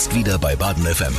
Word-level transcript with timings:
Jetzt 0.00 0.14
wieder 0.14 0.38
bei 0.38 0.56
Baden 0.56 0.86
FM. 0.86 1.14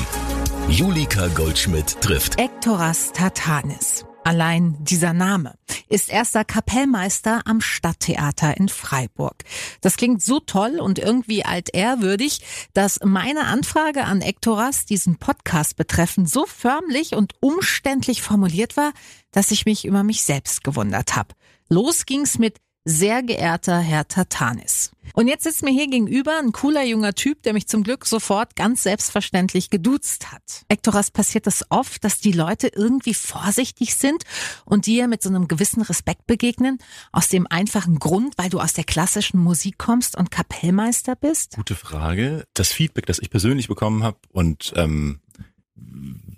Julika 0.67 1.27
Goldschmidt 1.27 2.01
trifft. 2.01 2.39
Ektoras 2.39 3.11
Tatanis. 3.13 4.05
Allein 4.23 4.75
dieser 4.79 5.13
Name 5.13 5.53
ist 5.87 6.09
erster 6.09 6.43
Kapellmeister 6.43 7.43
am 7.45 7.61
Stadttheater 7.61 8.57
in 8.57 8.69
Freiburg. 8.69 9.43
Das 9.81 9.97
klingt 9.97 10.23
so 10.23 10.39
toll 10.39 10.79
und 10.79 10.97
irgendwie 10.97 11.45
altehrwürdig, 11.45 12.41
dass 12.73 12.99
meine 13.03 13.45
Anfrage 13.45 14.05
an 14.05 14.23
Ektoras 14.23 14.87
diesen 14.87 15.17
Podcast 15.17 15.75
betreffend 15.75 16.27
so 16.27 16.47
förmlich 16.47 17.13
und 17.13 17.35
umständlich 17.39 18.23
formuliert 18.23 18.77
war, 18.77 18.93
dass 19.29 19.51
ich 19.51 19.67
mich 19.67 19.85
über 19.85 20.01
mich 20.01 20.23
selbst 20.23 20.63
gewundert 20.63 21.15
habe. 21.15 21.35
Los 21.69 22.07
ging's 22.07 22.39
mit 22.39 22.57
sehr 22.83 23.21
geehrter 23.21 23.79
Herr 23.79 24.07
Tatanis. 24.07 24.91
Und 25.13 25.27
jetzt 25.27 25.43
sitzt 25.43 25.63
mir 25.63 25.71
hier 25.71 25.89
gegenüber 25.89 26.39
ein 26.39 26.51
cooler 26.51 26.83
junger 26.83 27.13
Typ, 27.13 27.43
der 27.43 27.53
mich 27.53 27.67
zum 27.67 27.83
Glück 27.83 28.05
sofort 28.05 28.55
ganz 28.55 28.83
selbstverständlich 28.83 29.69
geduzt 29.69 30.31
hat. 30.31 30.63
Ektoras 30.69 31.11
passiert 31.11 31.47
es 31.47 31.59
das 31.59 31.67
oft, 31.69 32.03
dass 32.03 32.19
die 32.19 32.31
Leute 32.31 32.67
irgendwie 32.73 33.13
vorsichtig 33.13 33.95
sind 33.95 34.23
und 34.65 34.85
dir 34.85 35.07
mit 35.07 35.21
so 35.21 35.29
einem 35.29 35.47
gewissen 35.47 35.81
Respekt 35.81 36.27
begegnen, 36.27 36.77
aus 37.11 37.27
dem 37.27 37.45
einfachen 37.47 37.99
Grund, 37.99 38.37
weil 38.37 38.49
du 38.49 38.59
aus 38.59 38.73
der 38.73 38.83
klassischen 38.83 39.39
Musik 39.39 39.77
kommst 39.77 40.17
und 40.17 40.31
Kapellmeister 40.31 41.15
bist? 41.15 41.55
Gute 41.55 41.75
Frage. 41.75 42.45
Das 42.53 42.71
Feedback, 42.71 43.05
das 43.05 43.19
ich 43.19 43.29
persönlich 43.29 43.67
bekommen 43.67 44.03
habe 44.03 44.17
und 44.31 44.73
ähm, 44.75 45.19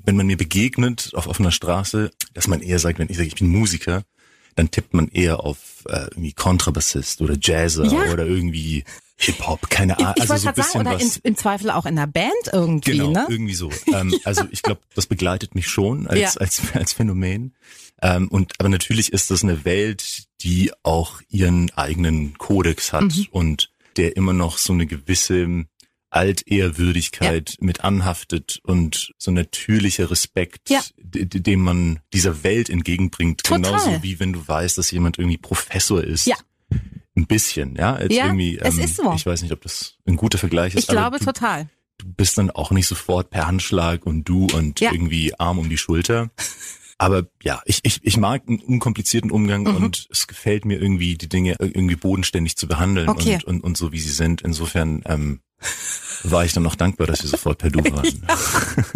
wenn 0.06 0.16
man 0.16 0.28
mir 0.28 0.38
begegnet 0.38 1.12
auf 1.14 1.28
offener 1.28 1.52
Straße, 1.52 2.12
dass 2.34 2.48
man 2.48 2.62
eher 2.62 2.80
sagt, 2.80 3.00
wenn 3.00 3.10
ich 3.10 3.18
sage, 3.18 3.28
ich 3.28 3.36
bin 3.36 3.48
Musiker, 3.48 4.04
dann 4.56 4.72
tippt 4.72 4.94
man 4.94 5.08
eher 5.10 5.42
auf 5.42 5.86
äh, 5.88 6.06
irgendwie 6.12 6.34
Kontrabassist 6.34 7.22
oder 7.22 7.36
Jazzer 7.40 7.86
ja. 7.86 8.12
oder 8.12 8.26
irgendwie 8.26 8.84
Hip-Hop, 9.18 9.70
keine 9.70 9.98
Ahnung. 10.00 10.14
Ich, 10.18 10.24
ich 10.24 10.32
also 10.32 10.44
so 10.44 10.50
ein 10.50 10.56
bisschen 10.56 10.84
sagen, 10.84 10.88
oder 10.88 11.00
in, 11.00 11.12
im 11.24 11.38
Zweifel 11.38 11.70
auch 11.72 11.86
in 11.86 11.96
der 11.96 12.08
Band 12.08 12.32
irgendwie, 12.52 12.92
genau, 12.92 13.12
ne? 13.12 13.26
irgendwie 13.30 13.54
so. 13.54 13.72
ähm, 13.94 14.14
also 14.24 14.44
ich 14.52 14.62
glaube, 14.62 14.82
das 14.96 15.06
begleitet 15.08 15.56
mich 15.56 15.68
schon 15.68 16.08
als, 16.10 16.20
ja. 16.20 16.30
als, 16.40 16.62
als 16.74 16.94
Phänomen. 16.94 17.54
Ähm, 18.02 18.28
und 18.28 18.54
aber 18.60 18.70
natürlich 18.70 19.14
ist 19.14 19.32
das 19.32 19.44
eine 19.44 19.66
Welt, 19.66 20.26
die 20.42 20.72
auch 20.84 21.22
ihren 21.30 21.72
eigenen 21.72 22.38
Kodex 22.38 22.92
hat 22.92 23.16
mhm. 23.16 23.28
und 23.32 23.72
der 23.98 24.18
immer 24.18 24.34
noch 24.34 24.58
so 24.58 24.74
eine 24.74 24.88
gewisse 24.88 25.66
Altehrwürdigkeit 26.14 27.52
ja. 27.52 27.56
mit 27.60 27.84
anhaftet 27.84 28.60
und 28.64 29.14
so 29.18 29.32
natürlicher 29.32 30.12
Respekt, 30.12 30.70
ja. 30.70 30.82
dem 30.98 31.62
man 31.62 32.00
dieser 32.14 32.44
Welt 32.44 32.70
entgegenbringt. 32.70 33.44
Total. 33.44 33.62
Genauso 33.62 34.04
wie 34.04 34.20
wenn 34.20 34.34
du 34.34 34.48
weißt, 34.48 34.78
dass 34.78 34.92
jemand 34.92 35.18
irgendwie 35.18 35.38
Professor 35.38 36.04
ist. 36.04 36.28
Ja. 36.28 36.36
Ein 37.16 37.28
bisschen, 37.28 37.76
ja. 37.76 38.00
Jetzt 38.00 38.14
ja, 38.14 38.26
irgendwie, 38.26 38.58
ähm, 38.58 38.62
es 38.64 38.78
ist 38.78 38.96
so. 38.96 39.14
Ich 39.14 39.26
weiß 39.26 39.44
nicht, 39.44 39.52
ob 39.52 39.62
das 39.62 39.96
ein 40.06 40.16
guter 40.16 40.38
Vergleich 40.38 40.74
ist. 40.74 40.84
Ich 40.84 40.88
glaube 40.88 41.20
du, 41.20 41.26
total. 41.26 41.70
Du 42.00 42.12
bist 42.12 42.38
dann 42.38 42.50
auch 42.50 42.72
nicht 42.72 42.88
sofort 42.88 43.30
per 43.30 43.48
Handschlag 43.48 44.06
und 44.06 44.24
du 44.24 44.48
und 44.54 44.80
ja. 44.80 44.92
irgendwie 44.92 45.38
Arm 45.40 45.60
um 45.60 45.70
die 45.70 45.78
Schulter. 45.78 46.32
Aber 46.98 47.28
ja, 47.42 47.62
ich, 47.66 47.80
ich, 47.84 48.00
ich 48.04 48.18
mag 48.18 48.44
einen 48.48 48.60
unkomplizierten 48.60 49.32
Umgang 49.32 49.64
mhm. 49.64 49.76
und 49.76 50.08
es 50.12 50.28
gefällt 50.28 50.66
mir 50.66 50.82
irgendwie, 50.82 51.16
die 51.16 51.30
Dinge 51.30 51.56
irgendwie 51.60 51.96
bodenständig 51.96 52.56
zu 52.56 52.68
behandeln 52.68 53.10
okay. 53.10 53.36
und, 53.36 53.44
und, 53.46 53.64
und 53.64 53.78
so, 53.78 53.92
wie 53.92 54.00
sie 54.00 54.12
sind. 54.12 54.42
Insofern 54.42 55.04
ähm, 55.06 55.42
war 56.24 56.46
ich 56.46 56.54
dann 56.54 56.64
noch 56.64 56.76
dankbar, 56.76 57.08
dass 57.08 57.22
wir 57.24 57.30
sofort 57.30 57.58
per 57.58 57.70
Du 57.70 57.80
waren. 57.92 58.06
Ja, 58.06 58.38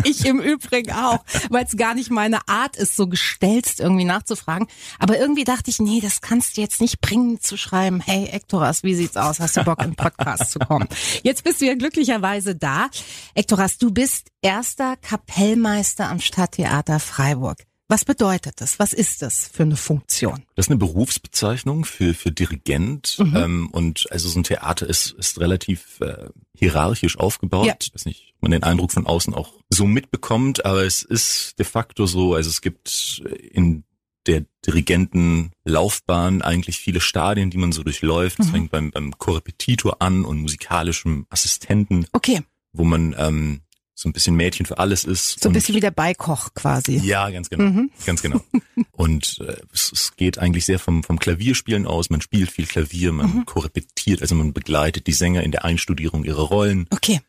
ich 0.04 0.26
im 0.26 0.40
Übrigen 0.40 0.92
auch, 0.92 1.24
weil 1.50 1.66
es 1.66 1.76
gar 1.76 1.94
nicht 1.94 2.10
meine 2.10 2.48
Art 2.48 2.78
ist, 2.78 2.96
so 2.96 3.08
gestelzt 3.08 3.80
irgendwie 3.80 4.06
nachzufragen. 4.06 4.68
Aber 5.00 5.18
irgendwie 5.18 5.44
dachte 5.44 5.70
ich, 5.70 5.80
nee, 5.80 6.00
das 6.00 6.22
kannst 6.22 6.58
du 6.58 6.62
jetzt 6.62 6.82
nicht 6.82 7.02
bringen 7.02 7.42
zu 7.42 7.58
schreiben, 7.58 8.00
hey 8.00 8.28
Ektoras, 8.28 8.84
wie 8.84 8.96
sieht's 8.96 9.18
aus? 9.18 9.40
Hast 9.40 9.58
du 9.58 9.64
Bock, 9.64 9.84
in 9.84 9.96
Podcast 9.96 10.52
zu 10.52 10.60
kommen? 10.60 10.88
Jetzt 11.24 11.44
bist 11.44 11.62
du 11.62 11.66
ja 11.66 11.76
glücklicherweise 11.76 12.56
da. 12.56 12.90
Ektoras, 13.36 13.78
du 13.78 13.92
bist 13.92 14.30
erster 14.42 14.96
Kapellmeister 14.98 16.10
am 16.10 16.20
Stadttheater 16.20 17.00
Freiburg. 17.00 17.58
Was 17.90 18.04
bedeutet 18.04 18.60
das? 18.60 18.80
Was 18.80 18.92
ist 18.92 19.22
das 19.22 19.48
für 19.48 19.64
eine 19.64 19.78
Funktion? 19.78 20.44
Das 20.56 20.66
ist 20.66 20.70
eine 20.70 20.78
Berufsbezeichnung 20.78 21.86
für, 21.86 22.14
für 22.14 22.32
Dirigent. 22.32 23.18
Mhm. 23.20 23.36
Ähm, 23.36 23.70
und 23.72 24.12
also 24.12 24.28
so 24.28 24.40
ein 24.40 24.44
Theater 24.44 24.88
ist, 24.88 25.12
ist 25.12 25.40
relativ 25.40 26.02
äh, 26.02 26.28
hierarchisch 26.54 27.18
aufgebaut. 27.18 27.66
Ja. 27.66 27.76
Ich 27.82 27.94
weiß 27.94 28.06
nicht, 28.06 28.34
man 28.42 28.52
den 28.52 28.64
Eindruck 28.64 28.92
von 28.92 29.08
außen 29.08 29.34
auch 29.34 29.54
so 29.70 29.86
mitbekommt, 29.86 30.66
aber 30.66 30.84
es 30.84 31.02
ist 31.02 31.56
de 31.60 31.66
facto 31.66 32.08
so. 32.08 32.34
Also 32.34 32.50
es 32.50 32.62
gibt 32.62 33.24
in 33.52 33.84
der 34.26 34.46
Dirigentenlaufbahn 34.66 36.42
eigentlich 36.42 36.80
viele 36.80 37.00
Stadien, 37.00 37.50
die 37.50 37.58
man 37.58 37.72
so 37.72 37.84
durchläuft. 37.84 38.40
Es 38.40 38.48
mhm. 38.48 38.52
fängt 38.52 38.72
beim, 38.72 38.92
beim 38.92 39.18
Korrepetitor 39.18 40.02
an 40.02 40.26
und 40.26 40.40
musikalischem 40.40 41.26
Assistenten. 41.30 42.06
Okay. 42.12 42.42
Wo 42.74 42.84
man 42.84 43.16
ähm, 43.18 43.62
so 44.00 44.08
ein 44.08 44.14
bisschen 44.14 44.36
Mädchen 44.36 44.68
für 44.68 44.78
alles 44.78 45.04
ist. 45.04 45.42
So 45.42 45.50
ein 45.50 45.54
bisschen 45.54 45.74
wie 45.74 45.80
der 45.80 45.90
Beikoch 45.90 46.54
quasi. 46.54 46.98
Ja, 46.98 47.32
ganz 47.32 47.50
genau. 47.50 47.64
Mhm. 47.64 47.90
Ganz 48.06 48.22
genau. 48.22 48.42
Und 48.92 49.40
äh, 49.42 49.58
es, 49.74 49.92
es, 49.92 50.16
geht 50.16 50.38
eigentlich 50.38 50.66
sehr 50.66 50.78
vom, 50.78 51.04
vom 51.04 51.18
Klavierspielen 51.18 51.88
aus. 51.88 52.12
Man 52.12 52.22
spielt 52.22 52.52
viel 52.52 52.68
Klavier, 52.68 53.12
man 53.12 53.38
mhm. 53.38 53.46
korrepetiert, 53.46 54.22
also 54.22 54.36
man 54.36 54.54
begleitet 54.54 55.08
die 55.08 55.14
Sänger 55.14 55.42
in 55.42 55.52
der 55.52 55.66
Einstudierung 55.66 56.26
ihrer 56.26 56.44
Rollen. 56.44 56.86
Okay. 56.92 57.22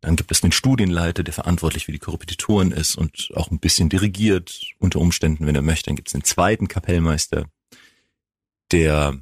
Dann 0.00 0.16
gibt 0.16 0.32
es 0.32 0.40
den 0.40 0.50
Studienleiter, 0.50 1.22
der 1.22 1.32
verantwortlich 1.32 1.86
für 1.86 1.92
die 1.92 2.00
Korrepetitoren 2.00 2.72
ist 2.72 2.96
und 2.96 3.30
auch 3.34 3.52
ein 3.52 3.60
bisschen 3.60 3.88
dirigiert, 3.88 4.62
unter 4.80 4.98
Umständen, 4.98 5.46
wenn 5.46 5.54
er 5.54 5.62
möchte. 5.62 5.86
Dann 5.86 5.96
gibt 5.96 6.08
es 6.08 6.12
den 6.12 6.24
zweiten 6.24 6.66
Kapellmeister, 6.66 7.46
der 8.72 9.20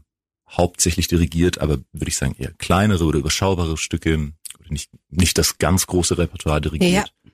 hauptsächlich 0.51 1.07
dirigiert, 1.07 1.59
aber 1.59 1.79
würde 1.93 2.09
ich 2.09 2.17
sagen 2.17 2.35
eher 2.39 2.53
kleinere 2.53 3.05
oder 3.05 3.19
überschaubare 3.19 3.77
Stücke 3.77 4.33
nicht, 4.73 4.91
nicht 5.11 5.39
das 5.39 5.59
ganz 5.59 5.87
große 5.87 6.19
Repertoire 6.19 6.61
dirigiert. 6.61 7.13
Ja. 7.25 7.33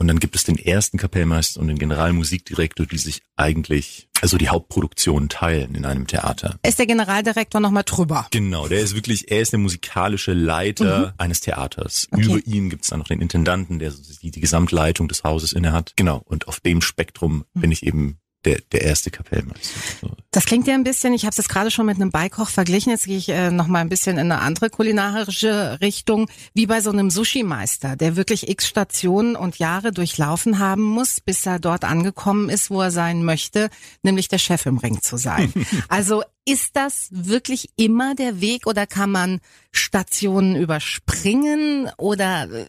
Und 0.00 0.06
dann 0.06 0.20
gibt 0.20 0.36
es 0.36 0.44
den 0.44 0.56
ersten 0.56 0.96
Kapellmeister 0.96 1.60
und 1.60 1.66
den 1.66 1.76
Generalmusikdirektor, 1.76 2.86
die 2.86 2.98
sich 2.98 3.22
eigentlich, 3.34 4.08
also 4.20 4.38
die 4.38 4.48
Hauptproduktion 4.48 5.28
teilen 5.28 5.74
in 5.74 5.84
einem 5.84 6.06
Theater. 6.06 6.56
Ist 6.62 6.78
der 6.78 6.86
Generaldirektor 6.86 7.60
nochmal 7.60 7.82
drüber? 7.82 8.28
Genau, 8.30 8.68
der 8.68 8.80
ist 8.80 8.94
wirklich, 8.94 9.28
er 9.32 9.40
ist 9.40 9.50
der 9.50 9.58
musikalische 9.58 10.34
Leiter 10.34 11.08
mhm. 11.08 11.12
eines 11.18 11.40
Theaters. 11.40 12.06
Okay. 12.12 12.22
Über 12.22 12.46
ihm 12.46 12.70
gibt 12.70 12.84
es 12.84 12.90
dann 12.90 13.00
noch 13.00 13.08
den 13.08 13.20
Intendanten, 13.20 13.80
der 13.80 13.92
die, 14.22 14.30
die 14.30 14.40
Gesamtleitung 14.40 15.08
des 15.08 15.24
Hauses 15.24 15.52
innehat. 15.52 15.94
Genau, 15.96 16.22
und 16.24 16.46
auf 16.46 16.60
dem 16.60 16.80
Spektrum 16.80 17.44
mhm. 17.54 17.60
bin 17.60 17.72
ich 17.72 17.84
eben 17.84 18.20
der, 18.48 18.60
der 18.72 18.82
erste 18.82 19.10
Kapellmeister. 19.10 20.08
Das 20.30 20.44
klingt 20.46 20.66
ja 20.66 20.74
ein 20.74 20.84
bisschen, 20.84 21.12
ich 21.12 21.22
habe 21.22 21.30
es 21.30 21.36
jetzt 21.36 21.48
gerade 21.48 21.70
schon 21.70 21.86
mit 21.86 21.96
einem 21.96 22.10
Beikoch 22.10 22.48
verglichen, 22.48 22.90
jetzt 22.90 23.06
gehe 23.06 23.18
ich 23.18 23.28
äh, 23.28 23.50
noch 23.50 23.66
mal 23.66 23.80
ein 23.80 23.88
bisschen 23.88 24.16
in 24.16 24.30
eine 24.30 24.40
andere 24.40 24.70
kulinarische 24.70 25.78
Richtung, 25.80 26.28
wie 26.54 26.66
bei 26.66 26.80
so 26.80 26.90
einem 26.90 27.10
Sushi-Meister, 27.10 27.96
der 27.96 28.16
wirklich 28.16 28.48
x 28.48 28.66
Stationen 28.66 29.36
und 29.36 29.58
Jahre 29.58 29.92
durchlaufen 29.92 30.58
haben 30.58 30.82
muss, 30.82 31.20
bis 31.20 31.44
er 31.46 31.58
dort 31.58 31.84
angekommen 31.84 32.48
ist, 32.48 32.70
wo 32.70 32.80
er 32.80 32.90
sein 32.90 33.22
möchte, 33.24 33.68
nämlich 34.02 34.28
der 34.28 34.38
Chef 34.38 34.64
im 34.66 34.78
Ring 34.78 35.00
zu 35.02 35.16
sein. 35.16 35.52
also 35.88 36.22
ist 36.44 36.76
das 36.76 37.08
wirklich 37.10 37.70
immer 37.76 38.14
der 38.14 38.40
Weg 38.40 38.66
oder 38.66 38.86
kann 38.86 39.10
man 39.10 39.40
Stationen 39.72 40.56
überspringen 40.56 41.90
oder 41.98 42.48
äh, 42.50 42.66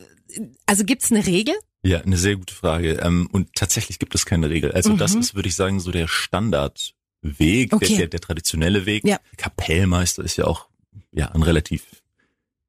also 0.65 0.83
gibt's 0.83 1.11
eine 1.11 1.25
Regel? 1.25 1.55
Ja, 1.81 2.01
eine 2.01 2.17
sehr 2.17 2.35
gute 2.35 2.53
Frage. 2.53 2.99
Ähm, 3.01 3.29
und 3.31 3.53
tatsächlich 3.55 3.99
gibt 3.99 4.13
es 4.15 4.25
keine 4.25 4.49
Regel. 4.49 4.71
Also 4.71 4.91
mhm. 4.91 4.97
das 4.97 5.15
ist, 5.15 5.35
würde 5.35 5.47
ich 5.47 5.55
sagen, 5.55 5.79
so 5.79 5.91
der 5.91 6.07
Standardweg, 6.07 7.73
okay. 7.73 7.87
der, 7.87 7.97
der, 7.97 8.07
der 8.07 8.19
traditionelle 8.19 8.85
Weg. 8.85 9.05
Ja. 9.05 9.19
Kapellmeister 9.37 10.23
ist 10.23 10.37
ja 10.37 10.45
auch 10.45 10.67
ja 11.11 11.27
ein 11.31 11.43
relativ 11.43 11.85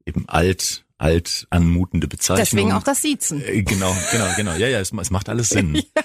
eben 0.06 0.28
alt, 0.28 0.84
alt 0.98 1.46
anmutende 1.50 2.06
Bezeichnung. 2.06 2.44
Deswegen 2.44 2.72
auch 2.72 2.82
das 2.82 3.02
Siezen. 3.02 3.42
Äh, 3.42 3.62
genau, 3.62 3.96
genau, 4.12 4.28
genau. 4.36 4.52
Ja, 4.54 4.68
ja, 4.68 4.80
es, 4.80 4.92
es 4.92 5.10
macht 5.10 5.28
alles 5.28 5.48
Sinn. 5.48 5.74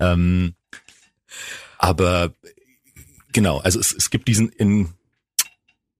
ja. 0.00 0.12
ähm, 0.12 0.54
aber 1.78 2.32
genau, 3.32 3.58
also 3.58 3.78
es, 3.78 3.92
es 3.92 4.10
gibt 4.10 4.28
diesen 4.28 4.48
in, 4.48 4.94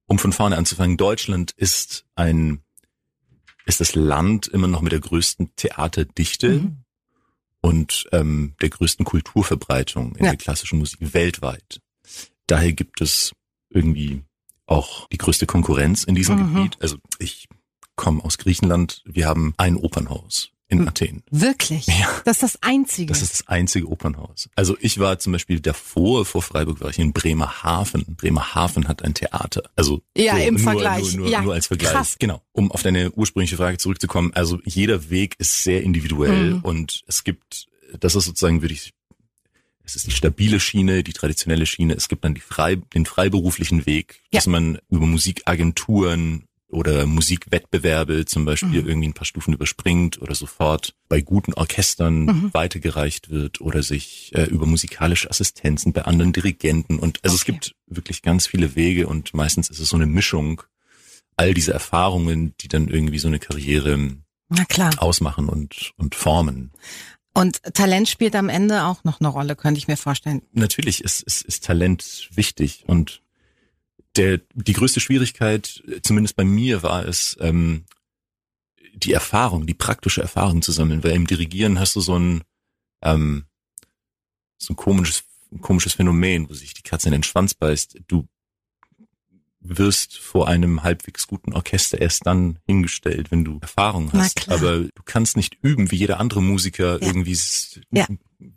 um 0.06 0.18
von 0.18 0.32
vorne 0.32 0.56
anzufangen, 0.56 0.96
Deutschland 0.96 1.52
ist 1.52 2.06
ein 2.14 2.62
ist 3.66 3.80
das 3.80 3.94
Land 3.94 4.46
immer 4.48 4.68
noch 4.68 4.80
mit 4.80 4.92
der 4.92 5.00
größten 5.00 5.54
Theaterdichte 5.56 6.60
mhm. 6.60 6.76
und 7.60 8.08
ähm, 8.12 8.54
der 8.62 8.70
größten 8.70 9.04
Kulturverbreitung 9.04 10.16
in 10.16 10.24
ja. 10.24 10.30
der 10.30 10.38
klassischen 10.38 10.78
Musik 10.78 11.12
weltweit. 11.12 11.80
Daher 12.46 12.72
gibt 12.72 13.00
es 13.00 13.32
irgendwie 13.68 14.22
auch 14.66 15.08
die 15.08 15.18
größte 15.18 15.46
Konkurrenz 15.46 16.04
in 16.04 16.14
diesem 16.14 16.36
mhm. 16.36 16.54
Gebiet. 16.54 16.78
Also 16.80 16.96
ich 17.18 17.48
komme 17.96 18.24
aus 18.24 18.38
Griechenland. 18.38 19.02
Wir 19.04 19.26
haben 19.26 19.52
ein 19.56 19.76
Opernhaus 19.76 20.52
in. 20.68 20.88
Athen. 20.88 21.22
Wirklich? 21.30 21.86
Ja. 21.86 22.08
Das 22.24 22.36
ist 22.36 22.42
das 22.42 22.62
einzige. 22.62 23.06
Das 23.06 23.22
ist 23.22 23.32
das 23.32 23.48
einzige 23.48 23.88
Opernhaus. 23.88 24.48
Also 24.56 24.76
ich 24.80 24.98
war 24.98 25.18
zum 25.18 25.32
Beispiel 25.32 25.60
davor, 25.60 26.24
vor 26.24 26.42
Freiburg 26.42 26.80
war 26.80 26.90
ich 26.90 26.98
in 26.98 27.12
Bremerhaven. 27.12 28.04
Bremerhaven 28.16 28.88
hat 28.88 29.02
ein 29.02 29.14
Theater. 29.14 29.62
Also 29.76 30.02
ja, 30.16 30.36
so, 30.36 30.42
im 30.42 30.54
nur, 30.54 30.62
Vergleich. 30.62 31.14
Nur, 31.14 31.22
nur, 31.22 31.28
ja, 31.28 31.42
nur 31.42 31.54
als 31.54 31.68
Vergleich. 31.68 31.92
Krass. 31.92 32.16
Genau. 32.18 32.42
Um 32.52 32.72
auf 32.72 32.82
deine 32.82 33.12
ursprüngliche 33.12 33.56
Frage 33.56 33.78
zurückzukommen. 33.78 34.32
Also 34.34 34.58
jeder 34.64 35.08
Weg 35.10 35.36
ist 35.38 35.62
sehr 35.62 35.82
individuell 35.82 36.54
mhm. 36.54 36.60
und 36.60 37.04
es 37.06 37.22
gibt, 37.22 37.68
das 38.00 38.14
ist 38.14 38.24
sozusagen, 38.24 38.62
würde 38.62 38.74
ich 38.74 38.92
es 39.86 39.94
ist 39.94 40.08
die 40.08 40.10
stabile 40.10 40.58
Schiene, 40.58 41.04
die 41.04 41.12
traditionelle 41.12 41.64
Schiene. 41.64 41.94
Es 41.94 42.08
gibt 42.08 42.24
dann 42.24 42.34
die 42.34 42.40
frei, 42.40 42.74
den 42.74 43.06
freiberuflichen 43.06 43.86
Weg, 43.86 44.20
ja. 44.32 44.38
dass 44.38 44.48
man 44.48 44.78
über 44.90 45.06
Musikagenturen 45.06 46.48
oder 46.68 47.06
Musikwettbewerbe 47.06 48.24
zum 48.24 48.44
Beispiel 48.44 48.82
Mhm. 48.82 48.88
irgendwie 48.88 49.08
ein 49.08 49.14
paar 49.14 49.24
Stufen 49.24 49.54
überspringt 49.54 50.20
oder 50.20 50.34
sofort 50.34 50.94
bei 51.08 51.20
guten 51.20 51.54
Orchestern 51.54 52.24
Mhm. 52.24 52.50
weitergereicht 52.54 53.30
wird 53.30 53.60
oder 53.60 53.82
sich 53.82 54.32
äh, 54.34 54.44
über 54.44 54.66
musikalische 54.66 55.30
Assistenzen 55.30 55.92
bei 55.92 56.02
anderen 56.02 56.32
Dirigenten 56.32 56.98
und 56.98 57.20
also 57.22 57.36
es 57.36 57.42
Okay. 57.42 57.52
gibt 57.52 57.74
wirklich 57.86 58.22
ganz 58.22 58.46
viele 58.48 58.74
Wege 58.74 59.06
und 59.06 59.32
meistens 59.34 59.70
ist 59.70 59.78
es 59.78 59.88
so 59.88 59.96
eine 59.96 60.06
Mischung 60.06 60.62
all 61.36 61.54
diese 61.54 61.72
Erfahrungen, 61.72 62.54
die 62.60 62.68
dann 62.68 62.88
irgendwie 62.88 63.18
so 63.18 63.28
eine 63.28 63.38
Karriere 63.38 64.16
ausmachen 64.98 65.48
und 65.48 65.92
und 65.96 66.14
formen. 66.14 66.72
Und 67.34 67.62
Talent 67.74 68.08
spielt 68.08 68.34
am 68.34 68.48
Ende 68.48 68.84
auch 68.84 69.04
noch 69.04 69.20
eine 69.20 69.28
Rolle, 69.28 69.56
könnte 69.56 69.78
ich 69.78 69.88
mir 69.88 69.96
vorstellen. 69.98 70.42
natürlich 70.52 71.04
ist, 71.04 71.22
ist, 71.22 71.42
ist 71.42 71.64
Talent 71.64 72.30
wichtig 72.32 72.84
und 72.86 73.20
der, 74.16 74.40
die 74.54 74.72
größte 74.72 75.00
Schwierigkeit, 75.00 75.82
zumindest 76.02 76.36
bei 76.36 76.44
mir, 76.44 76.82
war 76.82 77.04
es, 77.06 77.36
ähm, 77.40 77.84
die 78.94 79.12
Erfahrung, 79.12 79.66
die 79.66 79.74
praktische 79.74 80.22
Erfahrung 80.22 80.62
zu 80.62 80.72
sammeln, 80.72 81.04
weil 81.04 81.12
im 81.12 81.26
Dirigieren 81.26 81.78
hast 81.78 81.96
du 81.96 82.00
so 82.00 82.18
ein, 82.18 82.42
ähm, 83.02 83.44
so 84.58 84.72
ein 84.72 84.76
komisches, 84.76 85.24
ein 85.52 85.60
komisches 85.60 85.92
Phänomen, 85.94 86.48
wo 86.48 86.54
sich 86.54 86.74
die 86.74 86.82
Katze 86.82 87.08
in 87.08 87.12
den 87.12 87.22
Schwanz 87.22 87.54
beißt. 87.54 87.98
Du 88.08 88.26
wirst 89.60 90.18
vor 90.18 90.48
einem 90.48 90.82
halbwegs 90.82 91.26
guten 91.26 91.52
Orchester 91.52 92.00
erst 92.00 92.26
dann 92.26 92.58
hingestellt, 92.66 93.30
wenn 93.30 93.44
du 93.44 93.58
Erfahrung 93.60 94.12
hast. 94.12 94.48
Aber 94.48 94.78
du 94.80 95.02
kannst 95.04 95.36
nicht 95.36 95.56
üben, 95.62 95.90
wie 95.90 95.96
jeder 95.96 96.20
andere 96.20 96.42
Musiker 96.42 97.00
Ja. 97.00 97.06
irgendwie, 97.06 97.36
Ja. 97.90 98.06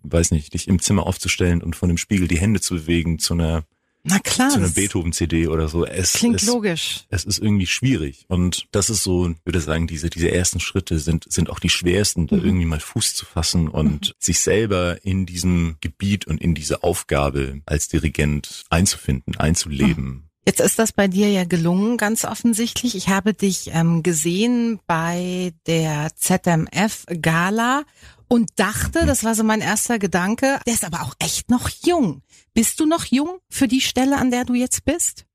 weiß 0.04 0.32
nicht, 0.32 0.54
dich 0.54 0.68
im 0.68 0.80
Zimmer 0.82 1.06
aufzustellen 1.08 1.62
und 1.64 1.76
von 1.76 1.90
dem 1.90 1.98
Spiegel 1.98 2.28
die 2.28 2.40
Hände 2.40 2.62
zu 2.62 2.76
bewegen 2.76 3.18
zu 3.20 3.34
einer, 3.34 3.64
Na 4.10 4.20
klar. 4.20 4.50
zu 4.50 4.58
einer 4.58 4.70
Beethoven-CD 4.70 5.48
oder 5.48 5.68
so. 5.68 5.86
Es, 5.86 6.14
Klingt 6.14 6.42
es, 6.42 6.48
logisch. 6.48 7.06
es 7.10 7.24
ist 7.26 7.38
irgendwie 7.40 7.68
schwierig. 7.68 8.26
Und 8.28 8.68
das 8.72 8.90
ist 8.90 9.04
so, 9.04 9.30
ich 9.30 9.38
würde 9.46 9.62
sagen, 9.62 9.88
diese, 9.88 10.10
diese 10.10 10.32
ersten 10.32 10.60
Schritte 10.60 11.00
sind, 11.00 11.26
sind 11.32 11.50
auch 11.50 11.60
die 11.60 11.70
schwersten, 11.70 12.28
da 12.28 12.36
Mhm. 12.38 12.46
irgendwie 12.46 12.66
mal 12.66 12.80
Fuß 12.80 13.14
zu 13.14 13.26
fassen 13.26 13.68
und 13.68 14.16
sich 14.20 14.40
selber 14.40 15.04
in 15.06 15.26
diesem 15.26 15.78
Gebiet 15.82 16.26
und 16.28 16.42
in 16.42 16.56
diese 16.56 16.84
Aufgabe 16.84 17.62
als 17.66 17.88
Dirigent 17.88 18.64
einzufinden, 18.70 19.36
einzuleben. 19.38 20.29
Jetzt 20.46 20.62
ist 20.62 20.80
das 20.80 20.92
bei 20.94 21.08
dir 21.08 21.30
ja 21.30 21.44
gelungen, 21.44 21.98
ganz 21.98 22.26
offensichtlich. 22.26 22.96
Ich 22.96 23.10
habe 23.10 23.34
dich 23.34 23.70
ähm, 23.74 24.04
gesehen 24.04 24.80
bei 24.88 25.54
der 25.68 26.12
ZMF 26.16 27.06
Gala 27.22 27.84
und 28.28 28.50
dachte, 28.56 29.06
das 29.06 29.24
war 29.24 29.36
so 29.36 29.44
mein 29.44 29.62
erster 29.62 30.00
Gedanke, 30.00 30.60
der 30.66 30.74
ist 30.74 30.86
aber 30.86 31.02
auch 31.02 31.16
echt 31.20 31.50
noch 31.50 31.70
jung. 31.86 32.22
Bist 32.54 32.80
du 32.80 32.86
noch 32.86 33.06
jung 33.06 33.40
für 33.50 33.68
die 33.68 33.82
Stelle, 33.82 34.18
an 34.18 34.32
der 34.32 34.46
du 34.46 34.54
jetzt 34.54 34.86
bist? 34.86 35.26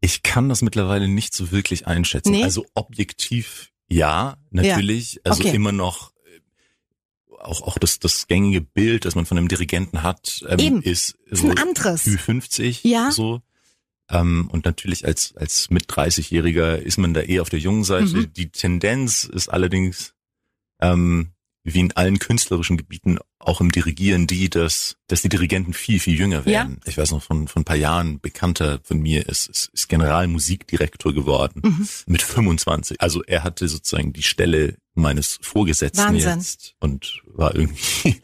Ich 0.00 0.22
kann 0.22 0.48
das 0.48 0.62
mittlerweile 0.62 1.08
nicht 1.08 1.34
so 1.34 1.50
wirklich 1.50 1.86
einschätzen. 1.86 2.30
Nee? 2.32 2.44
Also 2.44 2.66
objektiv 2.74 3.72
ja, 3.88 4.36
natürlich. 4.50 5.20
Also 5.24 5.42
Okay. 5.42 5.54
immer 5.54 5.72
noch 5.72 6.12
äh, 6.24 7.34
auch, 7.40 7.62
auch 7.62 7.78
das, 7.78 7.98
das 7.98 8.26
gängige 8.26 8.60
Bild, 8.60 9.04
das 9.04 9.14
man 9.14 9.26
von 9.26 9.38
einem 9.38 9.48
Dirigenten 9.48 10.02
hat, 10.02 10.44
ähm, 10.48 10.82
Ist 10.82 11.16
so 11.30 11.48
ein 11.48 11.58
anderes. 11.58 12.04
Ü50 12.06 12.80
Ja. 12.82 13.10
so. 13.10 13.40
Ähm, 14.10 14.48
und 14.52 14.64
natürlich 14.64 15.04
als, 15.04 15.34
als 15.36 15.68
mit 15.70 15.86
30-Jähriger 15.90 16.76
ist 16.76 16.98
man 16.98 17.12
da 17.14 17.20
eher 17.22 17.42
auf 17.42 17.50
der 17.50 17.58
jungen 17.58 17.84
Seite. 17.84 18.16
Mhm. 18.18 18.32
Die 18.34 18.50
Tendenz 18.50 19.24
ist 19.24 19.48
allerdings, 19.48 20.14
ähm, 20.80 21.30
wie 21.64 21.80
in 21.80 21.90
allen 21.96 22.20
künstlerischen 22.20 22.76
Gebieten, 22.76 23.18
auch 23.40 23.60
im 23.60 23.72
Dirigieren, 23.72 24.28
die, 24.28 24.48
dass, 24.48 24.96
dass 25.08 25.22
die 25.22 25.28
Dirigenten 25.28 25.72
viel, 25.72 25.98
viel 25.98 26.16
jünger 26.16 26.38
Ja. 26.40 26.44
werden. 26.46 26.80
Ich 26.84 26.96
weiß 26.96 27.10
noch, 27.10 27.22
von, 27.24 27.48
von 27.48 27.62
ein 27.62 27.64
paar 27.64 27.74
Jahren, 27.76 28.20
Bekannter 28.20 28.78
von 28.84 29.00
mir 29.00 29.28
ist, 29.28 29.48
ist, 29.48 29.70
ist 29.72 29.88
Generalmusikdirektor 29.88 31.12
geworden 31.12 31.60
Mhm. 31.64 31.88
mit 32.06 32.22
25. 32.22 33.00
Also 33.00 33.24
er 33.24 33.42
hatte 33.42 33.66
sozusagen 33.66 34.12
die 34.12 34.22
Stelle 34.22 34.76
meines 34.94 35.38
Vorgesetzten 35.42 36.04
Wahnsinn. 36.04 36.38
jetzt 36.38 36.74
und 36.78 37.20
war 37.26 37.54
irgendwie 37.56 38.20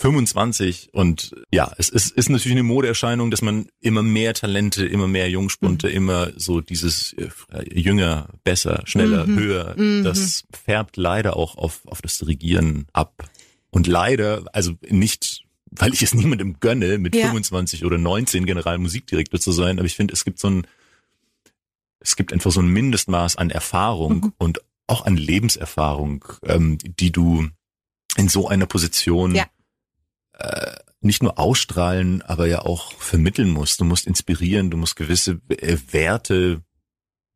25 0.00 0.90
und 0.92 1.34
ja, 1.52 1.72
es 1.76 1.88
ist, 1.90 2.12
ist 2.12 2.30
natürlich 2.30 2.52
eine 2.56 2.62
Modeerscheinung, 2.62 3.30
dass 3.30 3.42
man 3.42 3.68
immer 3.80 4.02
mehr 4.02 4.32
Talente, 4.34 4.86
immer 4.86 5.06
mehr 5.06 5.28
Jungspunte, 5.28 5.88
Mhm. 5.88 5.94
immer 5.94 6.30
so 6.36 6.60
dieses 6.60 7.12
äh, 7.14 7.28
jünger, 7.78 8.28
besser, 8.42 8.82
schneller, 8.86 9.26
Mhm. 9.26 9.38
höher, 9.38 9.74
Mhm. 9.76 10.04
das 10.04 10.44
färbt 10.64 10.96
leider 10.96 11.36
auch 11.36 11.56
auf, 11.56 11.82
auf 11.86 12.00
das 12.02 12.18
Dirigieren 12.18 12.86
ab. 12.92 13.28
Und 13.70 13.86
leider, 13.86 14.44
also 14.52 14.72
nicht, 14.88 15.44
weil 15.70 15.92
ich 15.92 16.02
es 16.02 16.14
niemandem 16.14 16.56
gönne, 16.60 16.98
mit 16.98 17.14
Ja. 17.14 17.26
25 17.28 17.84
oder 17.84 17.98
19 17.98 18.46
Generalmusikdirektor 18.46 19.38
zu 19.38 19.52
sein, 19.52 19.78
aber 19.78 19.86
ich 19.86 19.96
finde, 19.96 20.14
es 20.14 20.24
gibt 20.24 20.38
so 20.40 20.48
ein, 20.48 20.66
es 22.00 22.16
gibt 22.16 22.32
einfach 22.32 22.50
so 22.50 22.60
ein 22.60 22.68
Mindestmaß 22.68 23.36
an 23.36 23.50
Erfahrung 23.50 24.14
Mhm. 24.16 24.32
und 24.38 24.60
auch 24.86 25.04
an 25.04 25.16
Lebenserfahrung, 25.16 26.24
ähm, 26.44 26.78
die 26.82 27.12
du 27.12 27.46
in 28.16 28.28
so 28.28 28.48
einer 28.48 28.66
Position 28.66 29.34
Ja. 29.34 29.44
Äh, 30.40 30.76
nicht 31.00 31.22
nur 31.22 31.38
ausstrahlen, 31.38 32.20
aber 32.22 32.46
ja 32.46 32.60
auch 32.62 32.92
vermitteln 32.94 33.50
musst. 33.50 33.80
Du 33.80 33.84
musst 33.84 34.06
inspirieren, 34.06 34.70
du 34.70 34.76
musst 34.76 34.96
gewisse 34.96 35.40
äh, 35.48 35.78
Werte 35.92 36.62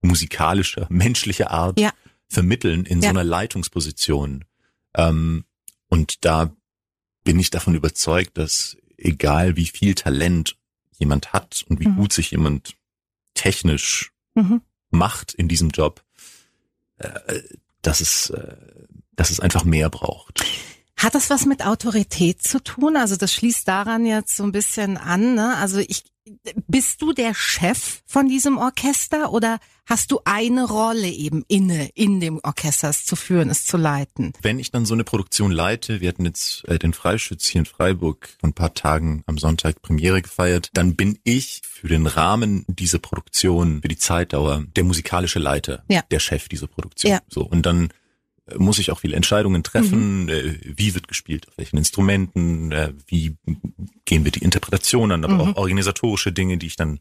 musikalischer, 0.02 0.86
menschlicher 0.90 1.50
Art 1.50 1.80
Ja. 1.80 1.92
vermitteln 2.28 2.84
in 2.84 2.98
Ja. 3.00 3.04
so 3.04 3.08
einer 3.10 3.24
Leitungsposition. 3.24 4.44
Ähm, 4.94 5.44
und 5.88 6.24
da 6.24 6.54
bin 7.24 7.38
ich 7.38 7.50
davon 7.50 7.74
überzeugt, 7.74 8.36
dass 8.36 8.76
egal 8.98 9.56
wie 9.56 9.66
viel 9.66 9.94
Talent 9.94 10.56
jemand 10.98 11.32
hat 11.32 11.64
und 11.68 11.80
wie 11.80 11.88
Mhm. 11.88 11.96
gut 11.96 12.12
sich 12.12 12.30
jemand 12.32 12.76
technisch 13.34 14.12
Mhm. 14.34 14.60
macht 14.90 15.32
in 15.34 15.48
diesem 15.48 15.70
Job, 15.70 16.04
äh, 16.98 17.40
dass 17.82 18.00
es, 18.00 18.30
äh, 18.30 18.56
dass 19.16 19.30
es 19.30 19.40
einfach 19.40 19.64
mehr 19.64 19.90
braucht. 19.90 20.33
Hat 21.04 21.14
das 21.14 21.28
was 21.28 21.44
mit 21.44 21.66
Autorität 21.66 22.42
zu 22.42 22.64
tun? 22.64 22.96
Also 22.96 23.16
das 23.16 23.30
schließt 23.34 23.68
daran 23.68 24.06
jetzt 24.06 24.38
so 24.38 24.42
ein 24.42 24.52
bisschen 24.52 24.96
an. 24.96 25.34
Ne? 25.34 25.54
Also 25.58 25.78
ich, 25.80 26.02
bist 26.66 27.02
du 27.02 27.12
der 27.12 27.34
Chef 27.34 28.00
von 28.06 28.26
diesem 28.26 28.56
Orchester 28.56 29.30
oder 29.30 29.58
hast 29.84 30.12
du 30.12 30.20
eine 30.24 30.66
Rolle 30.66 31.06
eben 31.08 31.44
inne 31.46 31.90
in 31.94 32.20
dem 32.20 32.40
Orchester, 32.42 32.88
es 32.88 33.04
zu 33.04 33.16
führen, 33.16 33.50
es 33.50 33.66
zu 33.66 33.76
leiten? 33.76 34.32
Wenn 34.40 34.58
ich 34.58 34.70
dann 34.70 34.86
so 34.86 34.94
eine 34.94 35.04
Produktion 35.04 35.52
leite, 35.52 36.00
wir 36.00 36.08
hatten 36.08 36.24
jetzt 36.24 36.66
äh, 36.68 36.78
den 36.78 36.94
Freischütz 36.94 37.48
hier 37.48 37.58
in 37.58 37.66
Freiburg 37.66 38.30
vor 38.40 38.48
ein 38.48 38.54
paar 38.54 38.72
Tagen 38.72 39.24
am 39.26 39.36
Sonntag 39.36 39.82
Premiere 39.82 40.22
gefeiert, 40.22 40.70
dann 40.72 40.96
bin 40.96 41.18
ich 41.22 41.60
für 41.70 41.88
den 41.88 42.06
Rahmen 42.06 42.64
dieser 42.66 42.98
Produktion, 42.98 43.82
für 43.82 43.88
die 43.88 43.98
Zeitdauer, 43.98 44.64
der 44.74 44.84
musikalische 44.84 45.38
Leiter, 45.38 45.84
Ja. 45.88 46.00
der 46.10 46.18
Chef 46.20 46.48
dieser 46.48 46.66
Produktion. 46.66 47.12
Ja. 47.12 47.20
So 47.28 47.42
und 47.42 47.66
dann 47.66 47.90
muss 48.56 48.78
ich 48.78 48.90
auch 48.90 49.00
viele 49.00 49.16
Entscheidungen 49.16 49.62
treffen, 49.62 50.28
äh, 50.28 50.58
wie 50.62 50.94
wird 50.94 51.08
gespielt, 51.08 51.48
auf 51.48 51.56
welchen 51.56 51.78
Instrumenten, 51.78 52.72
äh, 52.72 52.92
wie 53.06 53.36
gehen 54.04 54.24
wir 54.24 54.32
die 54.32 54.42
Interpretation 54.44 55.12
an, 55.12 55.24
aber 55.24 55.34
Mhm. 55.34 55.40
auch 55.40 55.56
organisatorische 55.56 56.32
Dinge, 56.32 56.58
die 56.58 56.66
ich 56.66 56.76
dann 56.76 57.00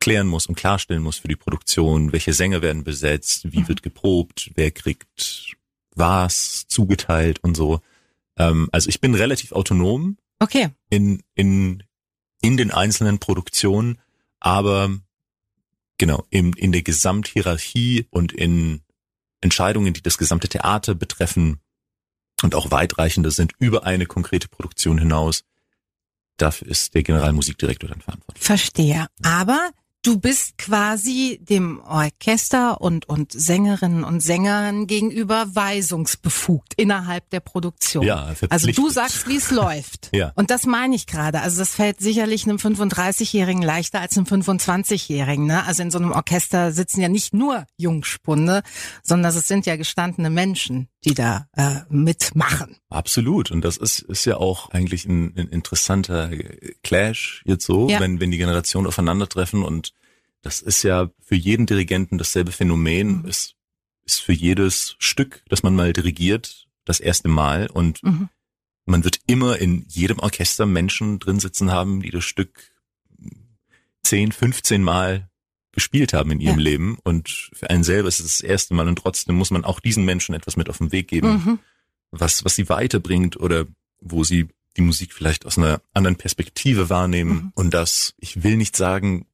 klären 0.00 0.28
muss 0.28 0.46
und 0.46 0.54
klarstellen 0.54 1.02
muss 1.02 1.18
für 1.18 1.26
die 1.28 1.36
Produktion, 1.36 2.12
welche 2.12 2.32
Sänger 2.32 2.62
werden 2.62 2.84
besetzt, 2.84 3.52
wie 3.52 3.60
Mhm. 3.60 3.68
wird 3.68 3.82
geprobt, 3.82 4.52
wer 4.54 4.70
kriegt 4.70 5.56
was 5.96 6.66
zugeteilt 6.68 7.40
und 7.42 7.56
so. 7.56 7.80
Ähm, 8.36 8.68
also 8.70 8.88
ich 8.88 9.00
bin 9.00 9.14
relativ 9.16 9.50
autonom 9.52 10.16
Okay. 10.38 10.68
in, 10.90 11.24
in, 11.34 11.82
in 12.40 12.56
den 12.56 12.70
einzelnen 12.70 13.18
Produktionen, 13.18 13.98
aber 14.38 14.96
genau, 15.98 16.24
in, 16.30 16.52
in 16.52 16.70
der 16.70 16.82
Gesamthierarchie 16.82 18.06
und 18.10 18.32
in 18.32 18.82
Entscheidungen, 19.40 19.94
die 19.94 20.02
das 20.02 20.18
gesamte 20.18 20.48
Theater 20.48 20.94
betreffen 20.94 21.60
und 22.42 22.54
auch 22.54 22.70
weitreichender 22.70 23.30
sind 23.30 23.52
über 23.58 23.84
eine 23.84 24.06
konkrete 24.06 24.48
Produktion 24.48 24.98
hinaus, 24.98 25.44
dafür 26.36 26.68
ist 26.68 26.94
der 26.94 27.02
Generalmusikdirektor 27.02 27.88
dann 27.88 28.00
verantwortlich. 28.00 28.44
Verstehe. 28.44 29.06
Aber 29.22 29.70
du 30.08 30.18
bist 30.18 30.56
quasi 30.56 31.38
dem 31.42 31.82
Orchester 31.82 32.80
und, 32.80 33.06
und 33.10 33.30
Sängerinnen 33.32 34.04
und 34.04 34.20
Sängern 34.20 34.86
gegenüber 34.86 35.54
weisungsbefugt 35.54 36.72
innerhalb 36.78 37.28
der 37.28 37.40
Produktion. 37.40 38.04
Ja. 38.04 38.34
Also 38.48 38.68
du 38.68 38.88
sagst, 38.88 39.28
wie 39.28 39.36
es 39.36 39.50
läuft. 39.62 40.08
Ja. 40.14 40.32
Und 40.34 40.50
das 40.50 40.64
meine 40.64 40.94
ich 40.96 41.06
gerade. 41.06 41.42
Also 41.42 41.58
das 41.58 41.74
fällt 41.74 42.00
sicherlich 42.00 42.44
einem 42.44 42.56
35-Jährigen 42.56 43.60
leichter 43.60 44.00
als 44.00 44.16
einem 44.16 44.26
25-Jährigen. 44.26 45.44
Ne? 45.44 45.66
Also 45.66 45.82
in 45.82 45.90
so 45.90 45.98
einem 45.98 46.12
Orchester 46.12 46.72
sitzen 46.72 47.02
ja 47.02 47.08
nicht 47.10 47.34
nur 47.34 47.66
Jungspunde, 47.76 48.62
sondern 49.02 49.36
es 49.36 49.46
sind 49.46 49.66
ja 49.66 49.76
gestandene 49.76 50.30
Menschen, 50.30 50.88
die 51.04 51.12
da 51.12 51.48
äh, 51.54 51.80
mitmachen. 51.90 52.76
Absolut. 52.88 53.50
Und 53.50 53.62
das 53.62 53.76
ist, 53.76 54.00
ist 54.00 54.24
ja 54.24 54.38
auch 54.38 54.70
eigentlich 54.70 55.04
ein, 55.04 55.34
ein 55.36 55.48
interessanter 55.48 56.30
Clash 56.82 57.42
jetzt 57.44 57.66
so, 57.66 57.90
Ja. 57.90 58.00
wenn, 58.00 58.20
wenn 58.20 58.30
die 58.30 58.38
Generationen 58.38 58.86
aufeinandertreffen. 58.86 59.62
Und 59.62 59.92
das 60.42 60.60
ist 60.60 60.82
ja 60.82 61.10
für 61.20 61.34
jeden 61.34 61.66
Dirigenten 61.66 62.18
dasselbe 62.18 62.52
Phänomen. 62.52 63.22
Mhm. 63.22 63.28
Es 63.28 63.54
ist 64.04 64.20
für 64.20 64.32
jedes 64.32 64.96
Stück, 64.98 65.42
das 65.48 65.62
man 65.62 65.74
mal 65.74 65.92
dirigiert, 65.92 66.66
das 66.84 67.00
erste 67.00 67.28
Mal. 67.28 67.68
Und 67.68 68.02
Mhm. 68.02 68.28
man 68.86 69.04
wird 69.04 69.20
immer 69.26 69.58
in 69.58 69.84
jedem 69.88 70.18
Orchester 70.20 70.64
Menschen 70.66 71.18
drin 71.18 71.40
sitzen 71.40 71.70
haben, 71.70 72.00
die 72.02 72.10
das 72.10 72.24
Stück 72.24 72.70
10, 74.02 74.32
15 74.32 74.82
Mal 74.82 75.28
gespielt 75.72 76.12
haben 76.12 76.30
in 76.30 76.40
ihrem 76.40 76.58
Ja. 76.58 76.62
Leben. 76.64 76.98
Und 77.04 77.50
für 77.52 77.70
einen 77.70 77.84
selber 77.84 78.08
ist 78.08 78.20
es 78.20 78.38
das 78.38 78.40
erste 78.40 78.74
Mal 78.74 78.88
und 78.88 78.96
trotzdem 78.96 79.36
muss 79.36 79.50
man 79.50 79.64
auch 79.64 79.80
diesen 79.80 80.04
Menschen 80.04 80.34
etwas 80.34 80.56
mit 80.56 80.68
auf 80.70 80.78
den 80.78 80.92
Weg 80.92 81.08
geben, 81.08 81.28
Mhm. 81.44 81.58
was, 82.10 82.44
was 82.44 82.56
sie 82.56 82.68
weiterbringt 82.68 83.36
oder 83.38 83.66
wo 84.00 84.24
sie 84.24 84.48
die 84.76 84.80
Musik 84.82 85.12
vielleicht 85.12 85.44
aus 85.44 85.58
einer 85.58 85.82
anderen 85.92 86.16
Perspektive 86.16 86.88
wahrnehmen. 86.88 87.30
Mhm. 87.32 87.52
Und 87.54 87.74
das, 87.74 88.14
ich 88.18 88.42
will 88.42 88.56
nicht 88.56 88.76
sagen, 88.76 89.26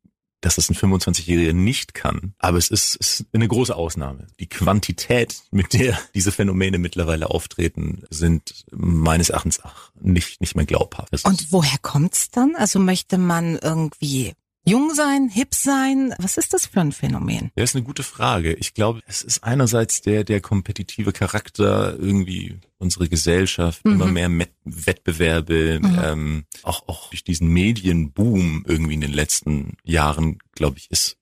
dass 0.44 0.56
das 0.56 0.68
ein 0.68 0.74
25-Jähriger 0.74 1.54
nicht 1.54 1.94
kann, 1.94 2.34
aber 2.38 2.58
es 2.58 2.68
ist, 2.68 2.96
ist 2.96 3.24
eine 3.32 3.48
große 3.48 3.74
Ausnahme. 3.74 4.26
Die 4.40 4.48
Quantität, 4.48 5.36
mit 5.50 5.72
der 5.72 5.98
diese 6.14 6.32
Phänomene 6.32 6.78
mittlerweile 6.78 7.30
auftreten, 7.30 8.02
sind 8.10 8.66
meines 8.70 9.30
Erachtens 9.30 9.64
auch 9.64 9.90
nicht, 9.98 10.40
nicht 10.40 10.54
mehr 10.54 10.66
glaubhaft. 10.66 11.08
Es 11.12 11.24
Und 11.24 11.50
woher 11.50 11.78
kommt's 11.80 12.30
dann? 12.30 12.56
Also 12.56 12.78
möchte 12.78 13.16
man 13.16 13.56
irgendwie 13.56 14.34
jung 14.66 14.94
sein, 14.94 15.28
hip 15.28 15.54
sein? 15.54 16.14
Was 16.18 16.36
ist 16.36 16.52
das 16.54 16.66
für 16.66 16.80
ein 16.80 16.92
Phänomen? 16.92 17.50
Ja, 17.56 17.64
ist 17.64 17.74
eine 17.76 17.84
gute 17.84 18.02
Frage. 18.02 18.54
Ich 18.54 18.74
glaube, 18.74 19.00
es 19.06 19.22
ist 19.22 19.44
einerseits 19.44 20.00
der, 20.02 20.24
der 20.24 20.40
kompetitive 20.40 21.12
Charakter 21.12 21.96
irgendwie 21.98 22.56
unsere 22.78 23.08
Gesellschaft, 23.08 23.84
Mhm. 23.84 23.92
immer 23.92 24.06
mehr 24.06 24.28
Met 24.28 24.50
Wettbewerbe, 24.64 25.80
Mhm. 25.82 25.98
ähm, 26.02 26.44
auch, 26.62 26.88
auch 26.88 27.10
durch 27.10 27.24
diesen 27.24 27.48
Medienboom 27.48 28.64
irgendwie 28.66 28.94
in 28.94 29.00
den 29.02 29.12
letzten 29.12 29.76
Jahren, 29.84 30.38
glaube 30.52 30.78
ich, 30.78 30.90
ist 30.90 31.16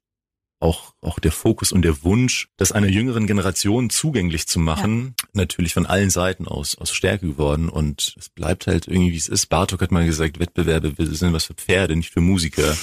auch, 0.61 0.95
auch 1.01 1.19
der 1.19 1.33
Fokus 1.33 1.73
und 1.73 1.83
der 1.83 2.05
Wunsch, 2.05 2.47
das 2.57 2.71
einer 2.71 2.87
jüngeren 2.87 3.27
Generation 3.27 3.91
zugänglich 3.91 4.47
zu 4.47 4.61
machen, 4.61 5.15
natürlich 5.33 5.75
von 5.75 5.87
allen 5.87 6.11
Seiten 6.11 6.47
aus, 6.47 6.79
aus 6.79 6.93
Stärke 6.93 7.27
geworden. 7.27 7.69
Und 7.69 8.15
es 8.17 8.29
bleibt 8.29 8.69
halt 8.69 8.87
irgendwie, 8.87 9.11
wie 9.11 9.17
es 9.17 9.27
ist. 9.27 9.47
Bartok 9.47 9.83
hat 9.83 9.91
mal 9.91 10.07
gesagt, 10.07 10.39
Wettbewerbe 10.39 10.95
sind 11.05 11.33
was 11.33 11.47
für 11.47 11.55
Pferde, 11.55 11.97
nicht 11.97 12.11
für 12.13 12.21
Musiker. 12.21 12.77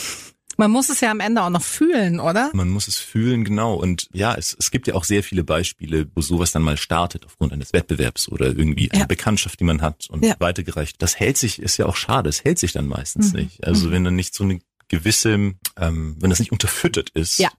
Man 0.59 0.71
muss 0.71 0.89
es 0.89 0.99
ja 0.99 1.09
am 1.09 1.21
Ende 1.21 1.41
auch 1.41 1.49
noch 1.49 1.61
fühlen, 1.63 2.19
oder? 2.19 2.51
Man 2.53 2.69
muss 2.69 2.89
es 2.89 2.97
fühlen, 2.97 3.45
genau. 3.45 3.75
Und 3.75 4.09
ja, 4.11 4.35
es, 4.35 4.53
es 4.59 4.71
gibt 4.71 4.87
ja 4.87 4.93
auch 4.95 5.05
sehr 5.05 5.23
viele 5.23 5.45
Beispiele, 5.45 6.07
wo 6.15 6.21
sowas 6.21 6.51
dann 6.51 6.63
mal 6.63 6.75
startet 6.75 7.25
aufgrund 7.25 7.53
eines 7.53 7.71
Wettbewerbs 7.71 8.27
oder 8.27 8.47
irgendwie 8.47 8.91
eine 8.91 9.01
Ja. 9.01 9.05
Bekanntschaft, 9.07 9.59
die 9.61 9.63
man 9.63 9.81
hat 9.81 10.09
und 10.09 10.25
Ja. 10.25 10.35
weitergereicht. 10.39 11.01
Das 11.01 11.17
hält 11.17 11.37
sich, 11.37 11.59
ist 11.59 11.77
ja 11.77 11.85
auch 11.85 11.95
schade, 11.95 12.27
es 12.27 12.43
hält 12.43 12.59
sich 12.59 12.73
dann 12.73 12.87
meistens 12.87 13.31
Mhm. 13.33 13.39
nicht. 13.39 13.63
Also 13.65 13.87
Mhm. 13.87 13.91
wenn 13.93 14.03
dann 14.03 14.15
nicht 14.15 14.35
so 14.35 14.43
eine 14.43 14.59
gewisse, 14.89 15.29
ähm, 15.77 16.17
wenn 16.19 16.29
das 16.29 16.39
nicht 16.39 16.51
unterfüttert 16.51 17.09
ist 17.11 17.39
Ja. 17.39 17.49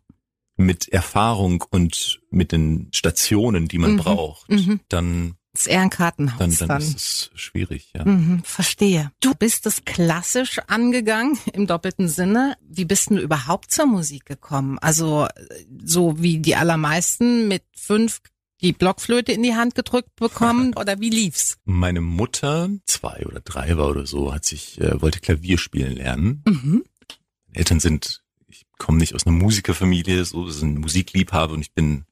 mit 0.59 0.89
Erfahrung 0.89 1.65
und 1.71 2.21
mit 2.31 2.53
den 2.53 2.89
Stationen, 2.93 3.67
die 3.67 3.79
man 3.79 3.93
Mhm. 3.93 3.97
braucht, 3.97 4.51
Mhm. 4.51 4.81
dann, 4.91 5.37
ist 5.53 5.67
eher 5.67 5.81
ein 5.81 5.91
Kartenhaus 5.91 6.39
dann, 6.39 6.57
dann. 6.57 6.69
dann 6.69 6.83
ist 6.83 6.97
es 6.97 7.31
schwierig, 7.35 7.91
ja. 7.95 8.05
Mhm, 8.05 8.43
verstehe. 8.45 9.11
Du 9.21 9.35
bist 9.35 9.67
es 9.67 9.85
klassisch 9.85 10.61
angegangen 10.69 11.39
im 11.53 11.67
doppelten 11.67 12.09
Sinne. 12.09 12.57
Wie 12.61 12.85
bist 12.85 13.11
du 13.11 13.19
überhaupt 13.19 13.71
zur 13.71 13.87
Musik 13.87 14.27
gekommen? 14.27 14.79
Also 14.79 15.27
so 15.83 16.23
wie 16.23 16.39
die 16.39 16.55
allermeisten 16.55 17.49
mit 17.49 17.65
fünf 17.75 18.21
die 18.61 18.73
Blockflöte 18.73 19.33
in 19.33 19.43
die 19.43 19.55
Hand 19.55 19.75
gedrückt 19.75 20.15
bekommen 20.17 20.75
oder 20.77 21.01
wie 21.01 21.11
lief's? 21.11 21.59
Meine 21.65 22.01
Mutter, 22.01 22.69
zwei 22.85 23.25
oder 23.27 23.41
drei 23.41 23.77
war 23.77 23.89
oder 23.89 24.07
so, 24.07 24.33
hat 24.35 24.45
sich, 24.45 24.81
äh, 24.81 25.01
wollte 25.01 25.21
Klavier 25.21 25.59
spielen 25.59 25.97
lernen. 25.97 26.43
Mhm. 26.47 26.85
Eltern 27.53 27.81
sind, 27.81 28.23
ich 28.49 28.67
komme 28.79 28.99
nicht 28.99 29.15
aus 29.15 29.27
einer 29.27 29.37
Musikerfamilie, 29.37 30.25
so 30.25 30.49
sind 30.49 30.79
Musikliebhaber 30.79 31.55
und 31.55 31.63
ich 31.63 31.73
bin 31.73 32.05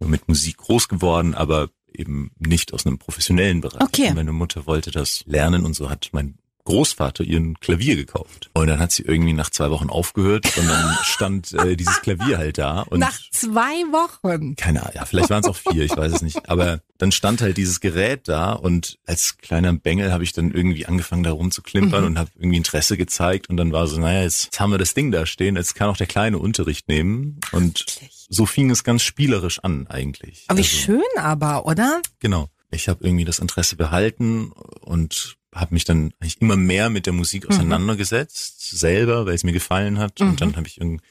mit 0.00 0.28
Musik 0.28 0.56
groß 0.56 0.88
geworden, 0.88 1.34
aber 1.34 1.68
eben 1.92 2.30
nicht 2.38 2.72
aus 2.72 2.86
einem 2.86 2.98
professionellen 2.98 3.60
Bereich. 3.60 3.80
Okay. 3.80 4.12
Meine 4.14 4.32
Mutter 4.32 4.66
wollte 4.66 4.90
das 4.90 5.24
lernen 5.26 5.64
und 5.64 5.74
so 5.74 5.90
hat 5.90 6.10
mein 6.12 6.38
Großvater 6.70 7.24
ihren 7.24 7.58
Klavier 7.60 7.96
gekauft. 7.96 8.50
Und 8.54 8.66
dann 8.68 8.78
hat 8.78 8.92
sie 8.92 9.02
irgendwie 9.02 9.32
nach 9.32 9.50
zwei 9.50 9.70
Wochen 9.70 9.90
aufgehört 9.90 10.56
und 10.56 10.66
dann 10.68 10.96
stand 11.04 11.52
äh, 11.52 11.76
dieses 11.76 12.00
Klavier 12.00 12.38
halt 12.38 12.58
da 12.58 12.80
und 12.82 13.00
Nach 13.00 13.18
zwei 13.32 13.82
Wochen. 13.92 14.56
keine 14.56 14.80
Ahnung, 14.82 14.92
ja, 14.94 15.04
vielleicht 15.04 15.30
waren 15.30 15.42
es 15.42 15.48
auch 15.48 15.56
vier, 15.56 15.84
ich 15.84 15.96
weiß 15.96 16.12
es 16.14 16.22
nicht. 16.22 16.48
Aber 16.48 16.80
dann 16.98 17.12
stand 17.12 17.40
halt 17.42 17.56
dieses 17.56 17.80
Gerät 17.80 18.28
da 18.28 18.52
und 18.52 18.98
als 19.06 19.38
kleiner 19.38 19.72
Bengel 19.72 20.12
habe 20.12 20.24
ich 20.24 20.32
dann 20.32 20.50
irgendwie 20.52 20.86
angefangen, 20.86 21.22
da 21.22 21.32
rumzuklimpern 21.32 22.00
Mhm. 22.02 22.06
und 22.06 22.18
habe 22.18 22.30
irgendwie 22.36 22.56
Interesse 22.58 22.96
gezeigt 22.96 23.48
und 23.50 23.56
dann 23.56 23.72
war 23.72 23.86
so, 23.86 23.98
naja, 23.98 24.22
jetzt, 24.22 24.44
jetzt 24.44 24.60
haben 24.60 24.70
wir 24.70 24.78
das 24.78 24.94
Ding 24.94 25.10
da 25.10 25.26
stehen, 25.26 25.56
jetzt 25.56 25.74
kann 25.74 25.88
auch 25.90 25.96
der 25.96 26.06
Kleine 26.06 26.38
Unterricht 26.38 26.88
nehmen. 26.88 27.40
Und 27.52 27.80
Wirklich. 27.80 28.26
so 28.28 28.46
fing 28.46 28.70
es 28.70 28.84
ganz 28.84 29.02
spielerisch 29.02 29.58
an 29.60 29.86
eigentlich. 29.88 30.44
Aber 30.48 30.58
wie 30.58 30.62
Also, 30.62 30.76
schön 30.76 31.02
aber, 31.18 31.66
oder? 31.66 32.00
Genau. 32.20 32.48
Ich 32.70 32.88
habe 32.88 33.04
irgendwie 33.04 33.24
das 33.24 33.40
Interesse 33.40 33.74
behalten 33.74 34.52
und 34.82 35.36
habe 35.54 35.74
mich 35.74 35.84
dann 35.84 36.12
eigentlich 36.20 36.40
immer 36.40 36.56
mehr 36.56 36.90
mit 36.90 37.06
der 37.06 37.12
Musik 37.12 37.44
Mhm. 37.44 37.50
auseinandergesetzt, 37.50 38.70
selber, 38.78 39.26
weil 39.26 39.34
es 39.34 39.44
mir 39.44 39.52
gefallen 39.52 39.98
hat. 39.98 40.20
Mhm. 40.20 40.30
Und 40.30 40.40
dann 40.40 40.56
habe 40.56 40.66
ich 40.68 40.80
irgendwie 40.80 41.02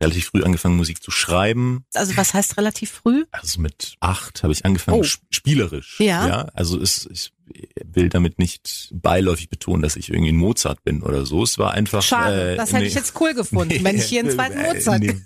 relativ 0.00 0.26
früh 0.26 0.42
angefangen, 0.42 0.76
Musik 0.76 1.02
zu 1.02 1.10
schreiben. 1.10 1.84
Also 1.94 2.16
was 2.16 2.34
heißt 2.34 2.56
relativ 2.56 2.90
früh? 2.90 3.24
Also 3.30 3.60
mit 3.60 3.94
acht 4.00 4.42
habe 4.42 4.52
ich 4.52 4.64
angefangen, 4.64 4.98
Oh. 4.98 5.04
sp- 5.06 5.22
spielerisch. 5.30 6.00
Ja. 6.00 6.26
ja. 6.26 6.38
Also 6.54 6.80
es, 6.80 7.06
ich 7.12 7.32
will 7.84 8.08
damit 8.08 8.38
nicht 8.38 8.88
beiläufig 8.92 9.48
betonen, 9.48 9.82
dass 9.82 9.96
ich 9.96 10.10
irgendwie 10.10 10.32
ein 10.32 10.36
Mozart 10.36 10.82
bin 10.84 11.02
oder 11.02 11.26
so. 11.26 11.42
Es 11.42 11.58
war 11.58 11.72
einfach. 11.72 12.02
Schade, 12.02 12.52
äh, 12.52 12.56
das 12.56 12.70
hätte 12.72 12.82
nee. 12.82 12.88
ich 12.88 12.94
jetzt 12.94 13.18
cool 13.20 13.34
gefunden, 13.34 13.82
wenn 13.84 13.96
ich 13.96 14.04
hier 14.04 14.20
einen 14.20 14.30
zweiten 14.30 14.58
Äh, 14.58 14.74
Mozart. 14.74 15.00
nee, 15.00 15.14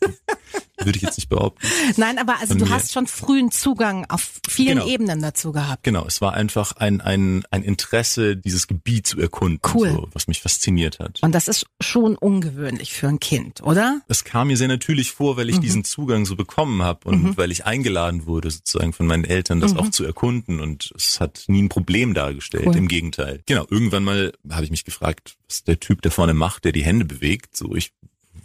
Würde 0.85 0.99
ich 0.99 1.03
jetzt 1.03 1.17
nicht 1.17 1.31
behaupten. 1.31 1.67
Nein, 1.97 2.19
aber 2.19 2.39
also 2.39 2.55
du 2.55 2.69
hast 2.69 2.93
schon 2.93 3.07
frühen 3.07 3.51
Zugang 3.51 4.05
auf 4.11 4.31
vielen 4.47 4.77
Genau. 4.79 4.87
Ebenen 4.87 5.23
dazu 5.23 5.51
gehabt. 5.51 5.83
Genau, 5.85 6.05
es 6.07 6.21
war 6.21 6.35
einfach 6.35 6.73
ein, 6.77 7.01
ein, 7.01 7.45
ein 7.51 7.63
Interesse, 7.63 8.37
dieses 8.37 8.67
Gebiet 8.67 9.07
zu 9.07 9.19
erkunden, 9.19 9.59
Cool. 9.75 9.91
so, 9.91 10.09
was 10.13 10.29
mich 10.29 10.43
fasziniert 10.43 10.99
hat. 10.99 11.21
Und 11.23 11.35
das 11.35 11.49
ist 11.49 11.65
schon 11.81 12.15
ungewöhnlich 12.15 12.93
für 12.93 13.09
ein 13.09 13.21
Kind, 13.21 13.63
oder? 13.63 14.03
Es 14.09 14.25
kam 14.25 14.49
mir 14.49 14.59
sehr 14.59 14.69
natürlich 14.69 15.13
vor, 15.13 15.39
weil 15.39 15.49
ich 15.49 15.57
Mhm. 15.57 15.61
diesen 15.63 15.85
Zugang 15.85 16.27
so 16.27 16.37
bekommen 16.37 16.83
habe 16.83 17.09
und 17.09 17.23
Mhm. 17.23 17.37
weil 17.39 17.51
ich 17.53 17.65
eingeladen 17.65 18.27
wurde, 18.27 18.51
sozusagen 18.51 18.93
von 18.93 19.07
meinen 19.07 19.25
Eltern, 19.25 19.61
das 19.61 19.73
Mhm. 19.73 19.79
auch 19.81 19.91
zu 19.91 20.05
erkunden. 20.05 20.61
Und 20.61 20.93
es 20.95 21.21
hat 21.21 21.45
nie 21.49 21.63
ein 21.63 21.69
Problem 21.71 22.13
dargestellt, 22.17 22.67
Cool. 22.67 22.77
im 22.77 22.89
Gegenteil. 22.89 23.43
Genau, 23.47 23.67
irgendwann 23.71 24.05
mal 24.05 24.33
habe 24.51 24.65
ich 24.65 24.71
mich 24.71 24.85
gefragt, 24.85 25.37
was 25.49 25.65
der 25.65 25.79
Typ 25.79 26.03
da 26.03 26.11
vorne 26.11 26.35
macht, 26.35 26.65
der 26.65 26.73
die 26.73 26.85
Hände 26.85 27.05
bewegt. 27.05 27.57
So, 27.57 27.75
ich 27.75 27.93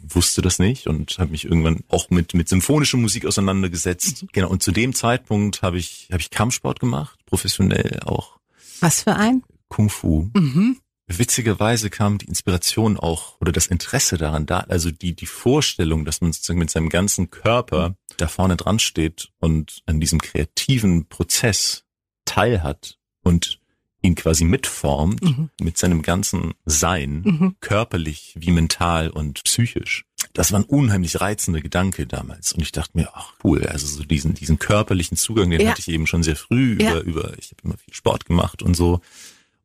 wusste 0.04 0.42
das 0.42 0.60
nicht 0.60 0.88
und 0.88 1.18
habe 1.20 1.32
mich 1.32 1.46
irgendwann 1.46 1.84
auch 1.88 2.10
mit 2.10 2.34
mit 2.34 2.50
symphonischer 2.50 2.98
Musik 2.98 3.26
auseinandergesetzt. 3.26 4.26
Genau, 4.34 4.50
und 4.50 4.62
zu 4.64 4.72
dem 4.72 4.94
Zeitpunkt 4.94 5.62
habe 5.62 5.78
ich 5.78 6.08
habe 6.12 6.22
ich 6.22 6.30
Kampfsport 6.30 6.80
gemacht, 6.80 7.20
professionell 7.26 8.00
auch 8.06 8.38
Was 8.80 9.04
für 9.04 9.16
ein? 9.16 9.44
Kung 9.70 9.90
Fu. 9.90 10.30
Mhm. 10.36 10.78
Witzigerweise 11.08 11.90
kam 11.90 12.18
die 12.18 12.28
Inspiration 12.28 12.98
auch 12.98 13.40
oder 13.42 13.52
das 13.52 13.68
Interesse 13.68 14.18
daran 14.18 14.46
da, 14.46 14.60
also 14.62 14.92
die, 14.92 15.14
die 15.14 15.26
Vorstellung, 15.26 16.06
dass 16.06 16.22
man 16.22 16.32
sozusagen 16.32 16.60
mit 16.60 16.70
seinem 16.70 16.88
ganzen 16.90 17.30
Körper 17.30 17.96
da 18.18 18.28
vorne 18.28 18.56
dran 18.56 18.80
steht 18.80 19.30
und 19.40 19.82
an 19.86 20.00
diesem 20.00 20.22
kreativen 20.22 21.08
Prozess 21.08 21.84
teilhat 22.26 22.98
und 23.24 23.60
ihn 24.02 24.16
quasi 24.16 24.44
mitformt 24.46 25.22
Mhm. 25.24 25.50
mit 25.62 25.78
seinem 25.78 26.02
ganzen 26.02 26.54
Sein, 26.66 27.22
Mhm. 27.24 27.56
körperlich 27.60 28.34
wie 28.38 28.52
mental 28.52 29.10
und 29.10 29.44
psychisch. 29.44 30.06
Das 30.34 30.52
war 30.52 30.60
ein 30.60 30.66
unheimlich 30.66 31.20
reizender 31.22 31.62
Gedanke 31.62 32.08
damals. 32.08 32.54
Und 32.54 32.62
ich 32.62 32.72
dachte 32.72 32.98
mir, 32.98 33.10
ach 33.14 33.34
cool, 33.44 33.66
also 33.68 33.86
so 33.86 34.04
diesen, 34.04 34.34
diesen 34.34 34.60
körperlichen 34.60 35.18
Zugang, 35.18 35.50
den 35.50 35.62
Ja. 35.62 35.70
hatte 35.72 35.82
ich 35.82 35.88
eben 35.90 36.08
schon 36.08 36.24
sehr 36.24 36.36
früh 36.36 36.78
Ja. 36.82 36.92
über, 37.00 37.02
über, 37.02 37.38
ich 37.38 37.52
habe 37.52 37.62
immer 37.64 37.78
viel 37.78 37.94
Sport 37.94 38.26
gemacht 38.26 38.62
und 38.64 38.76
so. 38.76 39.02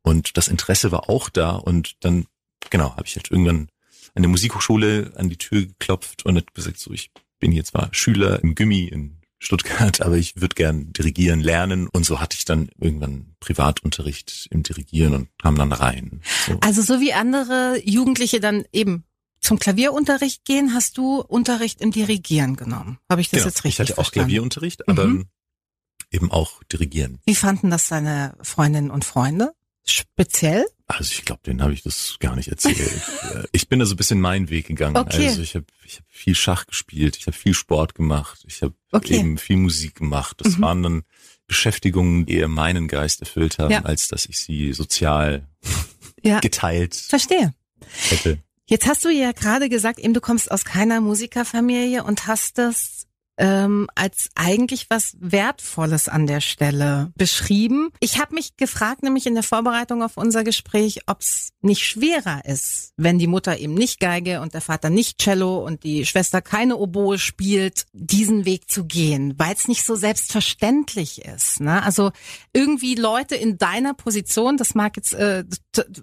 Und 0.03 0.37
das 0.37 0.49
Interesse 0.49 0.93
war 0.93 1.09
auch 1.09 1.29
da. 1.31 1.51
Und 1.53 1.97
dann, 2.01 2.27
genau, 2.71 2.91
habe 2.97 3.05
ich 3.07 3.17
halt 3.17 3.31
irgendwann 3.31 3.69
an 4.15 4.23
der 4.23 4.31
Musikhochschule 4.31 5.13
an 5.17 5.29
die 5.29 5.37
Tür 5.37 5.63
geklopft 5.67 6.25
und 6.27 6.37
hat 6.37 6.55
gesagt, 6.55 6.79
so, 6.79 6.93
ich 6.93 7.11
bin 7.39 7.53
hier 7.53 7.65
zwar 7.65 7.89
Schüler 7.93 8.43
im 8.43 8.55
Gimmi 8.55 8.85
in 8.85 9.16
Stuttgart, 9.39 10.01
aber 10.03 10.17
ich 10.17 10.37
würde 10.41 10.55
gern 10.55 10.93
dirigieren 10.93 11.41
lernen. 11.41 11.89
Und 11.93 12.05
so 12.05 12.21
hatte 12.21 12.37
ich 12.39 12.45
dann 12.45 12.71
irgendwann 12.81 13.35
Privatunterricht 13.41 14.49
im 14.51 14.63
Dirigieren 14.63 15.15
und 15.15 15.29
kam 15.39 15.57
dann 15.57 15.73
rein. 15.73 16.23
So. 16.47 16.59
Also 16.61 16.83
so 16.83 17.01
wie 17.01 17.13
andere 17.13 17.81
Jugendliche 17.85 18.41
dann 18.41 18.65
eben 18.73 19.05
zum 19.41 19.59
Klavierunterricht 19.59 20.45
gehen, 20.45 20.73
hast 20.75 20.97
du 20.99 21.21
Unterricht 21.21 21.81
im 21.81 21.91
Dirigieren 21.93 22.57
genommen. 22.57 22.99
Habe 23.11 23.21
ich 23.21 23.29
das 23.31 23.41
Genau. 23.41 23.49
jetzt 23.49 23.65
richtig 23.65 23.75
ich 23.75 23.81
hatte 23.81 23.93
auch 23.93 24.05
verstanden? 24.07 24.29
Klavierunterricht, 24.29 24.89
aber 24.89 25.07
Mhm. 25.07 25.27
eben 26.11 26.31
auch 26.33 26.63
Dirigieren. 26.65 27.21
Wie 27.27 27.35
fanden 27.35 27.71
das 27.71 27.87
deine 27.89 28.37
Freundinnen 28.43 28.91
und 28.91 29.05
Freunde? 29.05 29.53
Speziell? 29.89 30.67
Also 30.89 31.13
ich 31.13 31.25
glaube, 31.25 31.43
denen 31.47 31.63
habe 31.63 31.73
ich 31.73 31.83
das 31.83 32.17
gar 32.21 32.37
nicht 32.37 32.49
erzählt. 32.49 32.77
ich, 32.79 33.31
äh, 33.35 33.45
ich 33.53 33.69
bin 33.69 33.79
da 33.79 33.87
so 33.87 33.95
ein 33.95 33.97
bisschen 33.97 34.21
meinen 34.21 34.51
Weg 34.51 34.67
gegangen. 34.67 34.97
Okay. 34.97 35.29
Also 35.29 35.43
ich 35.43 35.55
habe 35.55 35.67
ich 35.85 35.97
hab 35.99 36.05
viel 36.09 36.35
Schach 36.35 36.67
gespielt, 36.67 37.17
ich 37.17 37.27
habe 37.27 37.37
viel 37.37 37.55
Sport 37.55 37.95
gemacht, 37.95 38.45
ich 38.47 38.63
habe 38.63 38.75
Okay. 38.93 39.19
eben 39.19 39.39
viel 39.39 39.57
Musik 39.57 39.97
gemacht. 39.97 40.37
Das 40.41 40.57
Mhm. 40.59 40.63
waren 40.63 40.83
dann 40.83 41.03
Beschäftigungen, 41.47 42.27
die 42.27 42.35
eher 42.37 42.49
meinen 42.49 42.89
Geist 42.89 43.21
erfüllt 43.21 43.59
haben, 43.59 43.71
Ja. 43.71 43.83
als 43.83 44.09
dass 44.09 44.27
ich 44.27 44.39
sie 44.41 44.73
sozial 44.73 45.47
Ja. 46.23 46.41
geteilt 46.41 46.95
Verstehe. 46.97 47.55
hätte. 48.09 48.39
Jetzt 48.69 48.87
hast 48.89 49.05
du 49.05 49.11
ja 49.11 49.31
gerade 49.31 49.69
gesagt, 49.69 50.01
eben 50.01 50.13
du 50.15 50.21
kommst 50.21 50.51
aus 50.51 50.65
keiner 50.65 51.01
Musikerfamilie 51.01 52.03
und 52.03 52.27
hast 52.27 52.59
das 52.59 53.06
ähm, 53.39 53.89
als 53.95 54.31
eigentlich 54.35 54.87
was 54.89 55.17
Wertvolles 55.21 56.09
an 56.09 56.27
der 56.27 56.41
Stelle 56.41 57.13
beschrieben. 57.17 57.91
Ich 58.01 58.21
habe 58.21 58.35
mich 58.35 58.57
gefragt, 58.57 59.03
nämlich 59.03 59.27
in 59.27 59.35
der 59.35 59.43
Vorbereitung 59.43 60.03
auf 60.03 60.17
unser 60.17 60.45
Gespräch, 60.45 61.01
ob 61.07 61.21
es 61.21 61.51
nicht 61.61 61.85
schwerer 61.85 62.45
ist, 62.45 62.93
wenn 62.97 63.19
die 63.19 63.27
Mutter 63.27 63.59
eben 63.59 63.75
nicht 63.75 64.01
Geige 64.01 64.41
und 64.41 64.55
der 64.55 64.61
Vater 64.61 64.91
nicht 64.91 65.19
Cello 65.19 65.65
und 65.65 65.85
die 65.85 66.07
Schwester 66.07 66.41
keine 66.41 66.77
Oboe 66.77 67.19
spielt, 67.19 67.87
diesen 67.93 68.45
Weg 68.45 68.71
zu 68.71 68.85
gehen, 68.85 69.35
weil 69.37 69.55
es 69.55 69.69
nicht 69.69 69.85
so 69.85 69.97
selbstverständlich 69.97 71.25
ist. 71.25 71.61
Ne? 71.61 71.83
Also 71.83 72.13
irgendwie 72.53 72.95
Leute 72.95 73.35
in 73.35 73.59
deiner 73.59 73.95
Position, 73.95 74.57
das 74.57 74.75
mag 74.75 74.97
jetzt 74.97 75.15
äh, 75.15 75.45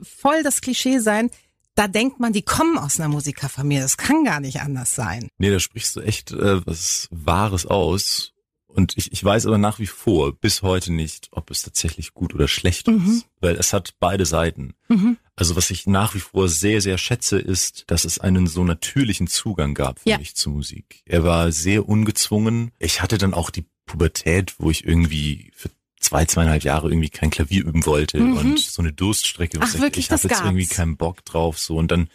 voll 0.03 0.43
das 0.43 0.61
Klischee 0.61 0.99
sein, 0.99 1.29
da 1.75 1.87
denkt 1.87 2.19
man, 2.19 2.33
die 2.33 2.43
kommen 2.43 2.77
aus 2.77 2.99
einer 2.99 3.09
Musikerfamilie. 3.09 3.81
Das 3.81 3.97
kann 3.97 4.23
gar 4.23 4.39
nicht 4.39 4.61
anders 4.61 4.95
sein. 4.95 5.29
Nee, 5.37 5.49
da 5.49 5.59
sprichst 5.59 5.95
du 5.95 6.01
echt 6.01 6.31
äh, 6.31 6.65
was 6.65 7.07
Wahres 7.11 7.65
aus. 7.65 8.33
Und 8.67 8.97
ich, 8.97 9.11
ich 9.11 9.23
weiß 9.23 9.45
aber 9.45 9.59
nach 9.59 9.77
wie 9.77 9.87
vor 9.87 10.33
bis 10.33 10.63
heute 10.63 10.91
nicht, 10.91 11.27
ob 11.31 11.51
es 11.51 11.61
tatsächlich 11.61 12.13
gut 12.13 12.33
oder 12.33 12.47
schlecht 12.47 12.87
mhm. 12.87 13.05
ist, 13.05 13.27
weil 13.39 13.55
es 13.55 13.71
hat 13.71 13.95
beide 13.99 14.25
Seiten. 14.25 14.73
Mhm. 14.87 15.17
Also 15.35 15.55
was 15.55 15.69
ich 15.69 15.85
nach 15.85 16.15
wie 16.15 16.19
vor 16.19 16.49
sehr, 16.49 16.81
sehr 16.81 16.97
schätze, 16.97 17.37
ist, 17.37 17.83
dass 17.87 18.03
es 18.03 18.19
einen 18.19 18.47
so 18.47 18.63
natürlichen 18.63 19.27
Zugang 19.27 19.75
gab 19.75 19.99
für 19.99 20.09
ja. 20.09 20.17
mich 20.17 20.35
zur 20.35 20.53
Musik. 20.53 21.03
Er 21.05 21.23
war 21.23 21.51
sehr 21.51 21.87
ungezwungen. 21.87 22.71
Ich 22.79 23.01
hatte 23.01 23.19
dann 23.19 23.35
auch 23.35 23.51
die 23.51 23.65
Pubertät, 23.85 24.55
wo 24.57 24.71
ich 24.71 24.85
irgendwie 24.85 25.51
für 25.55 25.69
zwei, 26.03 26.25
zweieinhalb 26.25 26.63
Jahre 26.63 26.89
irgendwie 26.89 27.09
kein 27.09 27.29
Klavier 27.29 27.65
üben 27.65 27.85
wollte 27.85 28.19
mhm. 28.19 28.37
und 28.37 28.59
so 28.59 28.81
eine 28.81 28.93
Durststrecke. 28.93 29.59
Ach, 29.61 29.79
wirklich, 29.79 30.05
ich 30.05 30.11
habe 30.11 30.27
jetzt 30.27 30.41
irgendwie 30.41 30.67
keinen 30.67 30.97
Bock 30.97 31.23
drauf 31.25 31.57
so 31.59 31.77
und 31.77 31.91
dann 31.91 32.09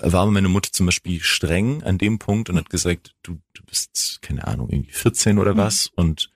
war 0.00 0.26
meine 0.26 0.48
Mutter 0.48 0.70
zum 0.70 0.86
Beispiel 0.86 1.20
streng 1.20 1.82
an 1.82 1.98
dem 1.98 2.18
Punkt 2.18 2.50
und 2.50 2.56
hat 2.56 2.70
gesagt, 2.70 3.14
du, 3.22 3.40
du 3.54 3.64
bist, 3.64 4.20
keine 4.22 4.46
Ahnung, 4.46 4.68
irgendwie 4.70 4.92
14 4.92 5.38
oder 5.38 5.54
mhm. 5.54 5.58
was 5.58 5.90
und 5.94 6.30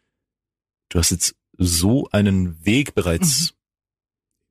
du 0.89 0.99
hast 0.99 1.11
jetzt 1.11 1.37
so 1.59 2.09
einen 2.11 2.65
Weg 2.65 2.95
bereits, 2.95 3.53
mhm. 3.53 3.57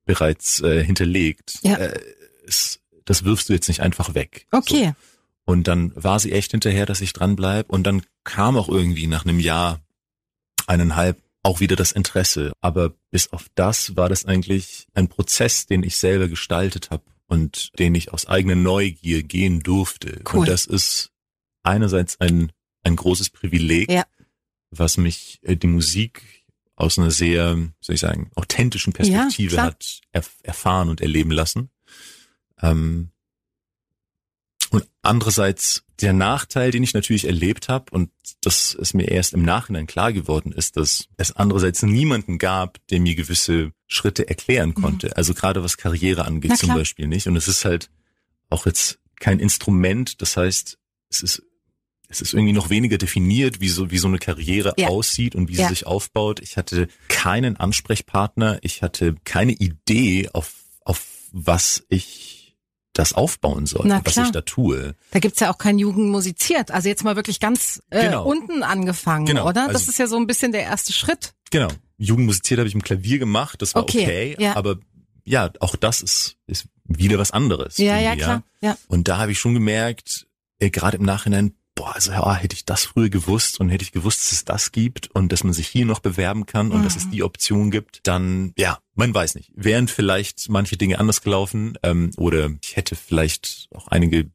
bereits 0.05 0.61
äh, 0.61 0.83
hinterlegt. 0.83 1.59
Ja. 1.63 1.75
Äh, 1.75 1.99
es, 2.45 2.79
das 3.05 3.23
wirfst 3.23 3.49
du 3.49 3.53
jetzt 3.53 3.67
nicht 3.67 3.81
einfach 3.81 4.13
weg. 4.13 4.47
Okay. 4.51 4.93
So. 4.93 4.95
Und 5.51 5.67
dann 5.67 5.91
war 5.95 6.19
sie 6.19 6.31
echt 6.31 6.51
hinterher, 6.51 6.85
dass 6.85 7.01
ich 7.01 7.13
dranbleib 7.13 7.69
und 7.69 7.83
dann 7.83 8.03
kam 8.23 8.55
auch 8.55 8.69
irgendwie 8.69 9.07
nach 9.07 9.25
einem 9.25 9.39
Jahr, 9.39 9.81
eineinhalb, 10.67 11.21
auch 11.43 11.59
wieder 11.59 11.75
das 11.75 11.91
Interesse. 11.91 12.53
Aber 12.61 12.93
bis 13.09 13.31
auf 13.31 13.47
das 13.55 13.95
war 13.95 14.09
das 14.09 14.25
eigentlich 14.25 14.87
ein 14.93 15.07
Prozess, 15.07 15.65
den 15.65 15.83
ich 15.83 15.97
selber 15.97 16.27
gestaltet 16.27 16.91
habe 16.91 17.03
und 17.27 17.71
den 17.79 17.95
ich 17.95 18.13
aus 18.13 18.27
eigener 18.27 18.55
Neugier 18.55 19.23
gehen 19.23 19.61
durfte. 19.61 20.21
Cool. 20.31 20.41
Und 20.41 20.49
das 20.49 20.65
ist 20.65 21.11
einerseits 21.63 22.19
ein, 22.19 22.51
ein 22.83 22.95
großes 22.95 23.29
Privileg, 23.29 23.89
ja. 23.89 24.05
was 24.69 24.97
mich 24.97 25.39
äh, 25.43 25.55
die 25.55 25.67
Musik 25.67 26.41
aus 26.75 26.97
einer 26.97 27.11
sehr, 27.11 27.57
soll 27.79 27.95
ich 27.95 28.01
sagen, 28.01 28.31
authentischen 28.35 28.93
Perspektive 28.93 29.55
ja, 29.55 29.63
hat 29.63 30.01
erf 30.11 30.31
erfahren 30.43 30.89
und 30.89 30.99
erleben 30.99 31.31
lassen. 31.31 31.69
Ähm, 32.61 33.11
und 34.71 34.87
andererseits 35.01 35.83
der 36.01 36.13
Nachteil, 36.13 36.71
den 36.71 36.83
ich 36.83 36.93
natürlich 36.93 37.25
erlebt 37.25 37.69
habe, 37.69 37.85
und 37.91 38.09
das 38.41 38.73
ist 38.73 38.93
mir 38.93 39.09
erst 39.09 39.33
im 39.33 39.43
Nachhinein 39.43 39.87
klar 39.87 40.13
geworden 40.13 40.51
ist, 40.51 40.77
dass 40.77 41.07
es 41.17 41.31
andererseits 41.31 41.83
niemanden 41.83 42.37
gab, 42.37 42.79
der 42.87 42.99
mir 42.99 43.15
gewisse 43.15 43.71
Schritte 43.87 44.27
erklären 44.27 44.69
mhm. 44.69 44.81
konnte. 44.81 45.07
Mhm. 45.07 45.13
Also 45.15 45.33
gerade 45.33 45.63
was 45.63 45.77
Karriere 45.77 46.25
angeht 46.25 46.57
zum 46.57 46.73
Beispiel 46.73 47.07
nicht. 47.07 47.27
Und 47.27 47.35
es 47.35 47.47
ist 47.47 47.65
halt 47.65 47.89
auch 48.49 48.65
jetzt 48.65 48.99
kein 49.19 49.39
Instrument. 49.39 50.21
Das 50.21 50.37
heißt, 50.37 50.77
es 51.09 51.21
ist 51.21 51.43
es 52.11 52.19
ist 52.19 52.33
irgendwie 52.33 52.51
noch 52.53 52.69
weniger 52.69 52.97
definiert, 52.97 53.61
wie 53.61 53.69
so, 53.69 53.89
wie 53.89 53.97
so 53.97 54.09
eine 54.09 54.19
Karriere 54.19 54.73
ja. 54.77 54.89
aussieht 54.89 55.33
und 55.33 55.47
wie 55.47 55.55
ja. 55.55 55.63
sie 55.63 55.75
sich 55.75 55.87
aufbaut. 55.87 56.41
Ich 56.41 56.57
hatte 56.57 56.89
keinen 57.07 57.55
Ansprechpartner. 57.55 58.59
Ich 58.63 58.81
hatte 58.81 59.15
keine 59.23 59.53
Idee, 59.53 60.29
auf, 60.33 60.53
auf 60.83 61.05
was 61.31 61.85
ich 61.87 62.40
das 62.93 63.13
aufbauen 63.13 63.65
soll, 63.65 63.89
was 64.03 64.17
ich 64.17 64.31
da 64.31 64.41
tue. 64.41 64.95
Da 65.11 65.19
gibt's 65.19 65.39
ja 65.39 65.51
auch 65.51 65.57
kein 65.57 65.79
Jugend 65.79 66.09
musiziert. 66.09 66.71
Also 66.71 66.89
jetzt 66.89 67.03
mal 67.03 67.15
wirklich 67.15 67.39
ganz 67.39 67.81
äh, 67.89 68.05
genau. 68.05 68.25
unten 68.25 68.63
angefangen, 68.63 69.25
genau. 69.25 69.47
oder? 69.47 69.67
Das 69.67 69.75
also, 69.75 69.91
ist 69.91 69.97
ja 69.97 70.07
so 70.07 70.17
ein 70.17 70.27
bisschen 70.27 70.51
der 70.51 70.63
erste 70.63 70.91
Schritt. 70.91 71.33
Genau. 71.51 71.69
Jugend 71.97 72.25
musiziert 72.25 72.59
habe 72.59 72.67
ich 72.67 72.75
im 72.75 72.81
Klavier 72.81 73.19
gemacht, 73.19 73.61
das 73.61 73.75
war 73.75 73.83
okay, 73.83 74.33
okay 74.33 74.35
ja. 74.39 74.55
aber 74.55 74.77
ja, 75.23 75.51
auch 75.59 75.75
das 75.75 76.01
ist, 76.01 76.37
ist 76.47 76.65
wieder 76.83 77.19
was 77.19 77.31
anderes. 77.31 77.77
Ja, 77.77 77.99
ja, 77.99 78.15
klar. 78.15 78.43
Ja. 78.61 78.75
Und 78.87 79.07
da 79.07 79.17
habe 79.17 79.31
ich 79.31 79.39
schon 79.39 79.53
gemerkt, 79.53 80.27
äh, 80.59 80.69
gerade 80.69 80.97
im 80.97 81.03
Nachhinein, 81.03 81.53
boah, 81.81 81.95
also 81.95 82.11
ja, 82.11 82.35
hätte 82.35 82.55
ich 82.55 82.63
das 82.63 82.83
früher 82.83 83.09
gewusst 83.09 83.59
und 83.59 83.69
hätte 83.69 83.83
ich 83.83 83.91
gewusst, 83.91 84.19
dass 84.19 84.31
es 84.31 84.45
das 84.45 84.71
gibt 84.71 85.09
und 85.15 85.31
dass 85.31 85.43
man 85.43 85.51
sich 85.51 85.67
hier 85.67 85.87
noch 85.87 85.99
bewerben 85.99 86.45
kann 86.45 86.71
und 86.71 86.81
mhm. 86.81 86.83
dass 86.83 86.95
es 86.95 87.05
mhm. 87.05 87.11
die 87.11 87.23
Option 87.23 87.71
gibt, 87.71 88.01
dann 88.03 88.53
ja, 88.55 88.77
man 88.93 89.11
weiß 89.13 89.33
nicht. 89.33 89.51
Wären 89.55 89.87
vielleicht 89.87 90.47
manche 90.49 90.77
Dinge 90.77 90.99
anders 90.99 91.21
gelaufen 91.21 91.79
ähm, 91.81 92.11
oder 92.17 92.51
ich 92.63 92.75
hätte 92.75 92.95
vielleicht 92.95 93.67
auch 93.73 93.87
einige 93.87 94.29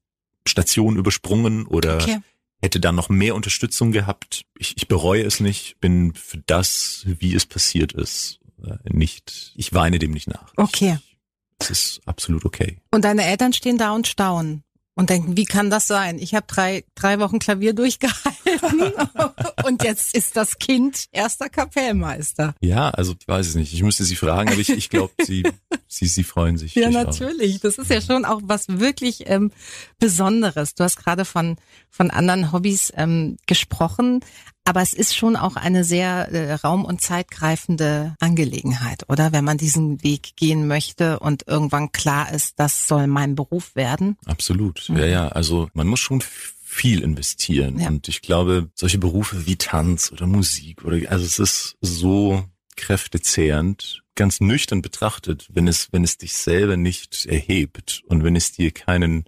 Stationen 0.45 0.97
übersprungen 0.97 1.67
oder 1.67 2.03
okay. 2.03 2.19
hätte 2.61 2.81
dann 2.81 2.97
noch 2.97 3.11
mehr 3.11 3.37
Unterstützung 3.37 3.93
gehabt. 3.93 4.43
Ich, 4.59 4.77
ich 4.77 4.89
bereue 4.89 5.23
es 5.23 5.39
nicht, 5.39 5.79
bin 5.79 6.15
für 6.15 6.39
das, 6.47 7.05
wie 7.07 7.33
es 7.33 7.47
passiert 7.47 7.93
ist, 7.93 8.41
äh, 8.65 8.77
nicht, 8.93 9.53
ich 9.55 9.73
weine 9.73 10.01
dem 10.01 10.11
nicht 10.11 10.27
nach. 10.27 10.53
Okay. 10.57 10.99
Ich, 10.99 11.17
es 11.61 11.71
ist 11.71 12.01
absolut 12.07 12.45
okay. 12.45 12.79
Und 12.91 13.05
deine 13.05 13.25
Eltern 13.25 13.53
stehen 13.53 13.79
da 13.79 13.93
und 13.93 14.09
staunen 14.09 14.65
und 14.97 15.11
denken, 15.11 15.37
wie 15.37 15.45
kann 15.45 15.71
das 15.71 15.87
sein? 15.87 16.19
Ich 16.19 16.35
habe 16.35 16.47
drei, 16.49 16.85
drei 16.95 17.21
Wochen 17.21 17.39
Klavier 17.39 17.75
durchgehalten 17.75 18.93
und 19.65 19.85
jetzt 19.85 20.17
ist 20.17 20.37
das 20.37 20.59
Kind 20.59 21.05
erster 21.13 21.51
Kapellmeister. 21.51 22.55
Ja, 22.61 22.89
also 22.91 23.15
ich 23.19 23.29
weiß 23.29 23.47
es 23.47 23.55
nicht. 23.55 23.75
Ich 23.75 23.83
müsste 23.83 24.05
sie 24.05 24.17
fragen, 24.17 24.49
aber 24.49 24.59
ich, 24.59 24.71
ich 24.71 24.89
glaube, 24.89 25.13
sie, 25.23 25.45
sie, 25.87 26.07
sie 26.07 26.25
freuen 26.25 26.57
sich. 26.57 26.75
Ja, 26.75 26.91
natürlich. 26.91 27.61
Das 27.61 27.77
ist 27.77 27.91
ja 27.91 28.01
schon 28.01 28.25
auch 28.25 28.41
was 28.45 28.69
wirklich 28.69 29.25
ähm, 29.29 29.53
Besonderes. 29.99 30.75
Du 30.75 30.83
hast 30.83 30.97
gerade 30.97 31.27
von, 31.27 31.57
von 31.91 32.11
anderen 32.11 32.51
Hobbys 32.53 32.91
ähm, 32.97 33.37
gesprochen. 33.47 34.21
Aber 34.67 34.83
es 34.83 34.93
ist 34.93 35.17
schon 35.17 35.37
auch 35.37 35.55
eine 35.55 35.85
sehr 35.85 36.29
äh, 36.33 36.55
raum- 36.55 36.85
und 36.85 37.01
zeitgreifende 37.01 38.17
Angelegenheit, 38.19 39.09
oder? 39.09 39.31
Wenn 39.31 39.45
man 39.45 39.59
diesen 39.59 40.03
Weg 40.03 40.35
gehen 40.35 40.67
möchte 40.67 41.21
und 41.21 41.47
irgendwann 41.47 41.93
klar 41.93 42.33
ist, 42.33 42.59
das 42.59 42.89
soll 42.89 43.07
mein 43.07 43.37
Beruf 43.37 43.77
werden. 43.77 44.19
Absolut. 44.27 44.89
Mhm. 44.89 44.97
Ja, 44.99 45.07
ja. 45.07 45.29
Also 45.29 45.69
man 45.73 45.87
muss 45.87 46.01
schon 46.01 46.21
viel 46.21 47.01
investieren. 47.01 47.79
Ja. 47.79 47.89
Und 47.89 48.09
ich 48.09 48.23
glaube, 48.23 48.69
solche 48.75 48.99
Berufe 48.99 49.47
wie 49.47 49.55
Tanz 49.55 50.11
oder 50.11 50.27
Musik 50.27 50.85
oder, 50.85 51.11
also 51.13 51.25
es 51.25 51.39
ist 51.39 51.77
so 51.81 52.45
kräftezehrend, 52.77 54.03
ganz 54.17 54.41
nüchtern 54.41 54.83
betrachtet, 54.83 55.47
wenn 55.53 55.69
es, 55.69 55.93
wenn 55.93 56.03
es 56.03 56.19
dich 56.19 56.35
selber 56.35 56.77
nicht 56.77 57.25
erhebt 57.27 58.03
und 58.07 58.25
wenn 58.25 58.35
es 58.35 58.51
dir 58.51 58.73
keinen 58.73 59.25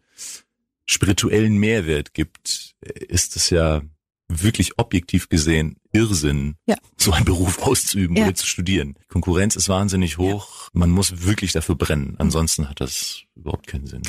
spirituellen 0.85 1.59
Mehrwert 1.59 2.13
gibt, 2.13 2.75
ist 2.81 3.37
es 3.37 3.51
ja 3.51 3.83
wirklich 4.29 4.79
objektiv 4.79 5.29
gesehen 5.29 5.77
Irrsinn, 5.93 6.57
ja. 6.67 6.77
so 6.97 7.13
einen 7.13 7.25
Beruf 7.25 7.63
auszuüben 7.63 8.17
ja. 8.17 8.25
oder 8.25 8.35
zu 8.35 8.47
studieren. 8.47 8.97
Konkurrenz 9.09 9.57
ist 9.57 9.69
wahnsinnig 9.69 10.19
hoch. 10.19 10.69
Man 10.73 10.91
muss 10.91 11.23
wirklich 11.25 11.53
dafür 11.53 11.75
brennen. 11.75 12.17
Ansonsten 12.19 12.69
hat 12.69 12.81
das 12.81 13.23
überhaupt 13.35 13.67
keinen 13.67 13.87
Sinn. 13.87 14.03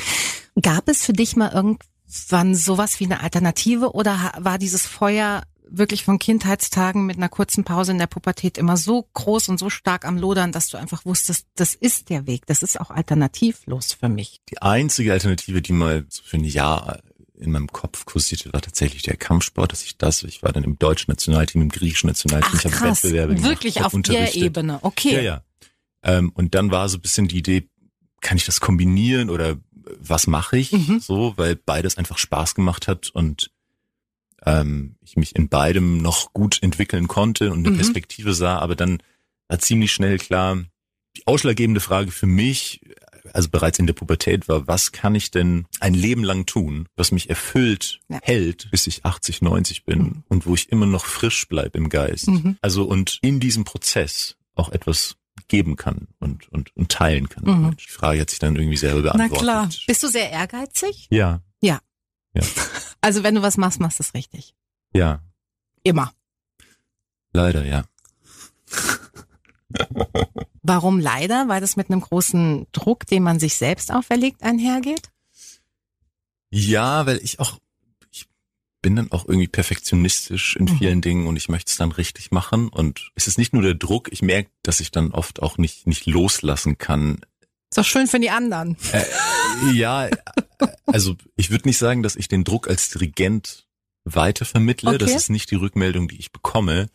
Gab 0.60 0.88
es 0.88 1.04
für 1.04 1.12
dich 1.12 1.36
mal 1.36 1.50
irgendwann 1.52 2.54
sowas 2.54 3.00
wie 3.00 3.06
eine 3.06 3.20
Alternative 3.20 3.92
oder 3.94 4.32
war 4.38 4.58
dieses 4.58 4.86
Feuer 4.86 5.42
wirklich 5.70 6.04
von 6.04 6.18
Kindheitstagen 6.18 7.06
mit 7.06 7.16
einer 7.16 7.28
kurzen 7.28 7.64
Pause 7.64 7.92
in 7.92 7.98
der 7.98 8.08
Pubertät 8.08 8.58
immer 8.58 8.76
so 8.76 9.08
groß 9.14 9.48
und 9.48 9.58
so 9.58 9.70
stark 9.70 10.04
am 10.04 10.18
Lodern, 10.18 10.52
dass 10.52 10.68
du 10.68 10.76
einfach 10.76 11.04
wusstest, 11.04 11.46
das 11.54 11.74
ist 11.74 12.10
der 12.10 12.26
Weg, 12.26 12.46
das 12.46 12.62
ist 12.62 12.80
auch 12.80 12.90
alternativlos 12.90 13.92
für 13.92 14.08
mich. 14.08 14.40
Die 14.50 14.60
einzige 14.60 15.12
Alternative, 15.12 15.62
die 15.62 15.72
mal 15.72 16.04
so 16.08 16.22
für 16.24 16.38
ein 16.38 16.44
Jahr 16.44 17.00
in 17.40 17.52
meinem 17.52 17.68
Kopf 17.68 18.04
kursierte, 18.04 18.52
war 18.52 18.60
tatsächlich 18.60 19.02
der 19.02 19.16
Kampfsport, 19.16 19.72
dass 19.72 19.82
ich 19.82 19.96
das, 19.96 20.22
ich 20.22 20.42
war 20.42 20.52
dann 20.52 20.64
im 20.64 20.78
deutschen 20.78 21.10
Nationalteam, 21.10 21.62
im 21.62 21.68
griechischen 21.68 22.08
Nationalteam, 22.08 22.52
Ach, 22.54 22.64
ich 22.64 22.64
habe 22.64 22.90
Wettbewerbe 22.90 23.34
gemacht. 23.34 23.50
Wirklich 23.50 23.82
auf 23.82 23.92
der 23.96 24.34
Ebene, 24.34 24.78
okay. 24.82 25.14
Ja, 25.16 25.20
ja. 25.20 25.44
Ähm, 26.02 26.30
und 26.34 26.54
dann 26.54 26.70
war 26.70 26.88
so 26.88 26.98
ein 26.98 27.00
bisschen 27.00 27.28
die 27.28 27.38
Idee, 27.38 27.68
kann 28.20 28.36
ich 28.36 28.44
das 28.44 28.60
kombinieren 28.60 29.30
oder 29.30 29.56
was 29.98 30.26
mache 30.26 30.58
ich? 30.58 30.72
Mhm. 30.72 31.00
So, 31.00 31.34
weil 31.36 31.56
beides 31.56 31.96
einfach 31.96 32.18
Spaß 32.18 32.54
gemacht 32.54 32.88
hat 32.88 33.10
und 33.10 33.50
ähm, 34.46 34.96
ich 35.02 35.16
mich 35.16 35.36
in 35.36 35.48
beidem 35.48 35.98
noch 35.98 36.32
gut 36.32 36.62
entwickeln 36.62 37.08
konnte 37.08 37.52
und 37.52 37.60
eine 37.60 37.70
mhm. 37.70 37.76
Perspektive 37.76 38.34
sah, 38.34 38.58
aber 38.58 38.76
dann 38.76 39.02
war 39.48 39.58
ziemlich 39.58 39.92
schnell 39.92 40.18
klar, 40.18 40.58
die 41.16 41.26
ausschlaggebende 41.26 41.80
Frage 41.80 42.10
für 42.10 42.26
mich 42.26 42.80
also 43.34 43.48
bereits 43.48 43.78
in 43.78 43.86
der 43.86 43.94
Pubertät 43.94 44.48
war, 44.48 44.66
was 44.66 44.92
kann 44.92 45.14
ich 45.14 45.30
denn 45.30 45.66
ein 45.80 45.94
Leben 45.94 46.24
lang 46.24 46.46
tun, 46.46 46.88
was 46.96 47.12
mich 47.12 47.30
erfüllt 47.30 48.00
ja. 48.08 48.18
hält, 48.22 48.70
bis 48.70 48.86
ich 48.86 49.04
80, 49.04 49.42
90 49.42 49.84
bin 49.84 49.98
mhm. 49.98 50.24
und 50.28 50.46
wo 50.46 50.54
ich 50.54 50.70
immer 50.70 50.86
noch 50.86 51.04
frisch 51.04 51.48
bleib 51.48 51.76
im 51.76 51.88
Geist. 51.88 52.28
Mhm. 52.28 52.56
Also 52.60 52.84
und 52.84 53.18
in 53.22 53.40
diesem 53.40 53.64
Prozess 53.64 54.36
auch 54.54 54.70
etwas 54.70 55.16
geben 55.48 55.76
kann 55.76 56.08
und, 56.18 56.50
und, 56.52 56.74
und 56.76 56.90
teilen 56.90 57.28
kann. 57.28 57.44
Mhm. 57.44 57.76
Die 57.76 57.88
Frage 57.88 58.20
hat 58.20 58.30
sich 58.30 58.38
dann 58.38 58.56
irgendwie 58.56 58.76
selber 58.76 59.02
beantwortet. 59.02 59.36
Na 59.36 59.38
klar. 59.38 59.68
Bist 59.86 60.02
du 60.02 60.08
sehr 60.08 60.30
ehrgeizig? 60.30 61.08
Ja. 61.10 61.42
Ja. 61.60 61.80
ja. 62.34 62.42
Also 63.02 63.22
wenn 63.22 63.34
du 63.34 63.40
was 63.40 63.56
machst, 63.56 63.80
machst 63.80 63.98
du 63.98 64.02
es 64.02 64.12
richtig. 64.12 64.54
Ja. 64.92 65.22
Immer. 65.82 66.12
Leider, 67.32 67.64
ja. 67.64 67.84
Warum 70.70 71.00
leider? 71.00 71.48
Weil 71.48 71.60
das 71.60 71.74
mit 71.76 71.90
einem 71.90 72.00
großen 72.00 72.68
Druck, 72.70 73.04
den 73.06 73.24
man 73.24 73.40
sich 73.40 73.56
selbst 73.56 73.90
auferlegt, 73.92 74.44
einhergeht? 74.44 75.10
Ja, 76.50 77.06
weil 77.06 77.18
ich 77.24 77.40
auch, 77.40 77.58
ich 78.12 78.26
bin 78.80 78.94
dann 78.94 79.10
auch 79.10 79.24
irgendwie 79.26 79.48
perfektionistisch 79.48 80.54
in 80.54 80.66
Mhm. 80.66 80.78
vielen 80.78 81.00
Dingen 81.00 81.26
und 81.26 81.36
ich 81.36 81.48
möchte 81.48 81.70
es 81.70 81.76
dann 81.76 81.90
richtig 81.90 82.30
machen. 82.30 82.68
Und 82.68 83.10
es 83.16 83.26
ist 83.26 83.36
nicht 83.36 83.52
nur 83.52 83.62
der 83.62 83.74
Druck, 83.74 84.12
ich 84.12 84.22
merke, 84.22 84.50
dass 84.62 84.78
ich 84.78 84.92
dann 84.92 85.10
oft 85.10 85.42
auch 85.42 85.58
nicht, 85.58 85.88
nicht 85.88 86.06
loslassen 86.06 86.78
kann. 86.78 87.20
Ist 87.70 87.78
doch 87.78 87.84
schön 87.84 88.06
für 88.06 88.20
die 88.20 88.30
anderen. 88.30 88.76
Äh, 88.92 89.04
ja, 89.72 90.06
äh, 90.06 90.16
also 90.86 91.16
ich 91.36 91.50
würde 91.50 91.68
nicht 91.68 91.78
sagen, 91.78 92.02
dass 92.04 92.14
ich 92.16 92.28
den 92.28 92.44
Druck 92.44 92.68
als 92.68 92.90
Dirigent 92.90 93.66
weitervermittle. 94.04 94.98
Das 94.98 95.08
Okay. 95.10 95.16
ist 95.16 95.30
nicht 95.30 95.50
die 95.50 95.56
Rückmeldung, 95.56 96.08
die 96.08 96.18
ich 96.18 96.32
bekomme. 96.32 96.88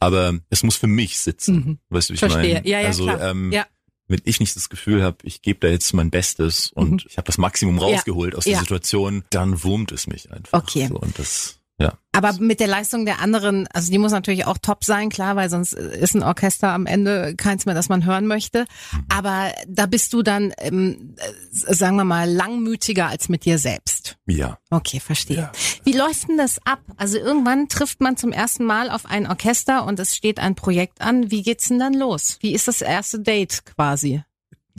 Aber 0.00 0.34
es 0.50 0.62
muss 0.62 0.76
für 0.76 0.86
mich 0.86 1.18
sitzen. 1.18 1.54
Mhm. 1.56 1.78
Weißt 1.90 2.08
du, 2.08 2.12
wie 2.12 2.14
ich 2.14 2.20
Verstehe. 2.20 2.54
meine? 2.54 2.68
Ja, 2.68 2.80
ja, 2.80 2.86
also, 2.88 3.04
klar. 3.04 3.20
Ähm, 3.30 3.52
Ja. 3.52 3.66
wenn 4.08 4.20
ich 4.24 4.40
nicht 4.40 4.54
das 4.56 4.68
Gefühl 4.68 5.02
habe, 5.02 5.18
ich 5.22 5.42
gebe 5.42 5.60
da 5.60 5.68
jetzt 5.68 5.92
mein 5.94 6.10
Bestes 6.10 6.70
und 6.72 7.06
ich 7.08 7.16
habe 7.16 7.26
das 7.26 7.38
Maximum 7.38 7.78
rausgeholt 7.78 8.34
aus 8.34 8.44
der 8.44 8.52
Mhm. 8.52 8.54
Ja. 8.56 8.60
Situation, 8.60 9.24
dann 9.30 9.62
wurmt 9.64 9.92
es 9.92 10.06
mich 10.06 10.30
einfach. 10.30 10.62
Okay. 10.62 10.86
So, 10.88 10.96
und 10.96 11.18
das, 11.18 11.58
ja. 11.78 11.98
Aber 12.12 12.34
mit 12.34 12.60
der 12.60 12.68
Leistung 12.68 13.04
der 13.04 13.20
anderen, 13.20 13.66
also 13.72 13.90
die 13.90 13.98
muss 13.98 14.12
natürlich 14.12 14.46
auch 14.46 14.58
top 14.58 14.84
sein, 14.84 15.08
klar, 15.08 15.34
weil 15.34 15.50
sonst 15.50 15.72
ist 15.72 16.14
ein 16.14 16.22
Orchester 16.22 16.68
am 16.68 16.86
Ende 16.86 17.34
keins 17.34 17.66
mehr, 17.66 17.74
das 17.74 17.88
man 17.88 18.06
hören 18.06 18.28
möchte. 18.28 18.60
Mhm. 18.92 19.04
Aber 19.08 19.52
da 19.66 19.86
bist 19.86 20.12
du 20.12 20.22
dann, 20.22 20.52
ähm, 20.58 21.16
äh, 21.16 21.74
sagen 21.74 21.96
wir 21.96 22.04
mal, 22.04 22.30
langmütiger 22.30 23.08
als 23.08 23.28
mit 23.28 23.44
dir 23.44 23.58
selbst. 23.58 24.16
Ja. 24.26 24.58
Okay, 24.70 25.00
verstehe. 25.00 25.36
Ja. 25.36 25.52
Wie 25.82 25.92
läuft 25.92 26.28
denn 26.28 26.38
das 26.38 26.64
ab? 26.64 26.80
Also 26.96 27.18
irgendwann 27.18 27.68
trifft 27.68 28.00
man 28.00 28.16
zum 28.16 28.30
ersten 28.30 28.64
Mal 28.64 28.90
auf 28.90 29.06
ein 29.06 29.26
Orchester 29.26 29.84
und 29.84 29.98
es 29.98 30.14
steht 30.14 30.38
ein 30.38 30.54
Projekt 30.54 31.00
an. 31.00 31.32
Wie 31.32 31.42
geht's 31.42 31.66
denn 31.66 31.80
dann 31.80 31.94
los? 31.94 32.38
Wie 32.40 32.54
ist 32.54 32.68
das 32.68 32.82
erste 32.82 33.18
Date 33.18 33.64
quasi? 33.64 34.22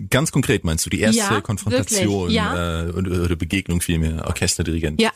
Ganz 0.10 0.32
konkret 0.32 0.64
meinst 0.64 0.86
du 0.86 0.90
die 0.90 1.00
erste 1.02 1.20
Ja, 1.20 1.42
Konfrontation 1.42 2.30
ja. 2.30 2.84
äh, 2.84 2.90
oder, 2.92 3.24
oder 3.24 3.36
Begegnung 3.36 3.82
vielmehr, 3.82 4.26
Orchesterdirigent? 4.26 5.02
Ja. 5.02 5.12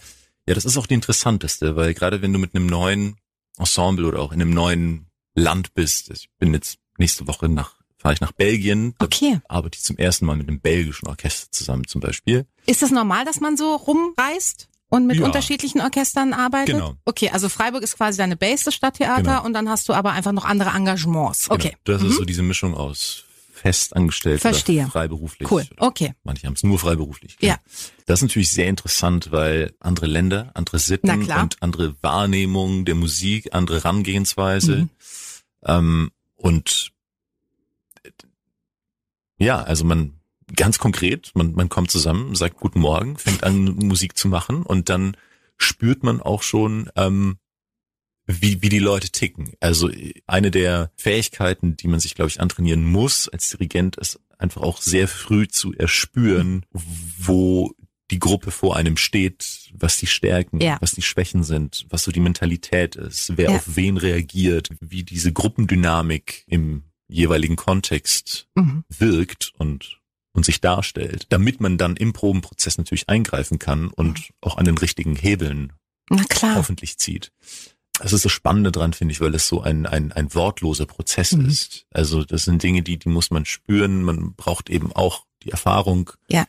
Ja, 0.49 0.55
das 0.55 0.65
ist 0.65 0.77
auch 0.77 0.87
die 0.87 0.95
interessanteste, 0.95 1.75
weil 1.75 1.93
gerade 1.93 2.23
wenn 2.23 2.33
du 2.33 2.39
mit 2.39 2.55
einem 2.55 2.65
neuen 2.65 3.17
Ensemble 3.59 4.07
oder 4.07 4.19
auch 4.19 4.31
in 4.31 4.41
einem 4.41 4.49
neuen 4.49 5.05
Land 5.35 5.75
bist, 5.75 6.09
ich 6.09 6.27
bin 6.39 6.55
jetzt 6.55 6.79
nächste 6.97 7.27
Woche 7.27 7.47
nach, 7.47 7.75
fahre 7.97 8.15
ich 8.15 8.19
nach 8.21 8.31
Belgien, 8.31 8.95
Okay. 8.97 9.39
arbeite 9.47 9.77
ich 9.77 9.83
zum 9.83 9.97
ersten 9.97 10.25
Mal 10.25 10.37
mit 10.37 10.47
einem 10.47 10.59
belgischen 10.59 11.07
Orchester 11.07 11.51
zusammen 11.51 11.85
zum 11.87 12.01
Beispiel. 12.01 12.47
Ist 12.65 12.81
das 12.81 12.89
normal, 12.89 13.25
dass 13.25 13.39
man 13.41 13.57
so 13.57 13.75
rumreist? 13.75 14.67
Und 14.91 15.05
mit 15.05 15.17
Ja. 15.19 15.25
unterschiedlichen 15.25 15.81
Orchestern 15.81 16.33
arbeitet? 16.33 16.73
Genau. 16.73 16.95
Okay, 17.05 17.29
also 17.31 17.47
Freiburg 17.47 17.83
ist 17.83 17.95
quasi 17.95 18.17
deine 18.17 18.35
Base, 18.35 18.65
das 18.65 18.73
Stadttheater, 18.73 19.21
Genau. 19.21 19.45
und 19.45 19.53
dann 19.53 19.69
hast 19.69 19.87
du 19.87 19.93
aber 19.93 20.13
einfach 20.13 20.31
noch 20.31 20.45
andere 20.45 20.71
Engagements. 20.71 21.47
Okay. 21.51 21.75
Genau. 21.83 21.97
Das 21.99 22.01
Mhm. 22.01 22.09
ist 22.09 22.15
so 22.17 22.25
diese 22.25 22.41
Mischung 22.41 22.73
aus 22.73 23.23
festangestellt 23.61 24.41
Verstehe. 24.41 24.83
oder 24.83 24.91
freiberuflich. 24.91 25.51
Cool. 25.51 25.65
Oder 25.71 25.87
Okay. 25.87 26.13
Manche 26.23 26.47
haben 26.47 26.53
es 26.53 26.63
nur 26.63 26.79
freiberuflich. 26.79 27.37
Ja. 27.41 27.57
Das 28.05 28.19
ist 28.19 28.23
natürlich 28.23 28.51
sehr 28.51 28.67
interessant, 28.67 29.31
weil 29.31 29.73
andere 29.79 30.05
Länder, 30.07 30.51
andere 30.53 30.79
Sitten 30.79 31.27
und 31.29 31.61
andere 31.61 31.95
Wahrnehmung 32.01 32.85
der 32.85 32.95
Musik, 32.95 33.49
andere 33.53 33.77
Herangehensweise. 33.77 34.77
Mhm. 34.77 34.89
Ähm, 35.65 36.11
und 36.35 36.91
ja, 39.37 39.61
also 39.61 39.83
man 39.83 40.13
ganz 40.55 40.79
konkret, 40.79 41.31
man, 41.35 41.53
man 41.53 41.69
kommt 41.69 41.91
zusammen, 41.91 42.35
sagt 42.35 42.57
Guten 42.57 42.79
Morgen, 42.79 43.17
fängt 43.17 43.43
an 43.43 43.65
Musik 43.75 44.17
zu 44.17 44.27
machen 44.27 44.63
und 44.63 44.89
dann 44.89 45.15
spürt 45.57 46.03
man 46.03 46.21
auch 46.21 46.43
schon, 46.43 46.89
ähm, 46.95 47.37
wie, 48.31 48.61
wie 48.61 48.69
die 48.69 48.79
Leute 48.79 49.09
ticken. 49.09 49.53
Also 49.59 49.89
eine 50.27 50.51
der 50.51 50.91
Fähigkeiten, 50.95 51.75
die 51.75 51.87
man 51.87 51.99
sich, 51.99 52.13
glaube 52.13 52.29
ich, 52.29 52.39
antrainieren 52.39 52.85
muss 52.85 53.27
als 53.27 53.49
Dirigent, 53.49 53.95
ist 53.97 54.19
einfach 54.37 54.61
auch 54.61 54.81
sehr 54.81 55.07
früh 55.07 55.47
zu 55.47 55.73
erspüren, 55.73 56.63
wo 56.71 57.73
die 58.11 58.19
Gruppe 58.19 58.51
vor 58.51 58.75
einem 58.75 58.97
steht, 58.97 59.69
was 59.73 59.97
die 59.97 60.07
Stärken, 60.07 60.61
Ja. 60.61 60.77
was 60.79 60.91
die 60.91 61.01
Schwächen 61.01 61.43
sind, 61.43 61.85
was 61.89 62.03
so 62.03 62.11
die 62.11 62.19
Mentalität 62.19 62.95
ist, 62.95 63.33
wer 63.37 63.49
Ja. 63.51 63.57
auf 63.57 63.75
wen 63.75 63.97
reagiert, 63.97 64.69
wie 64.79 65.03
diese 65.03 65.31
Gruppendynamik 65.33 66.43
im 66.47 66.83
jeweiligen 67.07 67.55
Kontext 67.55 68.47
Mhm. 68.55 68.83
wirkt 68.89 69.53
und, 69.57 69.99
und 70.33 70.45
sich 70.45 70.61
darstellt, 70.61 71.25
damit 71.29 71.59
man 71.61 71.77
dann 71.79 71.95
im 71.97 72.13
Probenprozess 72.13 72.77
natürlich 72.77 73.09
eingreifen 73.09 73.57
kann 73.59 73.87
und 73.89 74.29
auch 74.41 74.57
an 74.57 74.65
den 74.65 74.77
richtigen 74.77 75.15
Hebeln 75.15 75.73
hoffentlich 76.55 76.97
zieht. 76.97 77.31
Das 78.01 78.13
ist 78.13 78.25
das 78.25 78.31
Spannende 78.31 78.71
dran, 78.71 78.93
finde 78.93 79.11
ich, 79.13 79.21
weil 79.21 79.33
es 79.35 79.47
so 79.47 79.61
ein, 79.61 79.85
ein, 79.85 80.11
ein 80.11 80.33
wortloser 80.33 80.85
Prozess 80.85 81.33
Mhm. 81.33 81.45
ist. 81.47 81.85
Also 81.91 82.23
das 82.23 82.45
sind 82.45 82.63
Dinge, 82.63 82.81
die, 82.81 82.97
die 82.97 83.09
muss 83.09 83.31
man 83.31 83.45
spüren. 83.45 84.03
Man 84.03 84.33
braucht 84.35 84.69
eben 84.69 84.91
auch 84.93 85.25
die 85.43 85.51
Erfahrung, 85.51 86.11
Ja. 86.29 86.45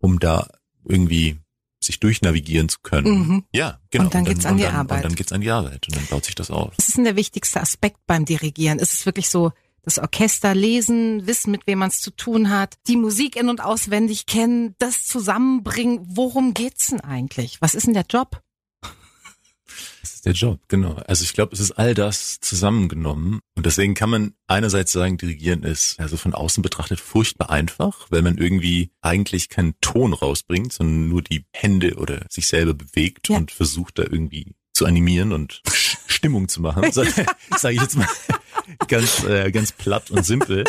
um 0.00 0.18
da 0.18 0.48
irgendwie 0.84 1.38
sich 1.80 2.00
durchnavigieren 2.00 2.68
zu 2.68 2.78
können. 2.82 3.18
Mhm. 3.28 3.44
Ja, 3.54 3.80
genau. 3.90 4.04
Und 4.06 4.14
dann 4.14 4.24
geht's 4.24 4.44
an 4.46 4.56
die 4.56 4.64
dann, 4.64 4.74
Arbeit. 4.74 4.98
Und 4.98 5.04
dann 5.04 5.14
geht's 5.14 5.32
an 5.32 5.40
die 5.40 5.50
Arbeit 5.50 5.86
und 5.88 5.96
dann 5.96 6.06
baut 6.06 6.24
sich 6.24 6.34
das 6.34 6.50
auf. 6.50 6.72
Was 6.76 6.88
ist 6.88 6.96
denn 6.96 7.04
der 7.04 7.16
wichtigste 7.16 7.60
Aspekt 7.60 7.98
beim 8.06 8.24
Dirigieren? 8.24 8.78
Ist 8.78 8.92
es 8.92 9.06
wirklich 9.06 9.28
so, 9.28 9.52
das 9.82 9.98
Orchester 9.98 10.54
lesen, 10.54 11.26
wissen, 11.26 11.50
mit 11.50 11.66
wem 11.66 11.78
man 11.78 11.88
es 11.88 12.00
zu 12.00 12.10
tun 12.10 12.50
hat, 12.50 12.74
die 12.88 12.96
Musik 12.96 13.36
in- 13.36 13.48
und 13.48 13.62
auswendig 13.62 14.26
kennen, 14.26 14.74
das 14.78 15.06
zusammenbringen? 15.06 16.00
Worum 16.04 16.52
geht's 16.52 16.88
denn 16.88 17.00
eigentlich? 17.00 17.60
Was 17.62 17.74
ist 17.74 17.86
denn 17.86 17.94
der 17.94 18.04
Job? 18.10 18.42
Ist 20.18 20.26
der 20.26 20.32
Job, 20.32 20.58
genau. 20.66 20.94
Also 21.06 21.22
ich 21.22 21.32
glaube, 21.32 21.52
es 21.54 21.60
ist 21.60 21.70
all 21.78 21.94
das 21.94 22.40
zusammengenommen. 22.40 23.38
Und 23.54 23.66
deswegen 23.66 23.94
kann 23.94 24.10
man 24.10 24.34
einerseits 24.48 24.90
sagen, 24.90 25.16
Dirigieren 25.16 25.62
ist 25.62 26.00
also 26.00 26.16
von 26.16 26.34
außen 26.34 26.60
betrachtet 26.60 26.98
furchtbar 26.98 27.50
einfach, 27.50 28.08
weil 28.10 28.22
man 28.22 28.36
irgendwie 28.36 28.90
eigentlich 29.00 29.48
keinen 29.48 29.80
Ton 29.80 30.12
rausbringt, 30.12 30.72
sondern 30.72 31.08
nur 31.08 31.22
die 31.22 31.44
Hände 31.52 31.94
oder 31.98 32.26
sich 32.30 32.48
selber 32.48 32.74
bewegt 32.74 33.28
Ja. 33.28 33.36
und 33.36 33.52
versucht 33.52 34.00
da 34.00 34.02
irgendwie 34.02 34.56
zu 34.72 34.86
animieren 34.86 35.32
und 35.32 35.62
Stimmung 36.08 36.48
zu 36.48 36.62
machen. 36.62 36.82
Sage 36.92 37.12
sag 37.56 37.72
ich 37.74 37.80
jetzt 37.80 37.96
mal 37.96 38.08
ganz, 38.88 39.22
äh, 39.22 39.52
ganz 39.52 39.70
platt 39.70 40.10
und 40.10 40.26
simpel. 40.26 40.64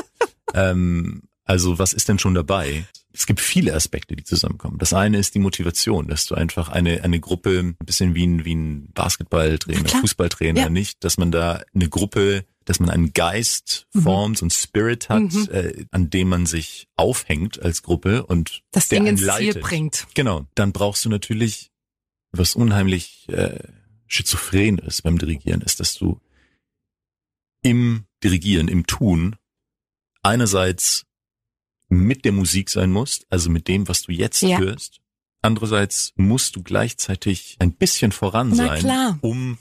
Ähm, 0.53 1.23
also 1.43 1.79
was 1.79 1.93
ist 1.93 2.07
denn 2.07 2.19
schon 2.19 2.35
dabei? 2.35 2.85
Es 3.11 3.25
gibt 3.25 3.39
viele 3.41 3.73
Aspekte, 3.73 4.15
die 4.15 4.23
zusammenkommen. 4.23 4.77
Das 4.77 4.93
eine 4.93 5.17
ist 5.17 5.33
die 5.33 5.39
Motivation, 5.39 6.07
dass 6.07 6.25
du 6.27 6.35
einfach 6.35 6.69
eine, 6.69 7.03
eine 7.03 7.19
Gruppe, 7.19 7.59
ein 7.59 7.75
bisschen 7.85 8.13
wie 8.13 8.25
ein, 8.27 8.45
wie 8.45 8.53
ein 8.53 8.91
Basketballtrainer, 8.93 9.83
klar. 9.83 10.01
Fußballtrainer, 10.01 10.61
Ja. 10.61 10.69
nicht, 10.69 11.03
dass 11.03 11.17
man 11.17 11.31
da 11.31 11.63
eine 11.73 11.89
Gruppe, 11.89 12.45
dass 12.65 12.79
man 12.79 12.91
einen 12.91 13.11
Geist 13.13 13.87
Mhm. 13.93 14.01
formt, 14.03 14.41
einen 14.43 14.51
Spirit 14.51 15.09
hat, 15.09 15.23
Mhm. 15.33 15.47
äh, 15.51 15.85
an 15.89 16.11
dem 16.11 16.29
man 16.29 16.45
sich 16.45 16.87
aufhängt 16.97 17.59
als 17.59 17.81
Gruppe 17.81 18.25
und 18.27 18.61
Das 18.71 18.89
der 18.89 18.99
Ding 18.99 19.07
ins 19.07 19.21
leitet. 19.21 19.53
Ziel 19.53 19.61
bringt. 19.63 20.07
Genau, 20.13 20.45
dann 20.53 20.71
brauchst 20.71 21.03
du 21.03 21.09
natürlich, 21.09 21.71
was 22.31 22.53
unheimlich 22.55 23.27
äh, 23.29 23.57
schizophren 24.05 24.77
ist 24.77 25.01
beim 25.01 25.17
Dirigieren, 25.17 25.61
ist, 25.61 25.79
dass 25.79 25.95
du 25.95 26.21
im 27.63 28.05
Dirigieren, 28.23 28.67
im 28.67 28.85
Tun, 28.85 29.35
einerseits 30.21 31.05
mit 31.89 32.23
der 32.25 32.31
Musik 32.31 32.69
sein 32.69 32.91
musst, 32.91 33.25
also 33.29 33.49
mit 33.49 33.67
dem, 33.67 33.87
was 33.87 34.03
du 34.03 34.11
jetzt 34.11 34.41
Ja. 34.41 34.59
hörst. 34.59 35.01
Andererseits 35.41 36.13
musst 36.15 36.55
du 36.55 36.63
gleichzeitig 36.63 37.55
ein 37.59 37.73
bisschen 37.73 38.11
voran 38.11 38.53
sein, 38.53 39.17
um 39.21 39.57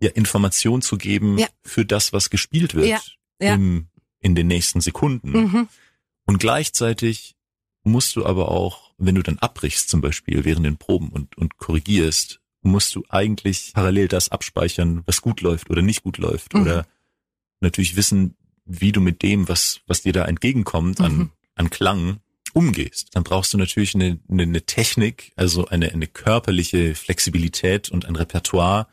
ja 0.00 0.10
Information 0.10 0.82
zu 0.82 0.96
geben 0.96 1.38
Ja. 1.38 1.48
für 1.64 1.84
das, 1.84 2.12
was 2.12 2.30
gespielt 2.30 2.74
wird 2.74 3.16
ja. 3.40 3.54
Im, 3.54 3.88
in 4.20 4.34
den 4.34 4.46
nächsten 4.46 4.80
Sekunden. 4.80 5.30
Mhm. 5.32 5.68
Und 6.26 6.38
gleichzeitig 6.38 7.34
musst 7.82 8.14
du 8.16 8.26
aber 8.26 8.50
auch, 8.50 8.92
wenn 8.98 9.14
du 9.14 9.22
dann 9.22 9.38
abbrichst 9.38 9.88
zum 9.88 10.00
Beispiel 10.02 10.44
während 10.44 10.66
den 10.66 10.76
Proben 10.76 11.08
und, 11.08 11.36
und 11.38 11.56
korrigierst, 11.56 12.40
musst 12.62 12.94
du 12.94 13.02
eigentlich 13.08 13.72
parallel 13.74 14.06
das 14.08 14.28
abspeichern, 14.28 15.02
was 15.06 15.22
gut 15.22 15.40
läuft 15.40 15.70
oder 15.70 15.80
nicht 15.80 16.02
gut 16.02 16.18
läuft. 16.18 16.52
Mhm. 16.54 16.60
Oder 16.60 16.86
natürlich 17.60 17.96
wissen, 17.96 18.36
wie 18.66 18.92
du 18.92 19.00
mit 19.00 19.22
dem, 19.22 19.48
was, 19.48 19.80
was 19.86 20.02
dir 20.02 20.12
da 20.12 20.26
entgegenkommt 20.26 21.00
an, 21.00 21.16
Mhm. 21.16 21.30
An 21.54 21.70
Klang, 21.70 22.20
umgehst. 22.52 23.08
Dann 23.12 23.22
brauchst 23.22 23.52
du 23.52 23.58
natürlich 23.58 23.94
eine, 23.94 24.18
eine, 24.28 24.42
eine 24.42 24.62
Technik, 24.62 25.32
also 25.36 25.66
eine, 25.66 25.92
eine 25.92 26.06
körperliche 26.06 26.94
Flexibilität 26.94 27.90
und 27.90 28.06
ein 28.06 28.16
Repertoire, 28.16 28.88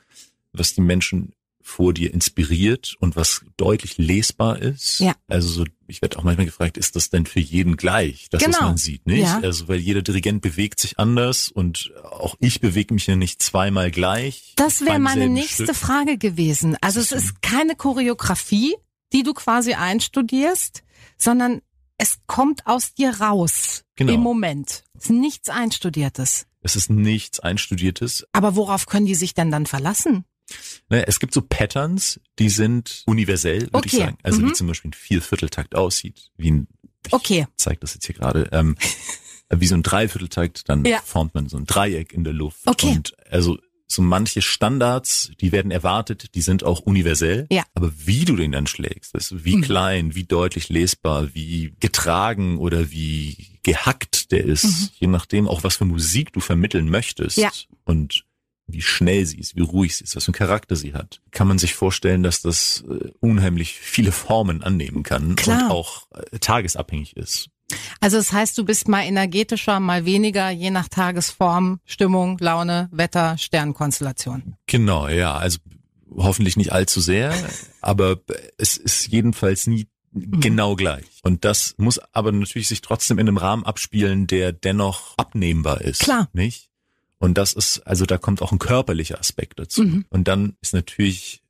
was 0.54 0.74
die 0.74 0.82
Menschen 0.82 1.34
vor 1.62 1.94
dir 1.94 2.14
inspiriert 2.14 2.96
und 3.02 3.18
was 3.18 3.42
deutlich 3.58 3.98
lesbar 3.98 4.62
ist. 4.62 5.00
Ja. 5.00 5.16
Also 5.28 5.50
so, 5.50 5.66
ich 5.88 6.02
werde 6.02 6.18
auch 6.18 6.24
manchmal 6.24 6.46
gefragt, 6.46 6.78
ist 6.78 6.96
das 6.96 7.10
denn 7.10 7.26
für 7.26 7.42
jeden 7.42 7.76
gleich, 7.76 8.28
das 8.32 8.42
was 8.42 8.46
Genau. 8.46 8.68
man 8.68 8.78
sieht, 8.78 9.06
nicht? 9.06 9.24
Ja. 9.24 9.42
Also 9.42 9.68
weil 9.68 9.80
jeder 9.80 10.02
Dirigent 10.02 10.42
bewegt 10.42 10.80
sich 10.80 10.98
anders 10.98 11.50
und 11.50 11.92
auch 12.10 12.36
ich 12.40 12.62
bewege 12.62 12.94
mich 12.94 13.08
ja 13.08 13.18
nicht 13.18 13.42
zweimal 13.42 13.92
gleich. 13.92 14.54
Das 14.56 14.80
wäre 14.86 14.98
meine 15.00 15.28
nächste 15.28 15.66
Stück. 15.66 15.76
Frage 15.76 16.18
gewesen. 16.18 16.78
Also 16.80 17.02
es 17.02 17.12
ist 17.12 17.42
keine 17.42 17.76
Choreografie, 17.76 18.76
die 19.12 19.24
du 19.24 19.34
quasi 19.34 19.74
einstudierst, 19.74 20.84
sondern 21.18 21.62
es 21.98 22.20
kommt 22.28 22.66
aus 22.68 22.94
dir 22.94 23.20
raus 23.20 23.84
Genau. 23.96 24.14
im 24.14 24.20
Moment. 24.22 24.84
Es 24.94 25.06
ist 25.06 25.10
nichts 25.12 25.50
Einstudiertes. 25.50 26.46
Es 26.62 26.76
ist 26.76 26.90
nichts 26.90 27.40
Einstudiertes. 27.40 28.28
Aber 28.34 28.56
worauf 28.56 28.86
können 28.86 29.06
die 29.06 29.16
sich 29.16 29.34
denn 29.34 29.52
dann 29.52 29.66
verlassen? 29.66 30.26
Ne, 30.90 31.06
es 31.08 31.20
gibt 31.20 31.34
so 31.34 31.42
Patterns, 31.42 32.20
die 32.40 32.50
sind 32.50 33.04
universell, 33.06 33.62
würde 33.64 33.78
Okay. 33.78 33.88
ich 33.88 33.98
sagen. 33.98 34.18
Also 34.24 34.42
Mhm. 34.42 34.48
wie 34.50 34.54
zum 34.54 34.68
Beispiel 34.68 34.90
ein 34.90 34.94
Viervierteltakt 34.94 35.76
aussieht, 35.76 36.30
wie 36.38 36.52
ein, 36.52 36.68
ich 37.06 37.14
Okay. 37.14 37.48
zeig 37.58 37.80
das 37.82 37.94
jetzt 37.94 38.06
hier 38.06 38.16
gerade, 38.16 38.48
ähm, 38.54 38.76
wie 39.50 39.68
so 39.68 39.76
ein 39.76 39.84
Dreivierteltakt, 39.84 40.70
dann 40.70 40.86
Ja. 40.86 41.02
formt 41.04 41.34
man 41.36 41.50
so 41.50 41.58
ein 41.58 41.66
Dreieck 41.66 42.14
in 42.14 42.24
der 42.24 42.34
Luft. 42.34 42.62
Okay. 42.66 42.92
Und 42.92 43.14
also 43.30 43.58
so 43.90 44.02
manche 44.02 44.42
Standards, 44.42 45.32
die 45.40 45.52
werden 45.54 45.72
erwartet, 45.72 46.36
die 46.36 46.42
sind 46.42 46.64
auch 46.64 46.82
universell. 46.82 47.48
Ja. 47.50 47.64
Aber 47.74 47.92
wie 48.06 48.26
du 48.26 48.36
den 48.36 48.52
dann 48.52 48.68
schlägst, 48.68 49.14
du, 49.14 49.44
wie 49.46 49.56
Mhm. 49.58 49.62
klein, 49.62 50.16
wie 50.16 50.26
deutlich 50.26 50.68
lesbar, 50.70 51.34
wie 51.34 51.74
getragen 51.80 52.58
oder 52.58 52.92
wie 52.92 53.60
gehackt 53.64 54.32
der 54.32 54.44
ist, 54.44 54.64
Mhm. 54.66 54.90
je 55.00 55.08
nachdem 55.08 55.48
auch 55.48 55.64
was 55.64 55.78
für 55.78 55.86
Musik 55.86 56.34
du 56.34 56.40
vermitteln 56.42 56.90
möchtest. 56.90 57.38
Ja. 57.38 57.50
Und 57.86 58.26
wie 58.70 58.82
schnell 58.82 59.26
sie 59.26 59.40
ist, 59.40 59.56
wie 59.56 59.62
ruhig 59.62 59.96
sie 59.96 60.04
ist, 60.04 60.18
was 60.18 60.26
für 60.26 60.30
einen 60.30 60.36
Charakter 60.38 60.76
sie 60.76 60.94
hat, 60.94 61.22
kann 61.32 61.48
man 61.48 61.58
sich 61.58 61.74
vorstellen, 61.74 62.22
dass 62.24 62.42
das 62.42 62.84
äh, 62.90 63.12
unheimlich 63.22 63.76
viele 63.80 64.12
Formen 64.12 64.62
annehmen 64.64 65.04
kann 65.04 65.38
Klar. 65.38 65.64
und 65.68 65.72
auch 65.72 66.08
äh, 66.12 66.40
tagesabhängig 66.40 67.16
ist. 67.16 67.48
Also 68.00 68.18
das 68.18 68.32
heißt, 68.32 68.58
du 68.58 68.64
bist 68.64 68.88
mal 68.88 69.04
energetischer, 69.04 69.80
mal 69.80 70.06
weniger, 70.06 70.50
je 70.50 70.72
nach 70.72 70.88
Tagesform, 70.88 71.80
Stimmung, 71.86 72.38
Laune, 72.40 72.90
Wetter, 72.92 73.38
Sternenkonstellation. 73.38 74.56
Genau, 74.68 75.08
ja, 75.08 75.36
also 75.36 75.60
hoffentlich 76.16 76.56
nicht 76.56 76.72
allzu 76.72 77.02
sehr, 77.02 77.34
aber 77.82 78.22
es 78.58 78.78
ist 78.78 79.08
jedenfalls 79.08 79.68
nie 79.68 79.88
Mhm. 80.14 80.40
genau 80.40 80.76
gleich. 80.76 81.06
Und 81.24 81.46
das 81.46 81.76
muss 81.78 82.00
aber 82.14 82.32
natürlich 82.32 82.68
sich 82.68 82.82
trotzdem 82.82 83.20
in 83.20 83.28
einem 83.28 83.38
Rahmen 83.38 83.66
abspielen, 83.66 84.28
der 84.28 84.52
dennoch 84.52 85.14
abnehmbar 85.18 85.82
ist. 85.82 86.02
Klar. 86.02 86.30
Nicht? 86.34 86.70
Und 87.20 87.38
das 87.38 87.54
ist, 87.54 87.80
also 87.86 88.06
da 88.06 88.18
kommt 88.18 88.42
auch 88.42 88.52
ein 88.52 88.60
körperlicher 88.60 89.20
Aspekt 89.20 89.60
dazu. 89.60 89.84
Mhm. 89.84 90.06
Und 90.10 90.28
dann 90.28 90.56
ist 90.62 90.74
natürlich 90.74 91.44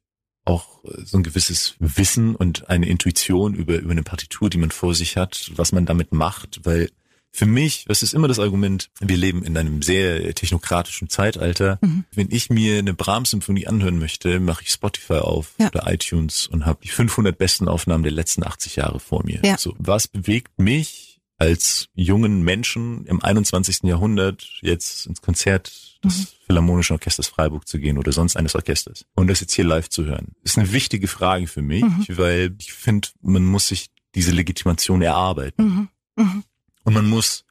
auch 0.47 0.79
so 1.03 1.17
ein 1.17 1.23
gewisses 1.23 1.75
Wissen 1.79 2.35
und 2.35 2.69
eine 2.69 2.87
Intuition 2.87 3.53
über, 3.53 3.75
über 3.75 3.91
eine 3.91 4.03
Partitur, 4.03 4.49
die 4.49 4.57
man 4.57 4.71
vor 4.71 4.95
sich 4.95 5.17
hat, 5.17 5.51
was 5.55 5.71
man 5.71 5.85
damit 5.85 6.13
macht, 6.13 6.61
weil 6.63 6.89
für 7.31 7.45
mich, 7.45 7.85
das 7.87 8.01
ist 8.01 8.13
immer 8.13 8.27
das 8.27 8.39
Argument, 8.39 8.89
wir 8.99 9.17
leben 9.17 9.43
in 9.43 9.55
einem 9.57 9.83
sehr 9.83 10.33
technokratischen 10.33 11.07
Zeitalter. 11.09 11.77
Mhm. 11.81 12.05
Wenn 12.15 12.29
ich 12.31 12.49
mir 12.49 12.79
eine 12.79 12.95
Brahms-Symphonie 12.95 13.67
anhören 13.67 13.99
möchte, 13.99 14.39
mache 14.39 14.63
ich 14.63 14.71
Spotify 14.71 15.15
auf 15.19 15.53
Ja. 15.59 15.67
oder 15.67 15.91
iTunes 15.91 16.47
und 16.47 16.65
habe 16.65 16.79
die 16.83 16.87
500 16.87 17.37
besten 17.37 17.67
Aufnahmen 17.67 18.03
der 18.03 18.13
letzten 18.13 18.43
80 18.43 18.77
Jahre 18.77 18.99
vor 18.99 19.23
mir. 19.23 19.39
Ja. 19.43 19.57
So, 19.57 19.75
was 19.77 20.07
bewegt 20.07 20.57
mich 20.57 21.06
als 21.37 21.87
jungen 21.93 22.41
Menschen 22.43 23.05
im 23.05 23.21
21. 23.21 23.83
Jahrhundert 23.83 24.47
jetzt 24.61 25.05
ins 25.05 25.21
Konzert 25.21 25.71
des 26.03 26.17
Mhm. 26.19 26.27
Philharmonischen 26.47 26.93
Orchesters 26.93 27.27
Freiburg 27.27 27.67
zu 27.67 27.79
gehen 27.79 27.97
oder 27.97 28.11
sonst 28.11 28.35
eines 28.37 28.55
Orchesters 28.55 29.05
und 29.15 29.27
das 29.27 29.39
jetzt 29.41 29.53
hier 29.53 29.65
live 29.65 29.89
zu 29.89 30.05
hören? 30.05 30.33
Ist 30.43 30.57
eine 30.57 30.71
wichtige 30.71 31.07
Frage 31.07 31.47
für 31.47 31.61
mich, 31.61 31.83
Mhm. 31.83 32.05
weil 32.09 32.55
ich 32.59 32.73
finde, 32.73 33.09
man 33.21 33.43
muss 33.45 33.67
sich 33.67 33.89
diese 34.15 34.31
Legitimation 34.31 35.01
erarbeiten. 35.01 35.89
Mhm. 36.15 36.23
Mhm. 36.23 36.43
Und 36.83 36.93
man 36.93 37.07
muss, 37.07 37.43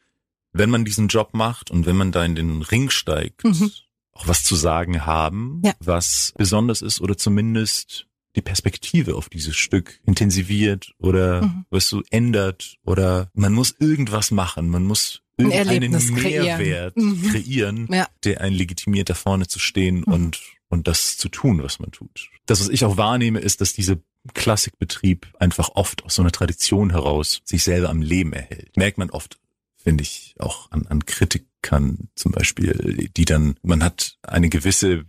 wenn 0.52 0.70
man 0.70 0.84
diesen 0.84 1.08
Job 1.08 1.30
macht 1.34 1.70
und 1.70 1.86
wenn 1.86 1.96
man 1.96 2.10
da 2.12 2.24
in 2.24 2.34
den 2.34 2.62
Ring 2.62 2.90
steigt, 2.90 3.44
Mhm. 3.44 3.70
auch 4.12 4.26
was 4.26 4.42
zu 4.44 4.56
sagen 4.56 5.04
haben, 5.06 5.60
Ja. 5.64 5.74
was 5.78 6.32
besonders 6.36 6.82
ist 6.82 7.00
oder 7.00 7.16
zumindest 7.16 8.06
die 8.36 8.42
Perspektive 8.42 9.16
auf 9.16 9.28
dieses 9.28 9.56
Stück 9.56 9.98
intensiviert 10.04 10.92
oder 10.98 11.42
Mhm. 11.42 11.64
was 11.70 11.88
so 11.88 12.02
ändert 12.10 12.76
oder 12.84 13.30
man 13.34 13.52
muss 13.52 13.74
irgendwas 13.78 14.30
machen, 14.30 14.68
man 14.68 14.84
muss 14.84 15.22
Ein 15.38 15.50
irgendeinen 15.50 15.92
kreieren. 16.16 16.44
Mehrwert 16.46 16.96
Mhm. 16.96 17.22
kreieren, 17.30 17.88
Ja. 17.90 18.06
der 18.24 18.40
einen 18.42 18.54
legitimiert, 18.56 19.10
da 19.10 19.14
vorne 19.14 19.46
zu 19.48 19.58
stehen 19.58 19.98
Mhm. 20.06 20.12
und, 20.12 20.40
und 20.68 20.86
das 20.88 21.16
zu 21.16 21.28
tun, 21.28 21.62
was 21.62 21.78
man 21.80 21.90
tut. 21.90 22.28
Das, 22.46 22.60
was 22.60 22.68
ich 22.68 22.84
auch 22.84 22.96
wahrnehme, 22.96 23.40
ist, 23.40 23.60
dass 23.60 23.72
diese 23.72 24.00
Klassikbetrieb 24.34 25.26
einfach 25.40 25.70
oft 25.74 26.04
aus 26.04 26.14
so 26.16 26.22
einer 26.22 26.30
Tradition 26.32 26.90
heraus 26.90 27.40
sich 27.44 27.62
selber 27.64 27.90
am 27.90 28.00
Leben 28.02 28.32
erhält. 28.32 28.76
Merkt 28.76 28.96
man 28.98 29.10
oft, 29.10 29.38
finde 29.76 30.02
ich, 30.02 30.34
auch 30.38 30.70
an, 30.70 30.86
an 30.86 31.04
Kritikern 31.04 32.08
zum 32.14 32.32
Beispiel, 32.32 33.08
die 33.16 33.24
dann, 33.24 33.56
man 33.62 33.82
hat 33.82 34.16
eine 34.22 34.48
gewisse 34.48 35.04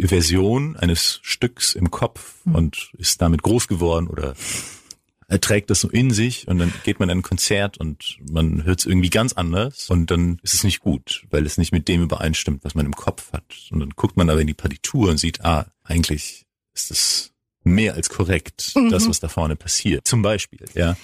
Version 0.00 0.76
eines 0.76 1.20
Stücks 1.22 1.74
im 1.74 1.90
Kopf 1.90 2.34
Mhm. 2.44 2.54
und 2.54 2.90
ist 2.98 3.20
damit 3.22 3.42
groß 3.42 3.68
geworden 3.68 4.08
oder 4.08 4.34
er 5.26 5.40
trägt 5.40 5.70
das 5.70 5.80
so 5.80 5.88
in 5.88 6.10
sich 6.10 6.46
und 6.48 6.58
dann 6.58 6.72
geht 6.84 7.00
man 7.00 7.08
in 7.08 7.18
ein 7.18 7.22
Konzert 7.22 7.78
und 7.78 8.18
man 8.30 8.64
hört 8.64 8.80
es 8.80 8.86
irgendwie 8.86 9.08
ganz 9.10 9.32
anders 9.32 9.88
und 9.88 10.10
dann 10.10 10.38
ist 10.42 10.52
es 10.54 10.64
nicht 10.64 10.80
gut, 10.80 11.24
weil 11.30 11.46
es 11.46 11.56
nicht 11.56 11.72
mit 11.72 11.88
dem 11.88 12.02
übereinstimmt, 12.02 12.62
was 12.62 12.74
man 12.74 12.84
im 12.86 12.94
Kopf 12.94 13.32
hat. 13.32 13.44
Und 13.70 13.80
dann 13.80 13.90
guckt 13.96 14.16
man 14.18 14.28
aber 14.28 14.40
in 14.42 14.46
die 14.46 14.54
Partitur 14.54 15.08
und 15.08 15.16
sieht, 15.18 15.42
ah, 15.44 15.66
eigentlich 15.82 16.44
ist 16.74 16.90
es 16.90 17.32
mehr 17.62 17.94
als 17.94 18.10
korrekt, 18.10 18.72
Mhm. 18.76 18.90
das, 18.90 19.08
was 19.08 19.18
da 19.20 19.28
vorne 19.28 19.56
passiert. 19.56 20.06
Zum 20.06 20.20
Beispiel, 20.20 20.66
ja. 20.74 20.94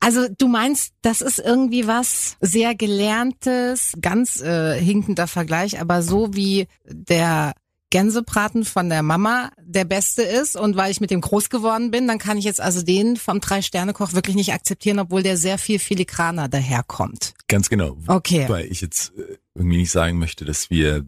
Also 0.00 0.26
du 0.36 0.48
meinst, 0.48 0.94
das 1.02 1.20
ist 1.22 1.38
irgendwie 1.38 1.86
was 1.86 2.36
sehr 2.40 2.74
gelerntes, 2.74 3.92
ganz 4.00 4.40
äh, 4.40 4.76
hinkender 4.80 5.28
Vergleich, 5.28 5.80
aber 5.80 6.02
so 6.02 6.34
wie 6.34 6.66
der 6.84 7.54
Gänsebraten 7.92 8.64
von 8.64 8.88
der 8.88 9.02
Mama 9.02 9.50
der 9.60 9.84
beste 9.84 10.22
ist 10.22 10.56
und 10.56 10.76
weil 10.76 10.90
ich 10.90 11.00
mit 11.02 11.10
dem 11.10 11.20
groß 11.20 11.50
geworden 11.50 11.90
bin, 11.90 12.08
dann 12.08 12.18
kann 12.18 12.38
ich 12.38 12.44
jetzt 12.44 12.60
also 12.60 12.82
den 12.82 13.16
vom 13.18 13.40
Drei-Sterne-Koch 13.40 14.14
wirklich 14.14 14.34
nicht 14.34 14.52
akzeptieren, 14.54 14.98
obwohl 14.98 15.22
der 15.22 15.36
sehr 15.36 15.58
viel 15.58 15.78
filigraner 15.78 16.48
daherkommt. 16.48 17.34
Ganz 17.48 17.68
genau. 17.68 17.98
Okay. 18.06 18.46
Weil 18.48 18.64
ich 18.72 18.80
jetzt 18.80 19.12
äh, 19.18 19.36
irgendwie 19.54 19.76
nicht 19.76 19.90
sagen 19.90 20.18
möchte, 20.18 20.44
dass 20.46 20.70
wir 20.70 21.04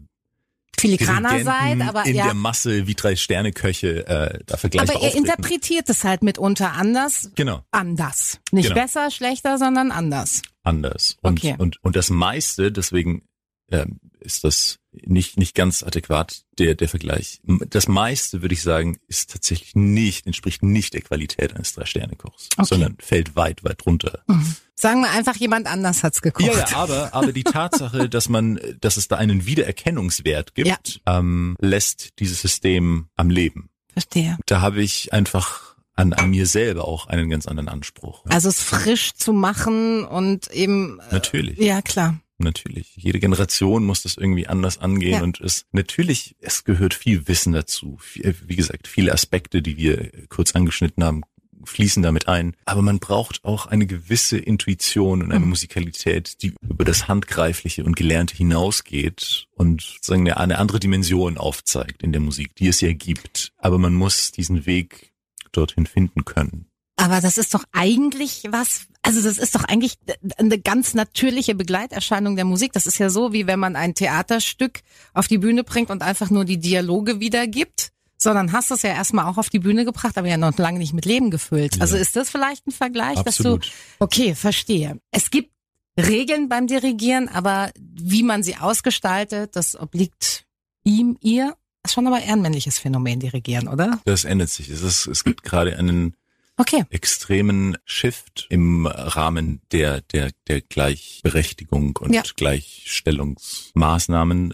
Filigraner 0.77 1.43
seid, 1.43 1.81
aber 1.81 2.05
in 2.05 2.15
ja. 2.15 2.25
der 2.25 2.33
Masse 2.33 2.85
wie 2.85 2.93
drei 2.95 3.15
Sterne-Köche 3.15 4.07
äh, 4.07 4.39
da 4.45 4.57
vergleichbar 4.57 4.95
Aber 4.95 5.03
er 5.03 5.07
auftreten. 5.07 5.25
interpretiert 5.25 5.89
es 5.89 6.03
halt 6.03 6.21
mitunter 6.21 6.73
anders, 6.73 7.31
Genau. 7.35 7.63
anders. 7.71 8.39
Nicht 8.51 8.69
Genau. 8.69 8.81
besser, 8.81 9.09
schlechter, 9.09 9.57
sondern 9.57 9.91
anders. 9.91 10.41
anders. 10.63 11.17
Und, 11.21 11.39
Okay. 11.39 11.55
und, 11.57 11.83
und 11.83 11.95
das 11.95 12.09
meiste, 12.09 12.71
deswegen 12.71 13.23
ähm, 13.71 13.99
ist 14.25 14.43
das 14.43 14.79
nicht, 14.91 15.37
nicht 15.37 15.55
ganz 15.55 15.83
adäquat, 15.83 16.43
der, 16.57 16.75
der 16.75 16.89
Vergleich. 16.89 17.39
Das 17.69 17.87
meiste, 17.87 18.41
würde 18.41 18.53
ich 18.53 18.61
sagen, 18.61 18.97
ist 19.07 19.31
tatsächlich 19.31 19.75
nicht, 19.75 20.25
entspricht 20.25 20.63
nicht 20.63 20.93
der 20.93 21.01
Qualität 21.01 21.55
eines 21.55 21.73
Drei-Sterne-Kochs, 21.73 22.49
Okay. 22.57 22.65
sondern 22.67 22.97
fällt 22.99 23.35
weit, 23.35 23.63
weit 23.63 23.85
runter. 23.85 24.23
Mhm. 24.27 24.55
Sagen 24.75 25.01
wir 25.01 25.11
einfach, 25.11 25.35
jemand 25.37 25.67
anders 25.67 26.03
hat's 26.03 26.21
gekocht. 26.21 26.45
Ja, 26.47 26.67
ja, 26.69 26.75
aber, 26.77 27.13
aber 27.13 27.31
die 27.31 27.43
Tatsache, 27.43 28.09
dass 28.09 28.27
man, 28.29 28.59
dass 28.81 28.97
es 28.97 29.07
da 29.07 29.15
einen 29.17 29.45
Wiedererkennungswert 29.45 30.55
gibt, 30.55 31.01
ähm, 31.05 31.55
lässt 31.59 32.19
dieses 32.19 32.41
System 32.41 33.07
am 33.15 33.29
Leben. 33.29 33.69
Verstehe. 33.93 34.37
Da 34.47 34.59
habe 34.61 34.81
ich 34.81 35.13
einfach 35.13 35.75
an, 35.95 36.11
an 36.11 36.29
mir 36.29 36.45
selber 36.45 36.85
auch 36.87 37.07
einen 37.07 37.29
ganz 37.29 37.47
anderen 37.47 37.69
Anspruch. 37.69 38.25
Also 38.27 38.49
es 38.49 38.61
frisch 38.61 39.13
zu 39.13 39.31
machen 39.31 40.03
und 40.03 40.51
eben. 40.51 40.99
äh, 40.99 41.13
Natürlich. 41.13 41.57
Ja, 41.57 41.81
klar. 41.81 42.19
Natürlich. 42.37 42.93
Jede 42.97 43.19
Generation 43.19 43.85
muss 43.85 44.03
das 44.03 44.17
irgendwie 44.17 44.47
anders 44.47 44.77
angehen 44.77 45.13
Ja. 45.13 45.23
und 45.23 45.39
es 45.39 45.65
natürlich, 45.71 46.35
es 46.39 46.63
gehört 46.65 46.93
viel 46.93 47.27
Wissen 47.27 47.53
dazu. 47.53 47.97
Viel- 48.01 48.35
Wie 48.45 48.55
gesagt, 48.57 48.87
viele 48.87 49.13
Aspekte, 49.13 49.61
die 49.61 49.77
wir 49.77 50.11
kurz 50.27 50.51
angeschnitten 50.53 51.03
haben, 51.03 51.21
fließen 51.63 52.03
damit 52.03 52.27
ein. 52.27 52.55
Aber 52.65 52.81
man 52.81 52.99
braucht 52.99 53.43
auch 53.45 53.65
eine 53.67 53.87
gewisse 53.87 54.37
Intuition 54.37 55.23
und 55.23 55.31
eine 55.31 55.39
Mhm. 55.45 55.49
Musikalität, 55.49 56.41
die 56.43 56.53
über 56.61 56.83
das 56.85 57.07
Handgreifliche 57.07 57.83
und 57.85 57.95
Gelernte 57.95 58.35
hinausgeht 58.35 59.47
und 59.53 59.81
sozusagen 59.81 60.21
eine, 60.23 60.37
eine 60.37 60.57
andere 60.59 60.79
Dimension 60.79 61.37
aufzeigt 61.37 62.03
in 62.03 62.11
der 62.11 62.21
Musik, 62.21 62.55
die 62.55 62.67
es 62.67 62.81
ja 62.81 62.91
gibt. 62.93 63.53
Aber 63.57 63.77
man 63.79 63.93
muss 63.95 64.31
diesen 64.31 64.65
Weg 64.65 65.13
dorthin 65.53 65.85
finden 65.87 66.25
können. 66.25 66.67
Aber 66.97 67.19
das 67.21 67.37
ist 67.37 67.53
doch 67.53 67.63
eigentlich 67.71 68.43
was, 68.51 68.87
also 69.05 69.21
das 69.21 69.37
ist 69.37 69.53
doch 69.53 69.63
eigentlich 69.63 69.97
eine 70.37 70.59
ganz 70.59 70.95
natürliche 70.95 71.53
Begleiterscheinung 71.53 72.35
der 72.35 72.45
Musik. 72.45 72.73
Das 72.73 72.87
ist 72.87 72.97
ja 72.97 73.11
so, 73.11 73.33
wie 73.33 73.45
wenn 73.45 73.59
man 73.59 73.75
ein 73.75 73.93
Theaterstück 73.93 74.79
auf 75.13 75.27
die 75.27 75.37
Bühne 75.37 75.63
bringt 75.63 75.91
und 75.91 76.01
einfach 76.01 76.31
nur 76.31 76.43
die 76.43 76.57
Dialoge 76.57 77.19
wiedergibt. 77.19 77.91
Sondern 78.17 78.53
hast 78.53 78.71
du 78.71 78.75
es 78.75 78.81
ja 78.81 78.91
erstmal 78.91 79.25
auch 79.25 79.37
auf 79.37 79.49
die 79.49 79.59
Bühne 79.59 79.85
gebracht, 79.85 80.17
aber 80.17 80.27
ja 80.27 80.37
noch 80.37 80.57
lange 80.57 80.79
nicht 80.79 80.93
mit 80.93 81.05
Leben 81.05 81.29
gefüllt. 81.29 81.75
Ja. 81.75 81.81
Also 81.81 81.97
ist 81.97 82.15
das 82.15 82.29
vielleicht 82.29 82.65
ein 82.65 82.71
Vergleich, 82.71 83.17
Absolut. 83.17 83.63
dass 83.63 83.69
du, 83.69 84.03
okay, 84.03 84.33
verstehe. 84.33 84.99
Es 85.11 85.29
gibt 85.29 85.51
Regeln 85.99 86.49
beim 86.49 86.65
Dirigieren, 86.65 87.27
aber 87.27 87.71
wie 87.77 88.23
man 88.23 88.41
sie 88.41 88.55
ausgestaltet, 88.55 89.55
das 89.55 89.79
obliegt 89.79 90.45
ihm, 90.83 91.17
ihr. 91.21 91.55
Ist 91.83 91.93
schon 91.93 92.07
aber 92.07 92.21
eher 92.21 92.33
ein 92.33 92.41
männliches 92.41 92.79
Phänomen, 92.79 93.19
Dirigieren, 93.19 93.67
oder? 93.67 93.99
Das 94.05 94.23
ändert 94.23 94.49
sich. 94.49 94.69
Es, 94.69 94.81
ist, 94.81 95.07
es 95.07 95.23
gibt 95.23 95.43
gerade 95.43 95.77
einen 95.77 96.15
Okay. 96.57 96.85
extremen 96.89 97.77
Shift 97.83 98.47
im 98.49 98.87
Rahmen 98.87 99.61
der, 99.71 100.01
der, 100.01 100.31
der 100.47 100.61
Gleichberechtigung 100.61 101.97
und 101.97 102.13
Ja. 102.13 102.23
Gleichstellungsmaßnahmen. 102.35 104.53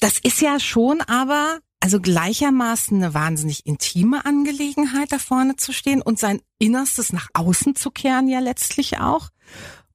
Das 0.00 0.18
ist 0.18 0.40
ja 0.40 0.58
schon 0.60 1.00
aber, 1.02 1.60
also 1.80 2.00
gleichermaßen 2.00 2.96
eine 3.02 3.14
wahnsinnig 3.14 3.66
intime 3.66 4.24
Angelegenheit, 4.24 5.12
da 5.12 5.18
vorne 5.18 5.56
zu 5.56 5.72
stehen 5.72 6.02
und 6.02 6.18
sein 6.18 6.40
Innerstes 6.58 7.12
nach 7.12 7.28
außen 7.34 7.74
zu 7.76 7.90
kehren 7.90 8.28
ja 8.28 8.40
letztlich 8.40 8.98
auch. 8.98 9.28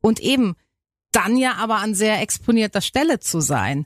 Und 0.01 0.19
eben 0.19 0.55
dann 1.11 1.37
ja 1.37 1.55
aber 1.55 1.77
an 1.77 1.95
sehr 1.95 2.21
exponierter 2.21 2.81
Stelle 2.81 3.19
zu 3.19 3.39
sein. 3.39 3.85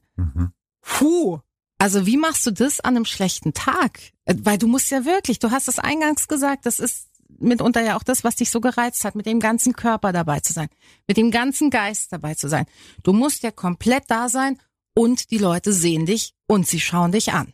Puh, 0.81 1.39
Also 1.79 2.05
wie 2.07 2.17
machst 2.17 2.45
du 2.45 2.51
das 2.51 2.79
an 2.79 2.95
einem 2.95 3.05
schlechten 3.05 3.53
Tag? 3.53 3.99
Äh, 4.25 4.35
Weil 4.41 4.57
du 4.57 4.67
musst 4.67 4.89
ja 4.89 5.05
wirklich, 5.05 5.37
du 5.39 5.51
hast 5.51 5.67
es 5.67 5.77
eingangs 5.77 6.27
gesagt, 6.27 6.65
das 6.65 6.79
ist 6.79 7.06
mitunter 7.39 7.81
ja 7.81 7.97
auch 7.97 8.03
das, 8.03 8.23
was 8.23 8.35
dich 8.35 8.49
so 8.49 8.61
gereizt 8.61 9.03
hat, 9.03 9.15
mit 9.15 9.25
dem 9.25 9.39
ganzen 9.39 9.73
Körper 9.73 10.11
dabei 10.11 10.39
zu 10.39 10.53
sein, 10.53 10.69
mit 11.07 11.17
dem 11.17 11.31
ganzen 11.31 11.69
Geist 11.69 12.11
dabei 12.11 12.35
zu 12.35 12.47
sein. 12.47 12.65
Du 13.03 13.13
musst 13.13 13.43
ja 13.43 13.51
komplett 13.51 14.05
da 14.07 14.29
sein 14.29 14.59
und 14.95 15.31
die 15.31 15.37
Leute 15.37 15.73
sehen 15.73 16.05
dich 16.05 16.33
und 16.47 16.67
sie 16.67 16.79
schauen 16.79 17.11
dich 17.11 17.33
an. 17.33 17.53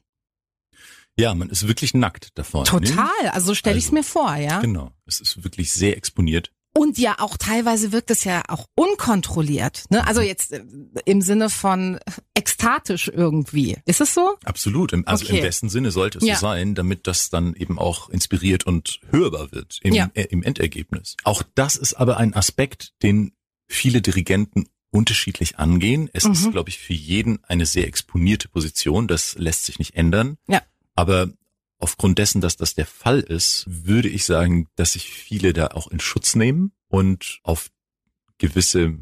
Ja, 1.17 1.35
man 1.35 1.49
ist 1.49 1.67
wirklich 1.67 1.93
nackt 1.93 2.37
davon. 2.37 2.65
Total, 2.65 3.27
also 3.31 3.47
so 3.47 3.55
stelle 3.55 3.77
ich 3.77 3.85
es 3.85 3.89
Also, 3.89 3.95
mir 3.95 4.03
vor, 4.03 4.35
ja. 4.35 4.61
Genau. 4.61 4.91
Es 5.05 5.19
ist 5.19 5.43
wirklich 5.43 5.73
sehr 5.73 5.95
exponiert. 5.97 6.51
Und 6.75 6.97
ja, 6.97 7.15
auch 7.19 7.37
teilweise 7.37 7.91
wirkt 7.91 8.09
es 8.09 8.23
ja 8.23 8.41
auch 8.47 8.65
unkontrolliert. 8.75 9.83
Ne? 9.91 10.05
Also 10.07 10.21
jetzt 10.21 10.53
äh, 10.53 10.63
im 11.05 11.21
Sinne 11.21 11.49
von 11.51 11.99
ekstatisch 12.33 13.07
irgendwie. 13.13 13.77
Ist 13.85 14.01
es 14.01 14.13
so? 14.15 14.35
Absolut. 14.43 14.91
Im, 14.91 15.07
also 15.07 15.25
Okay. 15.25 15.37
im 15.37 15.43
besten 15.43 15.69
Sinne 15.69 15.91
sollte 15.91 16.17
es 16.17 16.23
Ja. 16.25 16.35
so 16.35 16.41
sein, 16.41 16.73
damit 16.75 17.05
das 17.07 17.29
dann 17.29 17.53
eben 17.55 17.77
auch 17.77 18.09
inspiriert 18.09 18.65
und 18.65 18.99
hörbar 19.11 19.51
wird 19.51 19.79
im, 19.83 19.93
Ja. 19.93 20.09
äh, 20.15 20.23
im 20.23 20.41
Endergebnis. 20.41 21.15
Auch 21.23 21.43
das 21.55 21.75
ist 21.75 21.93
aber 21.93 22.17
ein 22.17 22.33
Aspekt, 22.33 22.93
den 23.03 23.33
viele 23.67 24.01
Dirigenten 24.01 24.67
unterschiedlich 24.89 25.57
angehen. 25.59 26.09
Es 26.13 26.25
Mhm. 26.25 26.31
ist, 26.33 26.51
glaube 26.51 26.69
ich, 26.69 26.79
für 26.79 26.93
jeden 26.93 27.43
eine 27.45 27.65
sehr 27.65 27.87
exponierte 27.87 28.47
Position. 28.47 29.07
Das 29.07 29.35
lässt 29.37 29.65
sich 29.65 29.77
nicht 29.79 29.95
ändern. 29.95 30.37
Ja. 30.47 30.61
Aber 30.95 31.29
aufgrund 31.83 32.17
dessen, 32.17 32.41
dass 32.41 32.57
das 32.57 32.73
der 32.73 32.85
Fall 32.87 33.19
ist, 33.19 33.65
würde 33.67 34.09
ich 34.09 34.25
sagen, 34.25 34.67
dass 34.75 34.93
sich 34.93 35.09
viele 35.09 35.53
da 35.53 35.67
auch 35.67 35.87
in 35.91 35.99
Schutz 35.99 36.35
nehmen 36.35 36.71
und 36.87 37.39
auf 37.43 37.69
gewisse 38.37 38.97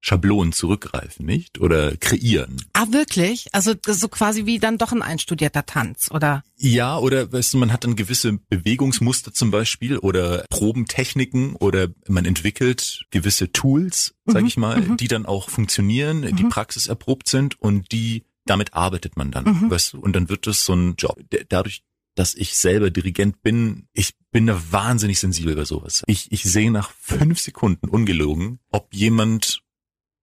Schablonen 0.00 0.52
zurückgreifen, 0.52 1.26
nicht? 1.26 1.58
Oder 1.58 1.96
kreieren. 1.96 2.62
Ah, 2.72 2.86
wirklich? 2.90 3.46
Also 3.52 3.74
das 3.74 3.96
ist 3.96 4.00
so 4.02 4.08
quasi 4.08 4.46
wie 4.46 4.60
dann 4.60 4.78
doch 4.78 4.92
ein 4.92 5.02
einstudierter 5.02 5.66
Tanz, 5.66 6.08
oder? 6.12 6.44
Ja, 6.56 6.98
oder 6.98 7.32
weißt 7.32 7.54
du, 7.54 7.58
man 7.58 7.72
hat 7.72 7.82
dann 7.82 7.96
gewisse 7.96 8.34
Bewegungsmuster 8.48 9.32
zum 9.32 9.50
Beispiel 9.50 9.98
oder 9.98 10.44
Probentechniken 10.50 11.56
oder 11.56 11.88
man 12.06 12.24
entwickelt 12.26 13.06
gewisse 13.10 13.50
Tools, 13.50 14.14
sag 14.24 14.42
Mhm, 14.42 14.46
ich 14.48 14.56
mal, 14.56 14.80
mhm. 14.80 14.96
die 14.98 15.08
dann 15.08 15.26
auch 15.26 15.50
funktionieren, 15.50 16.22
die 16.36 16.44
Mhm. 16.44 16.48
praxiserprobt 16.48 17.28
sind 17.28 17.60
und 17.60 17.90
die, 17.90 18.22
damit 18.46 18.74
arbeitet 18.74 19.16
man 19.16 19.32
dann, 19.32 19.44
Mhm. 19.46 19.70
weißt 19.70 19.94
du, 19.94 19.98
und 20.00 20.12
dann 20.14 20.28
wird 20.28 20.46
das 20.46 20.64
so 20.64 20.74
ein 20.74 20.94
Job. 20.96 21.18
Dadurch, 21.48 21.82
dass 22.18 22.34
ich 22.34 22.56
selber 22.56 22.90
Dirigent 22.90 23.42
bin, 23.42 23.86
ich 23.92 24.12
bin 24.30 24.46
da 24.46 24.60
wahnsinnig 24.70 25.18
sensibel 25.20 25.54
bei 25.54 25.64
sowas. 25.64 26.02
Ich, 26.06 26.30
ich 26.32 26.42
sehe 26.42 26.70
nach 26.70 26.90
fünf 27.00 27.38
Sekunden 27.40 27.88
ungelogen, 27.88 28.58
ob 28.70 28.92
jemand 28.92 29.62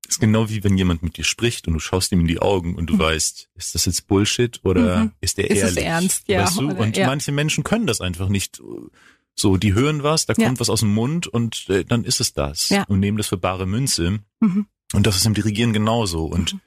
ist 0.07 0.19
genau 0.19 0.49
wie 0.49 0.63
wenn 0.63 0.77
jemand 0.77 1.01
mit 1.01 1.17
dir 1.17 1.23
spricht 1.23 1.67
und 1.67 1.73
du 1.73 1.79
schaust 1.79 2.11
ihm 2.11 2.19
in 2.19 2.27
die 2.27 2.37
Augen 2.39 2.75
und 2.75 2.87
du 2.91 2.93
Mhm. 2.95 2.99
weißt, 2.99 3.49
ist 3.55 3.73
das 3.73 3.85
jetzt 3.85 4.05
Bullshit 4.07 4.59
oder 4.63 5.05
Mhm. 5.05 5.11
ist 5.21 5.37
der 5.39 5.49
Ist 5.49 5.57
es 5.63 5.69
ehrlich? 5.69 5.83
ernst, 5.85 6.27
ja, 6.27 6.43
Weißt 6.43 6.59
du? 6.59 6.69
Und 6.69 6.95
ja. 6.97 7.07
manche 7.07 7.31
Menschen 7.31 7.63
können 7.63 7.87
das 7.87 8.01
einfach 8.01 8.29
nicht. 8.29 8.61
So, 9.33 9.57
die 9.57 9.73
hören 9.73 10.03
was, 10.03 10.25
da 10.27 10.33
Ja. 10.37 10.45
kommt 10.45 10.59
was 10.59 10.69
aus 10.69 10.81
dem 10.81 10.93
Mund 10.93 11.25
und 11.27 11.65
äh, 11.69 11.83
dann 11.85 12.03
ist 12.03 12.19
es 12.21 12.33
das 12.33 12.69
Ja. 12.69 12.83
und 12.83 12.99
nehmen 12.99 13.17
das 13.17 13.27
für 13.27 13.37
bare 13.37 13.65
Münze. 13.65 14.19
Mhm. 14.41 14.67
Und 14.93 15.07
das 15.07 15.15
ist 15.17 15.25
im 15.25 15.33
Dirigieren 15.33 15.73
genauso. 15.73 16.25
Und 16.25 16.53
Mhm. 16.53 16.61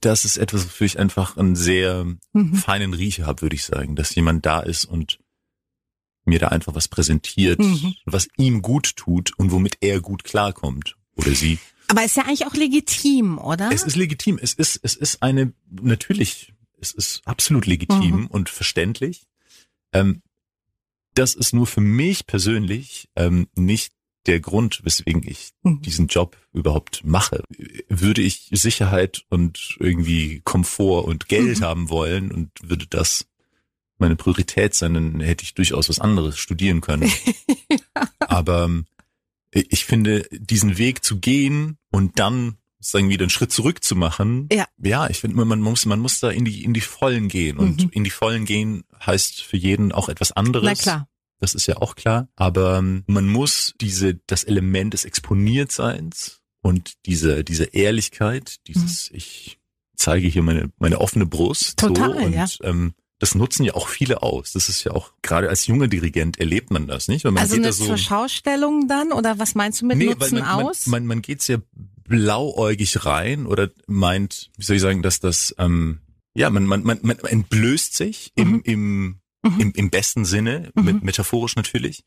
Das 0.00 0.24
ist 0.24 0.36
etwas, 0.36 0.64
wofür 0.64 0.86
ich 0.86 0.98
einfach 0.98 1.36
einen 1.36 1.56
sehr 1.56 2.04
Mhm. 2.32 2.54
feinen 2.54 2.94
Riecher 2.94 3.26
habe, 3.26 3.42
würde 3.42 3.56
ich 3.56 3.64
sagen, 3.64 3.96
dass 3.96 4.14
jemand 4.14 4.44
da 4.46 4.60
ist 4.60 4.84
und 4.84 5.18
mir 6.24 6.38
da 6.38 6.48
einfach 6.48 6.74
was 6.74 6.88
präsentiert, 6.88 7.58
Mhm. 7.58 7.94
was 8.04 8.28
ihm 8.36 8.62
gut 8.62 8.96
tut 8.96 9.32
und 9.38 9.50
womit 9.50 9.78
er 9.80 10.00
gut 10.00 10.24
klarkommt 10.24 10.96
oder 11.16 11.32
sie. 11.32 11.58
Aber 11.88 12.04
ist 12.04 12.16
ja 12.16 12.22
eigentlich 12.24 12.46
auch 12.46 12.54
legitim, 12.54 13.38
oder? 13.38 13.70
Es 13.72 13.82
ist 13.82 13.96
legitim. 13.96 14.38
Es 14.40 14.54
ist, 14.54 14.78
es 14.82 14.94
ist 14.94 15.22
eine, 15.22 15.52
natürlich, 15.70 16.54
es 16.80 16.92
ist 16.92 17.20
absolut 17.26 17.66
legitim 17.66 18.20
Mhm. 18.22 18.26
und 18.28 18.48
verständlich. 18.48 19.26
Ähm, 19.92 20.22
das 21.14 21.34
ist 21.34 21.52
nur 21.52 21.66
für 21.66 21.80
mich 21.82 22.26
persönlich 22.26 23.10
ähm, 23.16 23.48
nicht 23.54 23.92
der 24.26 24.40
Grund, 24.40 24.80
weswegen 24.84 25.22
ich 25.26 25.52
Mhm. 25.62 25.82
diesen 25.82 26.06
Job 26.06 26.36
überhaupt 26.52 27.04
mache. 27.04 27.42
Würde 27.88 28.22
ich 28.22 28.48
Sicherheit 28.52 29.24
und 29.30 29.76
irgendwie 29.80 30.40
Komfort 30.44 31.04
und 31.06 31.28
Geld 31.28 31.58
Mhm. 31.60 31.64
haben 31.64 31.88
wollen 31.90 32.30
und 32.32 32.50
würde 32.62 32.86
das 32.88 33.26
meine 33.98 34.16
Priorität 34.16 34.74
sein, 34.74 34.94
dann 34.94 35.20
hätte 35.20 35.44
ich 35.44 35.54
durchaus 35.54 35.88
was 35.88 36.00
anderes 36.00 36.36
studieren 36.38 36.80
können. 36.80 37.10
Aber 38.20 38.64
ähm, 38.64 38.86
ich 39.52 39.84
finde, 39.84 40.26
diesen 40.32 40.78
Weg 40.78 41.04
zu 41.04 41.18
gehen 41.18 41.78
und 41.90 42.18
dann 42.18 42.56
sozusagen 42.80 43.10
wieder 43.10 43.22
einen 43.24 43.30
Schritt 43.30 43.52
zurück 43.52 43.84
zu 43.84 43.94
machen, 43.94 44.48
Ja. 44.50 44.66
ja, 44.82 45.08
ich 45.08 45.18
finde, 45.20 45.36
man 45.44 45.60
muss, 45.60 45.86
man 45.86 46.00
muss 46.00 46.18
da 46.18 46.30
in 46.30 46.44
die, 46.44 46.64
in 46.64 46.74
die 46.74 46.80
Vollen 46.80 47.28
gehen. 47.28 47.58
Und 47.58 47.84
Mhm. 47.84 47.90
in 47.92 48.02
die 48.04 48.10
Vollen 48.10 48.44
gehen 48.44 48.82
heißt 49.06 49.42
für 49.42 49.56
jeden 49.56 49.92
auch 49.92 50.08
etwas 50.08 50.32
anderes. 50.32 50.64
Na 50.66 50.74
klar. 50.74 51.08
Das 51.42 51.54
ist 51.54 51.66
ja 51.66 51.78
auch 51.78 51.96
klar. 51.96 52.28
Aber 52.36 52.78
ähm, 52.78 53.02
man 53.08 53.26
muss 53.26 53.74
diese, 53.80 54.14
das 54.28 54.44
Element 54.44 54.94
des 54.94 55.04
Exponiertseins 55.04 56.40
und 56.62 56.92
diese, 57.04 57.42
diese 57.42 57.64
Ehrlichkeit, 57.64 58.60
dieses, 58.68 59.10
ich 59.10 59.58
zeige 59.96 60.28
hier 60.28 60.44
meine, 60.44 60.70
meine 60.78 61.00
offene 61.00 61.26
Brust. 61.26 61.82
Mhm. 61.82 61.86
Total, 61.88 62.12
so, 62.12 62.26
und, 62.26 62.32
ja. 62.32 62.46
ähm, 62.62 62.94
das 63.18 63.34
nutzen 63.34 63.64
ja 63.64 63.74
auch 63.74 63.88
viele 63.88 64.22
aus. 64.22 64.52
Das 64.52 64.68
ist 64.68 64.84
ja 64.84 64.92
auch, 64.92 65.14
gerade 65.22 65.48
als 65.48 65.66
junger 65.66 65.88
Dirigent 65.88 66.38
erlebt 66.38 66.70
man 66.70 66.86
das, 66.86 67.08
nicht? 67.08 67.24
Man 67.24 67.36
Also 67.36 67.56
geht 67.56 67.64
eine 67.64 67.66
da 67.66 67.72
so, 67.72 67.86
zur 67.86 67.98
Schaustellung 67.98 68.86
dann? 68.86 69.10
Oder 69.10 69.40
was 69.40 69.56
meinst 69.56 69.82
du 69.82 69.86
mit 69.86 69.98
weil 69.98 70.06
Nutzen 70.06 70.38
man, 70.38 70.44
aus? 70.44 70.86
Man, 70.86 71.02
man, 71.02 71.06
man 71.08 71.22
geht 71.22 71.42
sehr 71.42 71.60
blauäugig 72.04 73.04
rein 73.04 73.46
oder 73.46 73.68
meint, 73.88 74.52
wie 74.56 74.64
soll 74.64 74.76
ich 74.76 74.82
sagen, 74.82 75.02
dass 75.02 75.18
das, 75.18 75.56
ähm, 75.58 76.02
ja, 76.34 76.50
man, 76.50 76.66
man, 76.66 76.84
man, 76.84 77.00
man 77.02 77.18
entblößt 77.18 77.96
sich 77.96 78.30
im, 78.36 78.52
Mhm. 78.52 78.60
im, 78.62 79.21
Mhm. 79.42 79.60
im, 79.60 79.72
im 79.72 79.90
besten 79.90 80.24
Sinne, 80.24 80.70
Mhm. 80.74 80.84
mit, 80.84 81.02
metaphorisch 81.02 81.56
natürlich. 81.56 82.04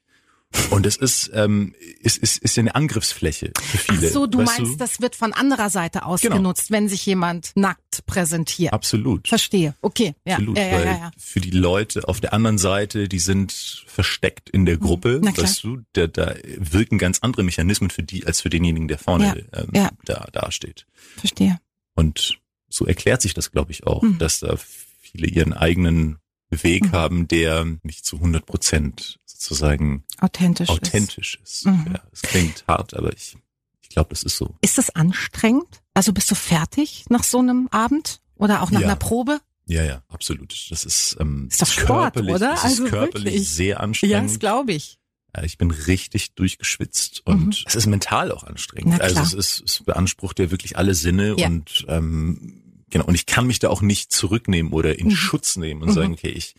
Und 0.69 0.85
es 0.85 0.95
ist, 0.95 1.31
ähm, 1.33 1.73
ist, 1.99 2.17
ist, 2.19 2.37
ist 2.37 2.55
ja 2.55 2.61
eine 2.61 2.75
Angriffsfläche 2.75 3.51
für 3.59 3.77
Ach 3.77 3.95
viele. 3.95 4.09
so, 4.11 4.25
du 4.27 4.37
weißt 4.37 4.59
meinst, 4.59 4.79
das 4.79 5.01
wird 5.01 5.15
von 5.15 5.33
anderer 5.33 5.69
Seite 5.71 6.05
aus 6.05 6.21
Genau. 6.21 6.35
genutzt, 6.37 6.69
wenn 6.71 6.87
sich 6.87 7.05
jemand 7.05 7.51
nackt 7.55 8.05
präsentiert. 8.05 8.71
Absolut. 8.71 9.27
Verstehe. 9.27 9.75
Okay. 9.81 10.13
Ja, 10.23 10.35
Absolut, 10.35 10.57
ja, 10.57 10.63
ja, 10.67 10.79
ja, 10.79 10.85
ja. 10.85 11.11
für 11.17 11.41
die 11.41 11.49
Leute 11.51 12.07
auf 12.07 12.21
der 12.21 12.31
anderen 12.31 12.57
Seite, 12.59 13.09
die 13.09 13.19
sind 13.19 13.83
versteckt 13.87 14.49
in 14.49 14.65
der 14.65 14.77
Gruppe, 14.77 15.19
Na 15.21 15.31
klar. 15.31 15.47
weißt 15.47 15.63
du, 15.63 15.81
da, 15.93 16.07
da 16.07 16.35
wirken 16.57 16.99
ganz 16.99 17.19
andere 17.19 17.43
Mechanismen 17.43 17.89
für 17.89 18.03
die 18.03 18.25
als 18.25 18.39
für 18.41 18.49
denjenigen, 18.49 18.87
der 18.87 18.99
vorne 18.99 19.45
ähm, 19.51 19.67
ja. 19.73 19.89
da 20.05 20.27
da 20.31 20.51
steht. 20.51 20.85
Verstehe. 21.17 21.59
Und 21.95 22.39
so 22.69 22.85
erklärt 22.85 23.21
sich 23.23 23.33
das, 23.33 23.51
glaube 23.51 23.71
ich, 23.71 23.85
auch, 23.87 24.03
Mhm. 24.03 24.19
dass 24.19 24.39
da 24.41 24.55
viele 25.01 25.27
ihren 25.27 25.53
eigenen 25.53 26.17
Weg 26.49 26.85
Mhm. 26.85 26.91
haben, 26.91 27.27
der 27.27 27.65
nicht 27.83 28.05
zu 28.05 28.17
100 28.19 28.45
Prozent 28.45 29.19
sozusagen 29.25 30.03
Authentisch. 30.19 30.69
Ist. 30.69 30.75
authentisch 30.75 31.39
ist. 31.43 31.65
Mhm. 31.65 31.85
Ja, 31.93 32.01
es 32.11 32.21
klingt 32.21 32.63
hart, 32.67 32.93
aber 32.93 33.11
ich, 33.13 33.35
ich 33.81 33.89
glaube, 33.89 34.09
das 34.09 34.23
ist 34.23 34.37
so. 34.37 34.55
ist 34.61 34.77
das 34.77 34.89
anstrengend? 34.95 35.81
Also 35.93 36.13
bist 36.13 36.29
du 36.31 36.35
fertig 36.35 37.05
nach 37.09 37.23
so 37.23 37.39
einem 37.39 37.67
Abend? 37.71 38.21
Oder 38.35 38.61
auch 38.61 38.71
nach 38.71 38.81
Ja. 38.81 38.87
einer 38.87 38.95
Probe? 38.97 39.39
Ja, 39.67 39.83
ja, 39.83 40.03
absolut. 40.09 40.53
Das 40.69 40.85
ist, 40.85 41.17
ähm, 41.19 41.47
Ist 41.49 41.61
doch 41.61 41.67
Sport, 41.67 41.87
körperlich, 42.13 42.35
oder? 42.35 42.53
Es 42.53 42.59
ist 42.59 42.65
Also 42.65 42.83
körperlich 42.85 43.25
wirklich. 43.25 43.49
sehr 43.49 43.67
Ja, 43.67 43.77
anstrengend. 43.77 44.29
das 44.29 44.39
glaube 44.39 44.73
ich. 44.73 44.99
Ja, 45.35 45.43
Ich 45.43 45.57
bin 45.57 45.71
richtig 45.71 46.35
durchgeschwitzt 46.35 47.21
und 47.25 47.45
Mhm. 47.47 47.53
es 47.65 47.75
ist 47.75 47.87
mental 47.87 48.31
auch 48.31 48.43
anstrengend. 48.43 49.01
Also 49.01 49.21
es 49.21 49.33
ist, 49.33 49.63
es 49.65 49.83
beansprucht 49.83 50.37
ja 50.39 50.51
wirklich 50.51 50.77
alle 50.77 50.93
Sinne 50.93 51.35
Ja. 51.37 51.47
und 51.47 51.85
ähm, 51.87 52.61
genau. 52.89 53.05
Und 53.05 53.15
ich 53.15 53.25
kann 53.25 53.47
mich 53.47 53.59
da 53.59 53.69
auch 53.69 53.81
nicht 53.81 54.11
zurücknehmen 54.13 54.71
oder 54.73 54.97
in 54.99 55.07
Mhm. 55.07 55.11
Schutz 55.11 55.55
nehmen 55.57 55.81
und 55.81 55.89
Mhm. 55.89 55.93
sagen, 55.93 56.13
okay, 56.13 56.29
ich 56.29 56.55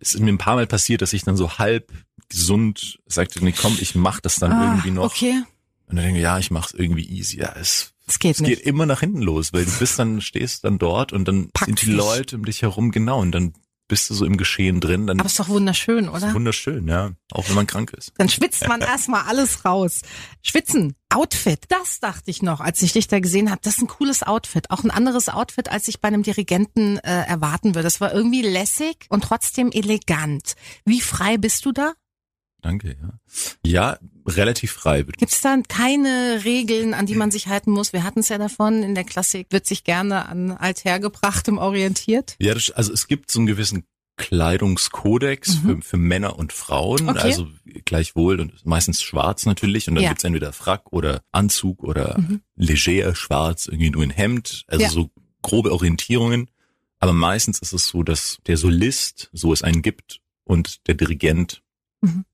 es 0.00 0.14
ist 0.14 0.20
mir 0.20 0.32
ein 0.32 0.38
paar 0.38 0.54
Mal 0.54 0.66
passiert, 0.68 1.02
dass 1.02 1.12
ich 1.12 1.24
dann 1.24 1.36
so 1.36 1.58
halb 1.58 1.92
gesund 2.28 3.00
sagte, 3.06 3.42
nee, 3.44 3.52
komm, 3.58 3.76
ich 3.80 3.94
mach 3.96 4.20
das 4.20 4.36
dann 4.36 4.52
ah, 4.52 4.64
irgendwie 4.64 4.92
noch. 4.92 5.06
Okay, 5.06 5.42
Und 5.86 5.96
dann 5.96 6.04
denke 6.04 6.18
ich, 6.20 6.22
ja, 6.22 6.38
ich 6.38 6.50
mach's 6.52 6.72
irgendwie 6.72 7.04
easy. 7.08 7.38
Ja, 7.40 7.54
es, 7.58 7.94
es 8.06 8.18
geht 8.20 8.36
es 8.36 8.40
nicht. 8.40 8.48
geht 8.58 8.60
immer 8.60 8.86
nach 8.86 9.00
hinten 9.00 9.22
los, 9.22 9.52
weil 9.52 9.64
du 9.64 9.72
bist 9.78 9.98
dann, 9.98 10.20
stehst 10.20 10.62
dann 10.64 10.78
dort 10.78 11.12
und 11.12 11.26
dann 11.26 11.50
Packt's 11.50 11.66
sind 11.66 11.82
die 11.82 11.86
dich. 11.86 11.96
Leute 11.96 12.36
um 12.36 12.44
dich 12.44 12.62
herum, 12.62 12.92
genau, 12.92 13.20
und 13.20 13.32
dann 13.32 13.54
bist 13.88 14.10
du 14.10 14.14
so 14.14 14.24
im 14.24 14.36
Geschehen 14.36 14.80
drin, 14.80 15.06
dann 15.06 15.18
Aber 15.18 15.26
ist 15.26 15.40
doch 15.40 15.48
wunderschön, 15.48 16.04
ist 16.04 16.10
oder? 16.10 16.34
wunderschön, 16.34 16.86
ja. 16.86 17.12
Auch 17.32 17.48
wenn 17.48 17.54
man 17.56 17.66
krank 17.66 17.92
ist. 17.96 18.12
Dann 18.18 18.28
schwitzt 18.28 18.68
man 18.68 18.80
erstmal 18.80 19.22
alles 19.22 19.64
raus. 19.64 20.02
Schwitzen, 20.42 20.94
Outfit, 21.08 21.64
das 21.68 22.00
dachte 22.00 22.30
ich 22.30 22.42
noch, 22.42 22.60
als 22.60 22.82
ich 22.82 22.92
dich 22.92 23.08
da 23.08 23.18
gesehen 23.18 23.50
habe. 23.50 23.60
Das 23.64 23.76
ist 23.76 23.82
ein 23.82 23.88
cooles 23.88 24.22
Outfit. 24.22 24.70
Auch 24.70 24.84
ein 24.84 24.90
anderes 24.90 25.28
Outfit, 25.28 25.70
als 25.70 25.88
ich 25.88 26.00
bei 26.00 26.08
einem 26.08 26.22
Dirigenten 26.22 26.98
äh, 26.98 27.24
erwarten 27.24 27.74
würde. 27.74 27.84
Das 27.84 28.00
war 28.00 28.12
irgendwie 28.12 28.42
lässig 28.42 29.06
und 29.08 29.24
trotzdem 29.24 29.70
elegant. 29.72 30.54
Wie 30.84 31.00
frei 31.00 31.38
bist 31.38 31.64
du 31.64 31.72
da? 31.72 31.94
Danke, 32.60 32.96
ja. 33.00 33.18
Ja, 33.64 33.98
relativ 34.26 34.72
frei. 34.72 35.02
Gibt 35.02 35.32
es 35.32 35.40
da 35.40 35.56
keine 35.68 36.40
Regeln, 36.44 36.92
an 36.92 37.06
die 37.06 37.14
man 37.14 37.30
sich 37.30 37.46
halten 37.46 37.70
muss? 37.70 37.92
Wir 37.92 38.02
hatten 38.02 38.20
es 38.20 38.28
ja 38.28 38.38
davon, 38.38 38.82
in 38.82 38.94
der 38.94 39.04
Klassik 39.04 39.46
wird 39.50 39.66
sich 39.66 39.84
gerne 39.84 40.26
an 40.28 40.50
Althergebrachtem 40.50 41.56
orientiert. 41.58 42.34
Ja, 42.40 42.54
das, 42.54 42.70
also 42.72 42.92
es 42.92 43.06
gibt 43.06 43.30
so 43.30 43.38
einen 43.40 43.46
gewissen 43.46 43.84
Kleidungskodex 44.16 45.62
Mhm. 45.62 45.82
für, 45.82 45.82
für 45.90 45.96
Männer 45.96 46.38
und 46.38 46.52
Frauen, 46.52 47.08
Okay. 47.08 47.18
also 47.20 47.48
gleichwohl 47.84 48.40
und 48.40 48.64
meistens 48.66 49.02
schwarz 49.02 49.46
natürlich 49.46 49.88
und 49.88 49.94
dann 49.94 50.04
Ja. 50.04 50.10
gibt's 50.10 50.24
entweder 50.24 50.52
Frack 50.52 50.92
oder 50.92 51.22
Anzug 51.32 51.82
oder 51.84 52.18
Mhm. 52.18 52.40
leger 52.56 53.14
schwarz, 53.14 53.66
irgendwie 53.66 53.90
nur 53.90 54.02
ein 54.02 54.10
Hemd, 54.10 54.64
also 54.66 54.82
Ja. 54.82 54.90
so 54.90 55.10
grobe 55.42 55.72
Orientierungen, 55.72 56.50
aber 56.98 57.12
meistens 57.12 57.60
ist 57.60 57.72
es 57.72 57.86
so, 57.86 58.02
dass 58.02 58.38
der 58.46 58.56
Solist, 58.56 59.30
so 59.32 59.52
es 59.52 59.62
einen 59.62 59.82
gibt, 59.82 60.20
und 60.44 60.86
der 60.88 60.94
Dirigent 60.94 61.62
Mhm. 62.00 62.24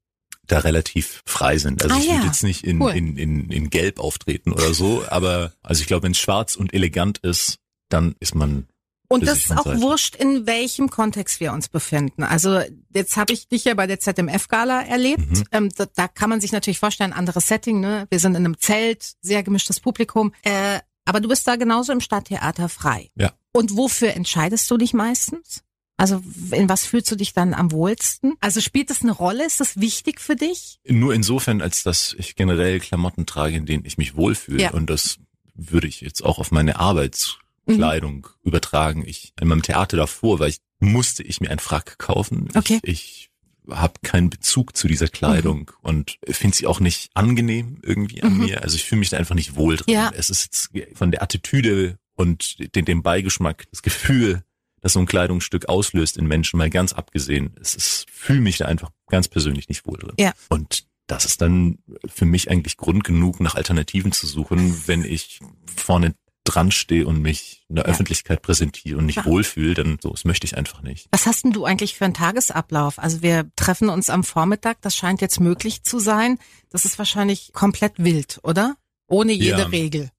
Da 0.46 0.58
relativ 0.58 1.22
frei 1.26 1.58
sind. 1.58 1.82
Also 1.82 1.94
Ah, 1.94 1.98
ich 1.98 2.06
würde 2.06 2.20
ja. 2.20 2.26
jetzt 2.26 2.42
nicht 2.42 2.64
in, 2.64 2.80
Cool. 2.80 2.92
in, 2.92 3.16
in, 3.16 3.50
in 3.50 3.70
Gelb 3.70 3.98
auftreten 3.98 4.52
oder 4.52 4.74
so, 4.74 5.04
aber 5.08 5.52
also 5.62 5.80
ich 5.80 5.86
glaube, 5.86 6.04
wenn 6.04 6.12
es 6.12 6.18
schwarz 6.18 6.56
und 6.56 6.72
elegant 6.74 7.18
ist, 7.18 7.58
dann 7.88 8.14
ist 8.20 8.34
man 8.34 8.66
Und 9.08 9.26
das 9.26 9.38
ist 9.46 9.52
auch 9.52 9.64
Seite. 9.64 9.80
wurscht, 9.80 10.16
in 10.16 10.46
welchem 10.46 10.90
Kontext 10.90 11.38
wir 11.40 11.52
uns 11.52 11.68
befinden. 11.68 12.22
Also 12.24 12.60
jetzt 12.94 13.16
habe 13.16 13.32
ich 13.32 13.48
dich 13.48 13.64
ja 13.64 13.74
bei 13.74 13.86
der 13.86 14.00
ZMF-Gala 14.00 14.82
erlebt. 14.82 15.30
Mhm. 15.30 15.44
Ähm, 15.52 15.68
da, 15.76 15.86
da 15.94 16.08
kann 16.08 16.30
man 16.30 16.40
sich 16.40 16.52
natürlich 16.52 16.78
vorstellen, 16.78 17.12
anderes 17.12 17.46
Setting. 17.48 17.80
Ne? 17.80 18.06
Wir 18.10 18.18
sind 18.18 18.32
in 18.34 18.44
einem 18.44 18.58
Zelt, 18.58 19.14
sehr 19.20 19.42
gemischtes 19.42 19.80
Publikum. 19.80 20.32
Äh, 20.42 20.80
aber 21.04 21.20
du 21.20 21.28
bist 21.28 21.46
da 21.46 21.56
genauso 21.56 21.92
im 21.92 22.00
Stadttheater 22.00 22.68
frei. 22.70 23.10
Ja. 23.14 23.32
Und 23.52 23.76
wofür 23.76 24.14
entscheidest 24.14 24.70
du 24.70 24.78
dich 24.78 24.94
meistens? 24.94 25.62
Also 25.96 26.22
in 26.50 26.68
was 26.68 26.84
fühlst 26.86 27.10
du 27.10 27.16
dich 27.16 27.32
dann 27.34 27.54
am 27.54 27.70
wohlsten? 27.70 28.34
Also 28.40 28.60
spielt 28.60 28.90
das 28.90 29.02
eine 29.02 29.12
Rolle? 29.12 29.46
Ist 29.46 29.60
das 29.60 29.78
wichtig 29.80 30.20
für 30.20 30.34
dich? 30.36 30.78
nur 30.88 31.14
insofern, 31.14 31.62
als 31.62 31.82
dass 31.84 32.14
ich 32.18 32.34
generell 32.36 32.80
Klamotten 32.80 33.26
trage, 33.26 33.56
in 33.56 33.64
denen 33.66 33.84
ich 33.84 33.96
mich 33.98 34.16
wohlfühle. 34.16 34.60
Ja. 34.62 34.70
Und 34.72 34.90
das 34.90 35.18
würde 35.54 35.86
ich 35.86 36.00
jetzt 36.00 36.24
auch 36.24 36.38
auf 36.38 36.50
meine 36.50 36.80
Arbeitskleidung 36.80 38.14
Mhm. 38.26 38.48
übertragen. 38.48 39.04
Ich 39.06 39.32
in 39.40 39.48
meinem 39.48 39.62
Theater 39.62 39.96
davor, 39.96 40.38
weil 40.40 40.50
ich 40.50 40.58
musste 40.80 41.22
ich 41.22 41.40
mir 41.40 41.50
einen 41.50 41.60
Frack 41.60 41.98
kaufen. 41.98 42.48
Okay. 42.54 42.80
Ich, 42.82 43.30
ich 43.66 43.74
habe 43.74 43.94
keinen 44.02 44.28
Bezug 44.30 44.76
zu 44.76 44.88
dieser 44.88 45.08
Kleidung 45.08 45.70
und 45.80 46.18
finde 46.28 46.56
sie 46.56 46.66
auch 46.66 46.80
nicht 46.80 47.10
angenehm 47.14 47.78
irgendwie 47.82 48.22
an 48.22 48.34
Mhm. 48.34 48.44
mir. 48.44 48.62
Also 48.62 48.76
ich 48.76 48.84
fühle 48.84 48.98
mich 48.98 49.10
da 49.10 49.16
einfach 49.16 49.34
nicht 49.34 49.56
wohl 49.56 49.76
drin. 49.76 49.94
Ja. 49.94 50.12
Es 50.14 50.28
ist 50.28 50.44
jetzt 50.44 50.70
von 50.98 51.10
der 51.10 51.22
Attitüde 51.22 51.98
und 52.14 52.74
den, 52.74 52.84
dem 52.84 53.02
Beigeschmack, 53.02 53.64
das 53.70 53.82
Gefühl, 53.82 54.42
das 54.84 54.92
so 54.92 55.00
ein 55.00 55.06
Kleidungsstück 55.06 55.68
auslöst 55.68 56.18
in 56.18 56.26
Menschen, 56.26 56.58
mal 56.58 56.68
ganz 56.70 56.92
abgesehen. 56.92 57.56
Es 57.60 57.74
ist, 57.74 58.06
fühle 58.12 58.40
mich 58.40 58.58
da 58.58 58.66
einfach 58.66 58.90
ganz 59.08 59.28
persönlich 59.28 59.68
nicht 59.68 59.86
wohl 59.86 59.98
drin. 59.98 60.12
Ja. 60.18 60.32
Und 60.50 60.84
das 61.06 61.24
ist 61.24 61.40
dann 61.40 61.78
für 62.06 62.26
mich 62.26 62.50
eigentlich 62.50 62.76
Grund 62.76 63.02
genug, 63.02 63.40
nach 63.40 63.54
Alternativen 63.54 64.12
zu 64.12 64.26
suchen, 64.26 64.86
wenn 64.86 65.02
ich 65.04 65.40
vorne 65.74 66.14
dran 66.44 66.70
stehe 66.70 67.06
und 67.06 67.22
mich 67.22 67.64
in 67.70 67.76
der 67.76 67.86
Ja. 67.86 67.90
Öffentlichkeit 67.92 68.42
präsentiere 68.42 68.98
und 68.98 69.06
nicht 69.06 69.16
Ja. 69.16 69.24
wohlfühle, 69.24 69.72
dann 69.72 69.98
so, 70.02 70.10
das 70.10 70.26
möchte 70.26 70.46
ich 70.46 70.58
einfach 70.58 70.82
nicht. 70.82 71.08
Was 71.10 71.24
hast 71.24 71.44
denn 71.44 71.52
du 71.52 71.64
eigentlich 71.64 71.94
für 71.94 72.04
einen 72.04 72.12
Tagesablauf? 72.12 72.98
Also 72.98 73.22
wir 73.22 73.50
treffen 73.56 73.88
uns 73.88 74.10
am 74.10 74.22
Vormittag, 74.22 74.82
das 74.82 74.94
scheint 74.94 75.22
jetzt 75.22 75.40
möglich 75.40 75.82
zu 75.82 75.98
sein. 75.98 76.38
Das 76.68 76.84
ist 76.84 76.98
wahrscheinlich 76.98 77.54
komplett 77.54 77.94
wild, 77.96 78.40
oder? 78.42 78.76
Ohne 79.06 79.32
jede 79.32 79.60
Ja. 79.62 79.66
Regel. 79.68 80.10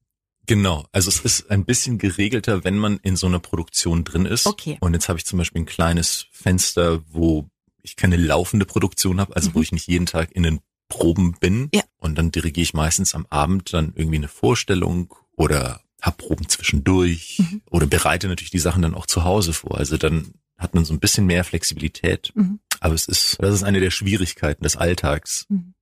Genau, 0.46 0.86
also 0.92 1.08
es 1.08 1.20
ist 1.20 1.50
ein 1.50 1.64
bisschen 1.64 1.98
geregelter, 1.98 2.62
wenn 2.64 2.78
man 2.78 2.98
in 3.02 3.16
so 3.16 3.26
einer 3.26 3.40
Produktion 3.40 4.04
drin 4.04 4.26
ist. 4.26 4.46
Okay. 4.46 4.76
Und 4.80 4.94
jetzt 4.94 5.08
habe 5.08 5.18
ich 5.18 5.24
zum 5.26 5.38
Beispiel 5.38 5.62
ein 5.62 5.66
kleines 5.66 6.26
Fenster, 6.30 7.02
wo 7.10 7.48
ich 7.82 7.96
keine 7.96 8.16
laufende 8.16 8.64
Produktion 8.66 9.20
habe, 9.20 9.34
also 9.36 9.54
wo 9.54 9.58
Mhm. 9.58 9.62
ich 9.64 9.72
nicht 9.72 9.88
jeden 9.88 10.06
Tag 10.06 10.30
in 10.32 10.42
den 10.44 10.60
Proben 10.88 11.32
bin. 11.40 11.68
Ja. 11.74 11.82
Und 11.98 12.16
dann 12.16 12.30
dirigiere 12.30 12.62
ich 12.62 12.74
meistens 12.74 13.14
am 13.14 13.26
Abend 13.30 13.72
dann 13.72 13.92
irgendwie 13.96 14.16
eine 14.18 14.28
Vorstellung 14.28 15.12
oder 15.36 15.80
hab 16.00 16.18
Proben 16.18 16.48
zwischendurch 16.48 17.38
Mhm. 17.40 17.62
oder 17.70 17.86
bereite 17.86 18.28
natürlich 18.28 18.50
die 18.50 18.58
Sachen 18.58 18.82
dann 18.82 18.94
auch 18.94 19.06
zu 19.06 19.24
Hause 19.24 19.52
vor. 19.52 19.78
Also 19.78 19.96
dann 19.96 20.34
hat 20.58 20.74
man 20.74 20.84
so 20.84 20.94
ein 20.94 21.00
bisschen 21.00 21.26
mehr 21.26 21.42
Flexibilität. 21.44 22.32
Mhm. 22.34 22.60
Aber 22.80 22.94
es 22.94 23.06
ist, 23.06 23.36
das 23.40 23.54
ist 23.54 23.62
eine 23.62 23.80
der 23.80 23.90
Schwierigkeiten 23.90 24.62
des 24.62 24.76
Alltags, 24.76 25.46
Mhm. 25.48 25.74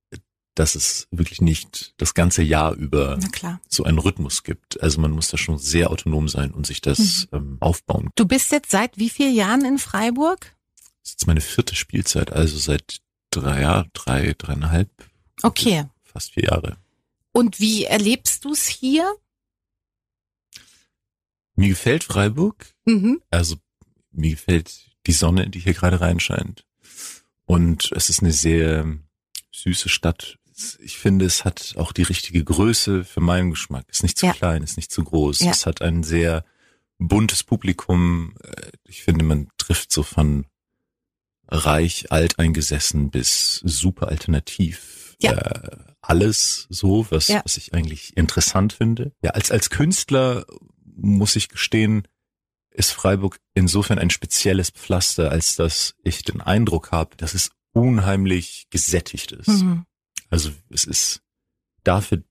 Dass 0.55 0.75
es 0.75 1.07
wirklich 1.11 1.41
nicht 1.41 1.93
das 1.97 2.13
ganze 2.13 2.41
Jahr 2.41 2.73
über 2.73 3.19
so 3.67 3.83
einen 3.83 3.99
Rhythmus 3.99 4.43
gibt. 4.43 4.81
Also 4.81 4.99
man 5.01 5.11
muss 5.11 5.29
da 5.29 5.37
schon 5.37 5.57
sehr 5.57 5.91
autonom 5.91 6.27
sein 6.29 6.51
und 6.51 6.65
sich 6.65 6.81
das 6.81 7.27
ähm, 7.33 7.57
aufbauen. 7.59 8.09
Du 8.15 8.25
bist 8.25 8.51
jetzt 8.51 8.71
seit 8.71 8.97
wie 8.97 9.09
vielen 9.09 9.35
Jahren 9.35 9.65
in 9.65 9.77
Freiburg? 9.77 10.55
Das 11.01 11.11
ist 11.11 11.11
jetzt 11.21 11.27
meine 11.27 11.41
vierte 11.41 11.75
Spielzeit, 11.75 12.31
also 12.31 12.57
seit 12.57 13.01
drei 13.31 13.61
Jahren, 13.61 13.89
drei, 13.93 14.33
dreieinhalb, 14.37 14.89
Okay. 15.43 15.85
fast 16.03 16.31
vier 16.31 16.45
Jahre. 16.45 16.77
Und 17.33 17.59
wie 17.59 17.83
erlebst 17.83 18.45
du 18.45 18.53
es 18.53 18.65
hier? 18.67 19.13
Mir 21.55 21.69
gefällt 21.69 22.03
Freiburg, 22.03 22.73
Mhm. 22.85 23.21
also 23.29 23.55
mir 24.11 24.31
gefällt 24.31 24.89
die 25.05 25.11
Sonne, 25.13 25.49
die 25.49 25.59
hier 25.59 25.73
gerade 25.73 26.01
reinscheint. 26.01 26.65
Und 27.45 27.91
es 27.93 28.09
ist 28.09 28.21
eine 28.21 28.31
sehr 28.31 28.97
süße 29.53 29.89
Stadt. 29.89 30.37
Ich 30.79 30.97
finde, 30.97 31.25
es 31.25 31.43
hat 31.45 31.73
auch 31.77 31.91
die 31.91 32.03
richtige 32.03 32.43
Größe 32.43 33.03
für 33.03 33.21
meinen 33.21 33.51
Geschmack. 33.51 33.85
Ist 33.89 34.03
nicht 34.03 34.17
zu 34.17 34.25
Ja. 34.27 34.33
klein, 34.33 34.63
ist 34.63 34.77
nicht 34.77 34.91
zu 34.91 35.03
groß. 35.03 35.39
Ja. 35.39 35.51
Es 35.51 35.65
hat 35.65 35.81
ein 35.81 36.03
sehr 36.03 36.45
buntes 36.97 37.43
Publikum. 37.43 38.35
Äh, 38.43 38.71
Ich 38.87 39.03
finde, 39.03 39.25
man 39.25 39.49
trifft 39.57 39.91
so 39.91 40.03
von 40.03 40.45
reich, 41.47 42.11
alteingesessen 42.11 43.11
bis 43.11 43.57
super 43.63 44.07
alternativ. 44.07 45.15
Ja. 45.21 45.33
Äh, 45.33 45.77
alles 46.01 46.67
so, 46.69 47.05
was, 47.09 47.27
Ja. 47.27 47.41
was 47.43 47.57
ich 47.57 47.73
eigentlich 47.73 48.15
interessant 48.15 48.73
finde. 48.73 49.11
Ja, 49.21 49.31
als, 49.31 49.51
als 49.51 49.69
Künstler 49.69 50.45
muss 50.95 51.35
ich 51.35 51.49
gestehen, 51.49 52.07
ist 52.71 52.91
Freiburg 52.91 53.39
insofern 53.53 53.99
ein 53.99 54.09
spezielles 54.09 54.69
Pflaster, 54.69 55.31
als 55.31 55.55
dass 55.55 55.95
ich 56.03 56.23
den 56.23 56.41
Eindruck 56.41 56.91
habe, 56.91 57.15
dass 57.17 57.33
es 57.33 57.51
unheimlich 57.73 58.67
gesättigt 58.69 59.31
ist. 59.31 59.47
Mhm. 59.47 59.85
Also 60.29 60.51
es 60.69 60.85
ist 60.85 61.21
dafür 61.83 62.23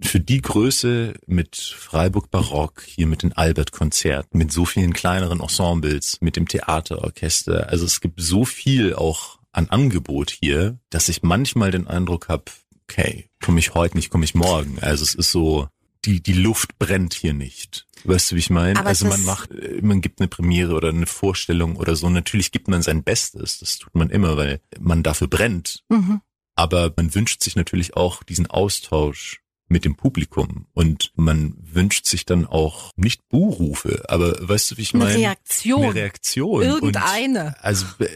für 0.00 0.20
die 0.20 0.40
Größe 0.40 1.14
mit 1.26 1.56
Freiburg 1.56 2.30
Barock, 2.30 2.82
hier 2.86 3.06
mit 3.06 3.22
den 3.22 3.32
Albert-Konzerten, 3.32 4.38
mit 4.38 4.52
so 4.52 4.64
vielen 4.64 4.92
kleineren 4.92 5.40
Ensembles, 5.40 6.18
mit 6.20 6.36
dem 6.36 6.48
Theaterorchester. 6.48 7.68
Also 7.68 7.84
es 7.84 8.00
gibt 8.00 8.20
so 8.20 8.44
viel 8.44 8.94
auch 8.94 9.38
an 9.52 9.68
Angebot 9.68 10.30
hier, 10.30 10.78
dass 10.90 11.08
ich 11.08 11.22
manchmal 11.22 11.70
den 11.70 11.86
Eindruck 11.86 12.28
habe, 12.28 12.44
okay, 12.84 13.28
komme 13.42 13.58
ich 13.58 13.74
heute 13.74 13.96
nicht, 13.96 14.10
komme 14.10 14.24
ich 14.24 14.34
morgen. 14.34 14.78
Also 14.80 15.04
es 15.04 15.14
ist 15.14 15.30
so, 15.30 15.68
die, 16.04 16.22
die 16.22 16.32
Luft 16.32 16.78
brennt 16.78 17.14
hier 17.14 17.34
nicht. 17.34 17.86
Weißt 18.04 18.30
du, 18.32 18.36
wie 18.36 18.40
ich 18.40 18.50
meine? 18.50 18.80
Aber 18.80 18.88
Also 18.88 19.06
man 19.06 19.22
macht, 19.24 19.50
man 19.82 20.00
gibt 20.00 20.20
eine 20.20 20.28
Premiere 20.28 20.74
oder 20.74 20.88
eine 20.88 21.06
Vorstellung 21.06 21.76
oder 21.76 21.94
so. 21.94 22.08
Natürlich 22.10 22.50
gibt 22.50 22.66
man 22.66 22.82
sein 22.82 23.04
Bestes. 23.04 23.58
Das 23.60 23.78
tut 23.78 23.94
man 23.94 24.10
immer, 24.10 24.36
weil 24.36 24.60
man 24.80 25.02
dafür 25.02 25.28
brennt. 25.28 25.84
Mhm. 25.88 26.20
Aber 26.54 26.92
man 26.96 27.14
wünscht 27.14 27.42
sich 27.42 27.56
natürlich 27.56 27.96
auch 27.96 28.22
diesen 28.22 28.46
Austausch 28.46 29.42
mit 29.72 29.84
dem 29.84 29.96
Publikum 29.96 30.66
und 30.74 31.12
man 31.16 31.56
wünscht 31.58 32.04
sich 32.04 32.26
dann 32.26 32.46
auch 32.46 32.90
nicht 32.94 33.26
Buhrufe, 33.28 34.04
aber 34.08 34.36
weißt 34.46 34.70
du, 34.70 34.76
wie 34.76 34.82
ich 34.82 34.94
Eine 34.94 35.04
meine? 35.04 35.18
Reaktion. 35.18 35.82
Eine 35.82 35.94
Reaktion. 35.94 36.62
Irgendeine. 36.62 37.46
Und 37.46 37.64
also 37.64 37.86
äh, 37.98 38.08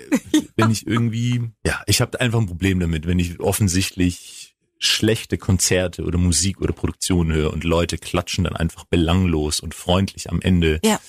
wenn 0.57 0.71
ich 0.71 0.87
irgendwie, 0.87 1.51
ja, 1.65 1.83
ich 1.87 2.01
habe 2.01 2.21
einfach 2.21 2.39
ein 2.39 2.47
Problem 2.47 2.79
damit, 2.79 3.07
wenn 3.07 3.19
ich 3.19 3.41
offensichtlich 3.41 4.55
schlechte 4.79 5.39
Konzerte 5.39 6.05
oder 6.05 6.19
Musik 6.19 6.61
oder 6.61 6.73
Produktion 6.73 7.33
höre 7.33 7.53
und 7.53 7.65
Leute 7.65 7.97
klatschen 7.97 8.45
dann 8.45 8.55
einfach 8.57 8.85
belanglos 8.85 9.61
und 9.61 9.75
freundlich 9.75 10.31
am 10.31 10.43
Ende. 10.43 10.81
Ja. 10.85 11.01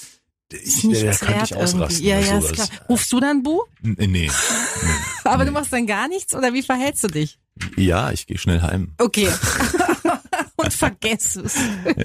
Ich, 0.51 0.61
Ist 0.61 0.83
nichts 0.85 1.19
da 1.19 1.25
könnte 1.25 1.43
ich 1.43 1.51
wert 1.51 1.61
ausrasten. 1.63 2.05
Ja, 2.05 2.19
ja, 2.19 2.37
ist 2.37 2.53
klar. 2.53 2.69
Rufst 2.87 3.11
du 3.11 3.19
dann 3.19 3.43
Bu? 3.43 3.63
Nee, 3.81 4.07
nee. 4.07 4.31
Aber 5.25 5.43
du 5.43 5.51
machst 5.51 5.73
dann 5.73 5.85
gar 5.87 6.07
nichts 6.07 6.33
oder 6.33 6.53
wie 6.53 6.61
verhältst 6.63 7.03
du 7.03 7.07
dich? 7.07 7.37
Ja, 7.75 8.11
ich 8.11 8.27
gehe 8.27 8.37
schnell 8.37 8.61
heim. 8.61 8.93
Okay. 8.97 9.29
Und 10.55 10.73
vergess 10.73 11.35
es. 11.35 11.55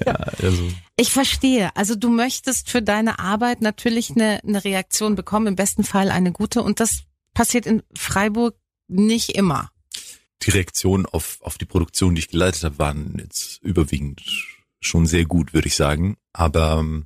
Ja, 0.05 0.13
also 0.41 0.69
Ich 0.95 1.11
verstehe. 1.11 1.75
Also 1.75 1.95
du 1.95 2.09
möchtest 2.09 2.69
für 2.69 2.81
deine 2.81 3.19
Arbeit 3.19 3.61
natürlich 3.61 4.11
eine, 4.11 4.41
eine 4.43 4.63
Reaktion 4.63 5.15
bekommen, 5.15 5.47
im 5.47 5.55
besten 5.55 5.83
Fall 5.83 6.11
eine 6.11 6.31
gute. 6.31 6.61
Und 6.61 6.79
das 6.79 7.03
passiert 7.33 7.65
in 7.65 7.81
Freiburg 7.97 8.55
nicht 8.87 9.35
immer. 9.35 9.71
die 10.43 10.51
Reaktionen 10.51 11.05
auf, 11.05 11.39
auf 11.41 11.57
die 11.57 11.65
Produktion, 11.65 12.15
die 12.15 12.19
ich 12.19 12.29
geleitet 12.29 12.63
habe, 12.63 12.77
waren 12.77 13.15
jetzt 13.19 13.61
überwiegend 13.63 14.21
schon 14.81 15.05
sehr 15.05 15.25
gut, 15.25 15.53
würde 15.53 15.67
ich 15.67 15.75
sagen. 15.75 16.17
Aber 16.33 16.77
ähm, 16.79 17.05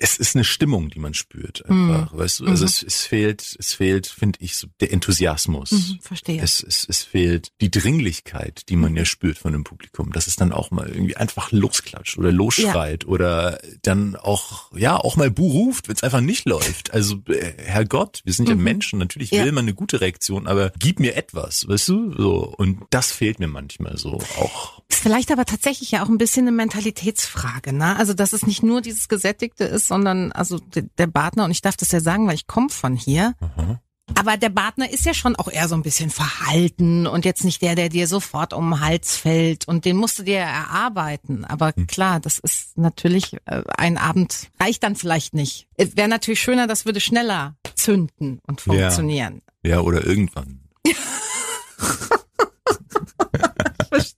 es 0.00 0.16
ist 0.16 0.34
eine 0.36 0.44
Stimmung, 0.44 0.90
die 0.90 0.98
man 0.98 1.14
spürt 1.14 1.64
einfach, 1.66 2.16
weißt 2.16 2.40
du? 2.40 2.46
Also 2.46 2.64
Mhm. 2.64 2.68
es, 2.68 2.82
es 2.82 3.04
fehlt, 3.04 3.56
es 3.58 3.74
fehlt, 3.74 4.06
finde 4.06 4.38
ich, 4.42 4.56
so 4.56 4.66
der 4.80 4.92
Enthusiasmus. 4.92 5.70
Mhm, 5.72 5.98
verstehe. 6.00 6.40
Es, 6.42 6.62
es, 6.62 6.86
es 6.88 7.02
fehlt 7.04 7.52
die 7.60 7.70
Dringlichkeit, 7.70 8.68
die 8.68 8.76
man 8.76 8.94
ja 8.96 9.04
spürt 9.04 9.38
von 9.38 9.52
dem 9.52 9.64
Publikum, 9.64 10.12
dass 10.12 10.26
es 10.26 10.36
dann 10.36 10.52
auch 10.52 10.70
mal 10.70 10.88
irgendwie 10.88 11.16
einfach 11.16 11.52
losklatscht 11.52 12.18
oder 12.18 12.32
losschreit 12.32 13.06
oder 13.06 13.60
dann 13.82 14.16
auch, 14.16 14.70
ja, 14.76 14.96
auch 14.96 15.16
mal 15.16 15.30
Bu 15.30 15.48
ruft, 15.50 15.88
wenn 15.88 15.96
es 15.96 16.02
einfach 16.02 16.20
nicht 16.20 16.46
läuft. 16.46 16.92
Also, 16.92 17.16
äh, 17.28 17.52
Herrgott, 17.58 18.20
wir 18.24 18.32
sind 18.32 18.48
ja 18.48 18.54
Mhm. 18.54 18.62
Menschen, 18.62 18.98
natürlich 18.98 19.30
Ja. 19.30 19.44
will 19.44 19.52
man 19.52 19.64
eine 19.64 19.74
gute 19.74 20.00
Reaktion, 20.00 20.46
aber 20.46 20.72
gib 20.78 21.00
mir 21.00 21.16
etwas, 21.16 21.66
weißt 21.68 21.88
du? 21.88 22.12
So. 22.16 22.54
Und 22.56 22.82
das 22.90 23.12
fehlt 23.12 23.38
mir 23.40 23.48
manchmal 23.48 23.96
so 23.98 24.14
auch. 24.38 24.82
Ist 24.88 25.00
vielleicht 25.02 25.30
aber 25.30 25.44
tatsächlich 25.44 25.90
ja 25.90 26.02
auch 26.04 26.08
ein 26.08 26.18
bisschen 26.18 26.46
eine 26.46 26.56
Mentalitätsfrage, 26.56 27.72
ne? 27.72 27.96
Also, 27.96 28.14
dass 28.14 28.32
es 28.32 28.46
nicht 28.46 28.62
nur 28.62 28.80
dieses 28.80 29.08
Gesättigte 29.08 29.64
ist, 29.64 29.87
sondern 29.88 30.32
also 30.32 30.58
der, 30.58 31.06
Partner, 31.06 31.44
und 31.44 31.50
ich 31.50 31.62
darf 31.62 31.76
das 31.76 31.90
ja 31.92 32.00
sagen, 32.00 32.26
weil 32.26 32.34
ich 32.34 32.46
komme 32.46 32.68
von 32.68 32.94
hier, 32.94 33.34
Aha. 33.40 33.80
Aber 34.14 34.36
der 34.36 34.50
Partner 34.50 34.90
ist 34.90 35.04
ja 35.04 35.14
schon 35.14 35.36
auch 35.36 35.48
eher 35.48 35.68
so 35.68 35.74
ein 35.74 35.82
bisschen 35.82 36.10
verhalten 36.10 37.06
und 37.06 37.24
jetzt 37.24 37.44
nicht 37.44 37.62
der, 37.62 37.74
der 37.74 37.88
dir 37.88 38.06
sofort 38.06 38.52
um 38.52 38.70
den 38.70 38.80
Hals 38.80 39.16
fällt 39.16 39.68
und 39.68 39.84
den 39.84 39.96
musst 39.96 40.18
du 40.18 40.22
dir 40.22 40.38
erarbeiten. 40.38 41.44
Aber 41.44 41.72
hm. 41.74 41.86
klar, 41.86 42.20
das 42.20 42.38
ist 42.38 42.76
natürlich 42.76 43.34
äh, 43.46 43.62
ein 43.76 43.98
Abend 43.98 44.50
reicht 44.60 44.82
dann 44.82 44.96
vielleicht 44.96 45.34
nicht. 45.34 45.68
Wäre 45.76 46.08
natürlich 46.08 46.40
schöner, 46.40 46.66
das 46.66 46.84
würde 46.84 47.00
schneller 47.00 47.56
zünden 47.74 48.40
und 48.46 48.60
funktionieren. 48.60 49.42
Ja, 49.62 49.76
ja 49.76 49.80
oder 49.80 50.04
irgendwann. 50.04 50.60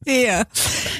Verstehe. 0.02 0.46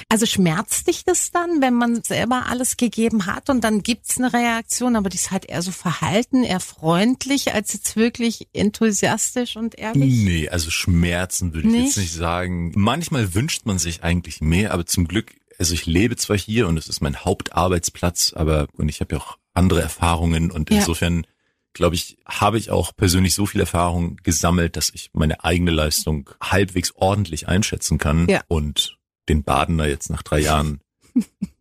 Also 0.09 0.27
schmerzt 0.27 0.89
dich 0.89 1.05
das 1.05 1.31
dann, 1.31 1.63
wenn 1.63 1.75
man 1.75 2.03
selber 2.03 2.47
alles 2.47 2.77
gegeben 2.77 3.27
hat 3.27 3.49
und 3.49 3.63
dann 3.63 3.83
gibt's 3.83 4.19
eine 4.19 4.33
Reaktion, 4.33 4.97
aber 4.97 5.09
die 5.09 5.17
ist 5.17 5.31
halt 5.31 5.47
eher 5.47 5.63
so 5.63 5.71
verhalten, 5.71 6.43
eher 6.43 6.61
freundlich, 6.61 7.55
als 7.55 7.73
jetzt 7.73 7.97
wirklich 7.97 8.49
enthusiastisch 8.53 9.57
und 9.57 9.79
ehrlich? 9.79 10.23
Nee, 10.25 10.49
also 10.49 10.71
Schmerzen 10.71 11.55
würde 11.55 11.69
ich 11.69 11.75
nicht? 11.75 11.87
jetzt 11.87 11.97
nicht 11.99 12.13
sagen. 12.13 12.73
Manchmal 12.75 13.35
wünscht 13.35 13.67
man 13.67 13.79
sich 13.79 14.03
eigentlich 14.03 14.41
mehr, 14.41 14.73
aber 14.73 14.85
zum 14.85 15.07
Glück, 15.09 15.35
also 15.59 15.75
ich 15.75 15.87
lebe 15.87 16.17
zwar 16.17 16.37
hier 16.37 16.69
und 16.69 16.77
es 16.77 16.89
ist 16.89 17.01
mein 17.01 17.25
Hauptarbeitsplatz, 17.25 18.33
aber 18.35 18.67
und 18.77 18.89
ich 18.89 19.01
habe 19.01 19.15
ja 19.15 19.21
auch 19.21 19.39
andere 19.55 19.81
Erfahrungen 19.83 20.51
und 20.51 20.71
insofern 20.71 21.27
glaube 21.73 21.95
ich, 21.95 22.19
habe 22.27 22.59
ich 22.59 22.71
auch 22.71 22.95
persönlich 22.97 23.35
so 23.35 23.47
viel 23.47 23.61
Erfahrung 23.61 24.17
gesammelt, 24.23 24.77
dass 24.77 24.91
ich 24.91 25.11
meine 25.13 25.45
eigene 25.45 25.71
Leistung 25.71 26.31
halbwegs 26.43 26.93
ordentlich 26.95 27.49
einschätzen 27.49 27.99
kann 27.99 28.29
ja. 28.29 28.43
und 28.49 28.99
den 29.29 29.45
Badener 29.45 29.87
jetzt 29.87 30.11
nach 30.11 30.23
drei 30.23 30.41
Jahren 30.41 30.81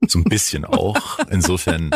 so 0.07 0.19
ein 0.19 0.23
bisschen 0.23 0.65
auch. 0.65 1.19
Insofern 1.29 1.91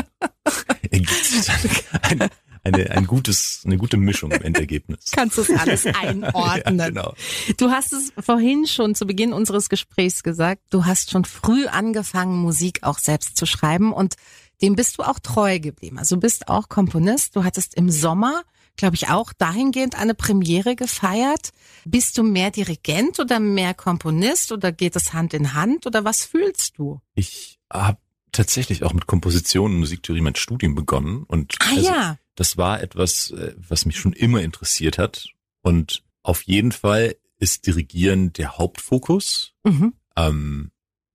ergibt 0.91 1.25
sich 1.25 1.45
dann 1.45 2.21
ein, 2.21 2.29
eine, 2.63 2.91
ein 2.91 3.07
gutes, 3.07 3.63
eine 3.65 3.77
gute 3.77 3.97
Mischung 3.97 4.31
im 4.31 4.41
Endergebnis. 4.41 5.11
Kannst 5.11 5.37
du 5.37 5.41
es 5.41 5.49
alles 5.49 5.85
einordnen. 6.01 6.79
ja, 6.79 6.89
genau. 6.89 7.13
Du 7.57 7.71
hast 7.71 7.93
es 7.93 8.13
vorhin 8.19 8.67
schon 8.67 8.95
zu 8.95 9.05
Beginn 9.05 9.33
unseres 9.33 9.69
Gesprächs 9.69 10.23
gesagt, 10.23 10.61
du 10.69 10.85
hast 10.85 11.11
schon 11.11 11.25
früh 11.25 11.67
angefangen, 11.67 12.37
Musik 12.37 12.79
auch 12.83 12.99
selbst 12.99 13.37
zu 13.37 13.45
schreiben 13.45 13.91
und 13.91 14.15
dem 14.63 14.75
bist 14.75 14.97
du 14.97 15.03
auch 15.03 15.19
treu 15.19 15.59
geblieben. 15.59 15.99
Also 15.99 16.15
du 16.15 16.21
bist 16.21 16.47
auch 16.47 16.69
Komponist. 16.69 17.35
Du 17.35 17.43
hattest 17.43 17.75
im 17.75 17.91
Sommer, 17.91 18.43
glaube 18.77 18.95
ich, 18.95 19.09
auch 19.09 19.33
dahingehend 19.33 19.99
eine 19.99 20.15
Premiere 20.15 20.77
gefeiert. 20.77 21.51
Bist 21.83 22.17
du 22.17 22.23
mehr 22.23 22.49
Dirigent 22.49 23.19
oder 23.19 23.41
mehr 23.41 23.73
Komponist 23.73 24.53
oder 24.53 24.71
geht 24.71 24.95
es 24.95 25.11
Hand 25.11 25.33
in 25.33 25.53
Hand 25.53 25.85
oder 25.85 26.05
was 26.05 26.23
fühlst 26.23 26.77
du? 26.77 27.01
Ich 27.13 27.59
habe 27.71 27.97
tatsächlich 28.31 28.83
auch 28.83 28.93
mit 28.93 29.05
Komposition 29.05 29.73
und 29.73 29.79
Musiktheorie 29.79 30.21
mein 30.21 30.35
Studium 30.35 30.75
begonnen 30.75 31.23
und 31.23 31.55
ah, 31.59 31.69
also, 31.69 31.85
ja. 31.85 32.17
das 32.35 32.57
war 32.57 32.81
etwas, 32.81 33.31
äh, 33.31 33.53
was 33.57 33.85
mich 33.85 33.97
schon 33.97 34.13
immer 34.13 34.41
interessiert 34.41 34.97
hat 34.97 35.27
und 35.61 36.03
auf 36.23 36.41
jeden 36.43 36.71
Fall 36.71 37.15
ist 37.37 37.67
Dirigieren 37.67 38.31
der 38.33 38.57
Hauptfokus. 38.57 39.53
Mhm. 39.65 39.93
Ähm, 40.15 40.71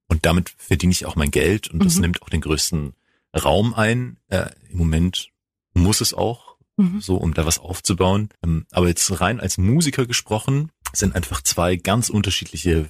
und 0.06 0.26
damit 0.26 0.50
verdiene 0.56 0.92
ich 0.92 1.06
auch 1.06 1.16
mein 1.16 1.30
Geld 1.30 1.68
und 1.68 1.84
das 1.84 1.96
mhm. 1.96 2.02
nimmt 2.02 2.22
auch 2.22 2.28
den 2.28 2.40
größten 2.40 2.94
Raum 3.42 3.74
ein. 3.74 4.18
Äh, 4.28 4.50
Im 4.70 4.78
Moment 4.78 5.28
muss 5.74 6.00
es 6.00 6.14
auch, 6.14 6.56
mhm. 6.76 7.00
so 7.00 7.16
um 7.16 7.34
da 7.34 7.46
was 7.46 7.58
aufzubauen. 7.58 8.30
Ähm, 8.44 8.66
aber 8.70 8.88
jetzt 8.88 9.20
rein 9.20 9.40
als 9.40 9.58
Musiker 9.58 10.06
gesprochen, 10.06 10.70
sind 10.92 11.14
einfach 11.14 11.42
zwei 11.42 11.76
ganz 11.76 12.08
unterschiedliche 12.08 12.88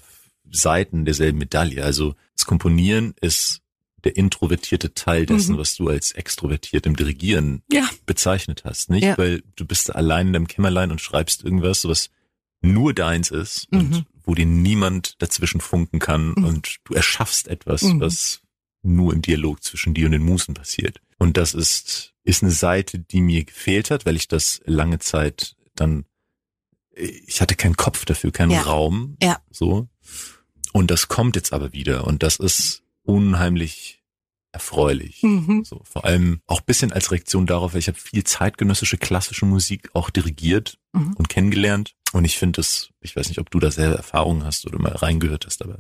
Seiten 0.51 1.05
derselben 1.05 1.39
Medaille. 1.39 1.85
Also 1.85 2.15
das 2.37 2.47
Komponieren 2.47 3.15
ist 3.21 3.61
der 4.05 4.17
introvertierte 4.17 4.95
Teil 4.95 5.27
dessen, 5.27 5.57
mhm. 5.57 5.59
was 5.59 5.75
du 5.75 5.89
als 5.89 6.13
extrovertiert 6.13 6.87
im 6.87 6.95
Dirigieren 6.95 7.63
ja. 7.71 7.89
bezeichnet 8.07 8.63
hast, 8.65 8.91
nicht? 8.91 9.05
Ja. 9.05 9.19
Weil 9.19 9.43
du 9.57 9.65
bist 9.67 9.89
da 9.89 9.95
allein 9.95 10.29
in 10.29 10.33
deinem 10.33 10.49
Kämmerlein 10.49 10.93
und 10.93 11.01
schreibst 11.01 11.43
irgendwas, 11.43 11.85
was 11.85 12.11
nur 12.61 12.95
deins 12.95 13.31
ist 13.31 13.71
mhm. 13.73 13.79
und 13.79 14.05
wo 14.23 14.35
dir 14.35 14.47
niemand 14.47 15.21
dazwischen 15.21 15.61
funken 15.61 15.99
kann 15.99 16.35
mhm. 16.37 16.45
und 16.45 16.77
du 16.85 16.95
erschaffst 16.95 17.49
etwas, 17.49 17.83
mhm. 17.83 18.01
was 18.01 18.41
nur 18.83 19.13
im 19.13 19.23
Dialog 19.23 19.63
zwischen 19.63 19.95
dir 19.95 20.07
und 20.07 20.13
den 20.13 20.23
Musen 20.23 20.55
passiert. 20.55 21.01
Und 21.19 21.37
das 21.37 21.55
ist, 21.55 22.15
ist 22.25 22.43
eine 22.43 22.53
Seite, 22.53 22.99
die 22.99 23.21
mir 23.21 23.45
gefehlt 23.45 23.91
hat, 23.91 24.07
weil 24.07 24.17
ich 24.17 24.29
das 24.29 24.61
lange 24.65 24.99
Zeit 24.99 25.57
dann, 25.75 26.05
ich 26.93 27.41
hatte 27.41 27.57
keinen 27.57 27.77
Kopf 27.77 28.05
dafür, 28.05 28.31
keinen 28.33 28.53
ja. 28.53 28.63
Raum. 28.63 29.17
Ja. 29.23 29.41
So. 29.51 29.89
Und 30.73 30.91
das 30.91 31.09
kommt 31.09 31.37
jetzt 31.37 31.53
aber 31.53 31.73
wieder. 31.73 32.07
Und 32.07 32.23
das 32.23 32.37
ist 32.37 32.83
unheimlich 33.03 33.99
erfreulich. 34.53 35.23
Mhm. 35.23 35.65
So, 35.65 35.83
vor 35.85 36.05
allem 36.05 36.41
auch 36.47 36.61
bisschen 36.61 36.93
als 36.93 37.11
Reaktion 37.11 37.47
darauf, 37.47 37.73
weil 37.73 37.81
ich 37.81 37.89
habe 37.89 37.99
viel 37.99 38.25
zeitgenössische 38.25 38.97
klassische 38.97 39.45
Musik 39.45 39.91
auch 39.95 40.11
dirigiert 40.11 40.79
mhm. 40.93 41.15
und 41.15 41.29
kennengelernt. 41.29 41.95
Und 42.13 42.25
ich 42.25 42.39
finde 42.39 42.57
das, 42.57 42.91
ich 43.01 43.15
weiß 43.15 43.29
nicht, 43.29 43.39
ob 43.39 43.51
du 43.51 43.61
da 43.61 43.71
selber 43.71 43.97
Erfahrungen 43.97 44.45
hast 44.45 44.67
oder 44.67 44.79
mal 44.79 44.93
reingehört 44.93 45.47
hast, 45.47 45.63
aber 45.63 45.79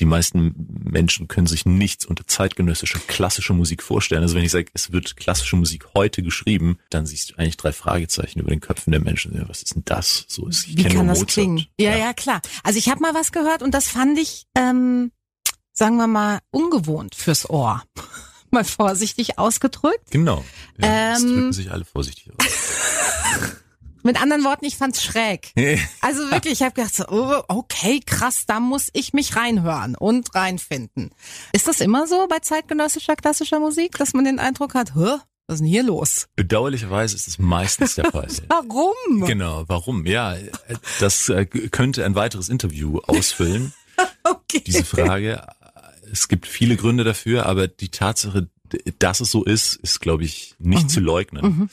die 0.00 0.04
meisten 0.04 0.54
Menschen 0.84 1.28
können 1.28 1.46
sich 1.46 1.66
nichts 1.66 2.06
unter 2.06 2.26
zeitgenössischer 2.26 3.00
klassischer 3.06 3.54
Musik 3.54 3.82
vorstellen. 3.82 4.22
Also 4.22 4.36
wenn 4.36 4.44
ich 4.44 4.50
sage, 4.50 4.66
es 4.74 4.92
wird 4.92 5.16
klassische 5.16 5.56
Musik 5.56 5.86
heute 5.94 6.22
geschrieben, 6.22 6.78
dann 6.90 7.06
siehst 7.06 7.30
du 7.30 7.38
eigentlich 7.38 7.56
drei 7.56 7.72
Fragezeichen 7.72 8.40
über 8.40 8.50
den 8.50 8.60
Köpfen 8.60 8.92
der 8.92 9.00
Menschen. 9.00 9.34
Ja, 9.34 9.48
was 9.48 9.62
ist 9.62 9.74
denn 9.74 9.82
das? 9.84 10.24
So 10.28 10.46
ist, 10.46 10.66
ich 10.66 10.76
Wie 10.76 10.84
kann 10.84 11.08
das 11.08 11.18
Mozart. 11.18 11.28
klingen? 11.30 11.66
Ja, 11.78 11.90
ja, 11.90 11.98
ja, 11.98 12.12
klar. 12.12 12.40
Also 12.62 12.78
ich 12.78 12.88
habe 12.88 13.00
mal 13.00 13.14
was 13.14 13.32
gehört 13.32 13.62
und 13.62 13.74
das 13.74 13.88
fand 13.88 14.18
ich, 14.18 14.46
ähm, 14.54 15.10
sagen 15.72 15.96
wir 15.96 16.06
mal, 16.06 16.40
ungewohnt 16.50 17.14
fürs 17.14 17.48
Ohr. 17.48 17.82
mal 18.50 18.64
vorsichtig 18.64 19.38
ausgedrückt. 19.38 20.10
Genau. 20.10 20.44
Ja, 20.78 21.16
ähm, 21.16 21.22
drücken 21.22 21.52
sich 21.52 21.70
alle 21.70 21.84
vorsichtig 21.84 22.30
aus. 22.38 22.46
Mit 24.02 24.20
anderen 24.20 24.44
Worten, 24.44 24.64
ich 24.64 24.76
fand's 24.76 25.02
schräg. 25.02 25.52
Also 26.00 26.30
wirklich, 26.30 26.54
ich 26.54 26.62
habe 26.62 26.74
gedacht, 26.74 26.94
so, 26.94 27.04
oh, 27.08 27.42
okay, 27.48 28.00
krass, 28.04 28.44
da 28.46 28.60
muss 28.60 28.88
ich 28.92 29.12
mich 29.12 29.36
reinhören 29.36 29.94
und 29.94 30.34
reinfinden. 30.34 31.10
Ist 31.52 31.68
das 31.68 31.80
immer 31.80 32.06
so 32.06 32.26
bei 32.28 32.38
zeitgenössischer 32.38 33.16
klassischer 33.16 33.60
Musik, 33.60 33.98
dass 33.98 34.14
man 34.14 34.24
den 34.24 34.38
Eindruck 34.38 34.74
hat, 34.74 34.94
Hä? 34.94 35.18
was 35.48 35.56
ist 35.56 35.60
denn 35.60 35.66
hier 35.66 35.82
los? 35.82 36.28
Bedauerlicherweise 36.36 37.16
ist 37.16 37.26
es 37.26 37.38
meistens 37.38 37.94
der 37.94 38.10
Fall. 38.10 38.28
warum? 38.48 39.26
Genau, 39.26 39.64
warum? 39.66 40.04
Ja, 40.06 40.36
das 41.00 41.28
äh, 41.30 41.46
könnte 41.46 42.04
ein 42.04 42.14
weiteres 42.14 42.48
Interview 42.48 42.98
ausfüllen. 43.06 43.72
okay. 44.24 44.62
Diese 44.66 44.84
Frage. 44.84 45.42
Es 46.10 46.28
gibt 46.28 46.46
viele 46.46 46.76
Gründe 46.76 47.04
dafür, 47.04 47.46
aber 47.46 47.66
die 47.66 47.90
Tatsache, 47.90 48.48
dass 48.98 49.20
es 49.20 49.30
so 49.30 49.44
ist, 49.44 49.76
ist, 49.76 50.00
glaube 50.00 50.24
ich, 50.24 50.54
nicht 50.58 50.84
mhm. 50.84 50.88
zu 50.88 51.00
leugnen. 51.00 51.44
Mhm. 51.44 51.70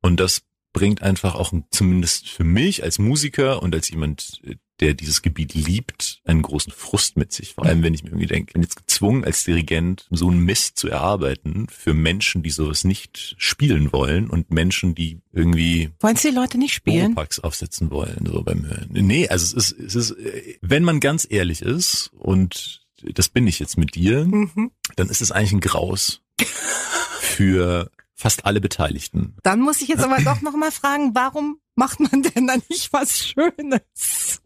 Und 0.00 0.18
das 0.18 0.42
bringt 0.72 1.02
einfach 1.02 1.34
auch 1.34 1.52
zumindest 1.70 2.28
für 2.28 2.44
mich 2.44 2.82
als 2.82 2.98
Musiker 2.98 3.62
und 3.62 3.74
als 3.74 3.90
jemand, 3.90 4.40
der 4.80 4.94
dieses 4.94 5.22
Gebiet 5.22 5.54
liebt, 5.54 6.20
einen 6.24 6.42
großen 6.42 6.72
Frust 6.72 7.16
mit 7.16 7.32
sich. 7.32 7.54
Vor 7.54 7.66
allem, 7.66 7.82
wenn 7.82 7.94
ich 7.94 8.02
mir 8.02 8.10
irgendwie 8.10 8.26
denke, 8.26 8.50
ich 8.50 8.52
bin 8.54 8.62
jetzt 8.62 8.76
gezwungen 8.76 9.24
als 9.24 9.44
Dirigent 9.44 10.06
so 10.10 10.28
einen 10.28 10.40
Mist 10.40 10.78
zu 10.78 10.88
erarbeiten 10.88 11.66
für 11.68 11.94
Menschen, 11.94 12.42
die 12.42 12.50
sowas 12.50 12.84
nicht 12.84 13.34
spielen 13.36 13.92
wollen 13.92 14.30
und 14.30 14.50
Menschen, 14.50 14.94
die 14.94 15.20
irgendwie 15.32 15.90
wollen 16.00 16.16
Sie 16.16 16.30
die 16.30 16.34
Leute 16.34 16.58
nicht 16.58 16.72
spielen? 16.72 17.14
Packs 17.14 17.38
aufsetzen 17.38 17.90
wollen 17.90 18.26
so 18.26 18.42
beim 18.42 18.66
Hören. 18.66 18.88
Nee, 18.90 19.28
also 19.28 19.56
es 19.56 19.72
ist 19.72 19.78
es 19.78 19.94
ist 19.94 20.16
wenn 20.62 20.84
man 20.84 21.00
ganz 21.00 21.26
ehrlich 21.28 21.62
ist 21.62 22.10
und 22.18 22.82
das 23.02 23.28
bin 23.28 23.46
ich 23.46 23.58
jetzt 23.58 23.76
mit 23.76 23.94
dir, 23.94 24.24
mhm. 24.24 24.70
dann 24.96 25.08
ist 25.08 25.22
es 25.22 25.32
eigentlich 25.32 25.52
ein 25.52 25.60
Graus 25.60 26.22
für 27.20 27.90
fast 28.22 28.46
alle 28.46 28.60
Beteiligten. 28.60 29.36
Dann 29.42 29.60
muss 29.60 29.82
ich 29.82 29.88
jetzt 29.88 30.04
aber 30.04 30.22
doch 30.22 30.40
nochmal 30.40 30.72
fragen, 30.72 31.14
warum 31.14 31.58
macht 31.74 32.00
man 32.00 32.22
denn 32.22 32.46
da 32.46 32.54
nicht 32.68 32.92
was 32.92 33.18
Schönes? 33.18 34.40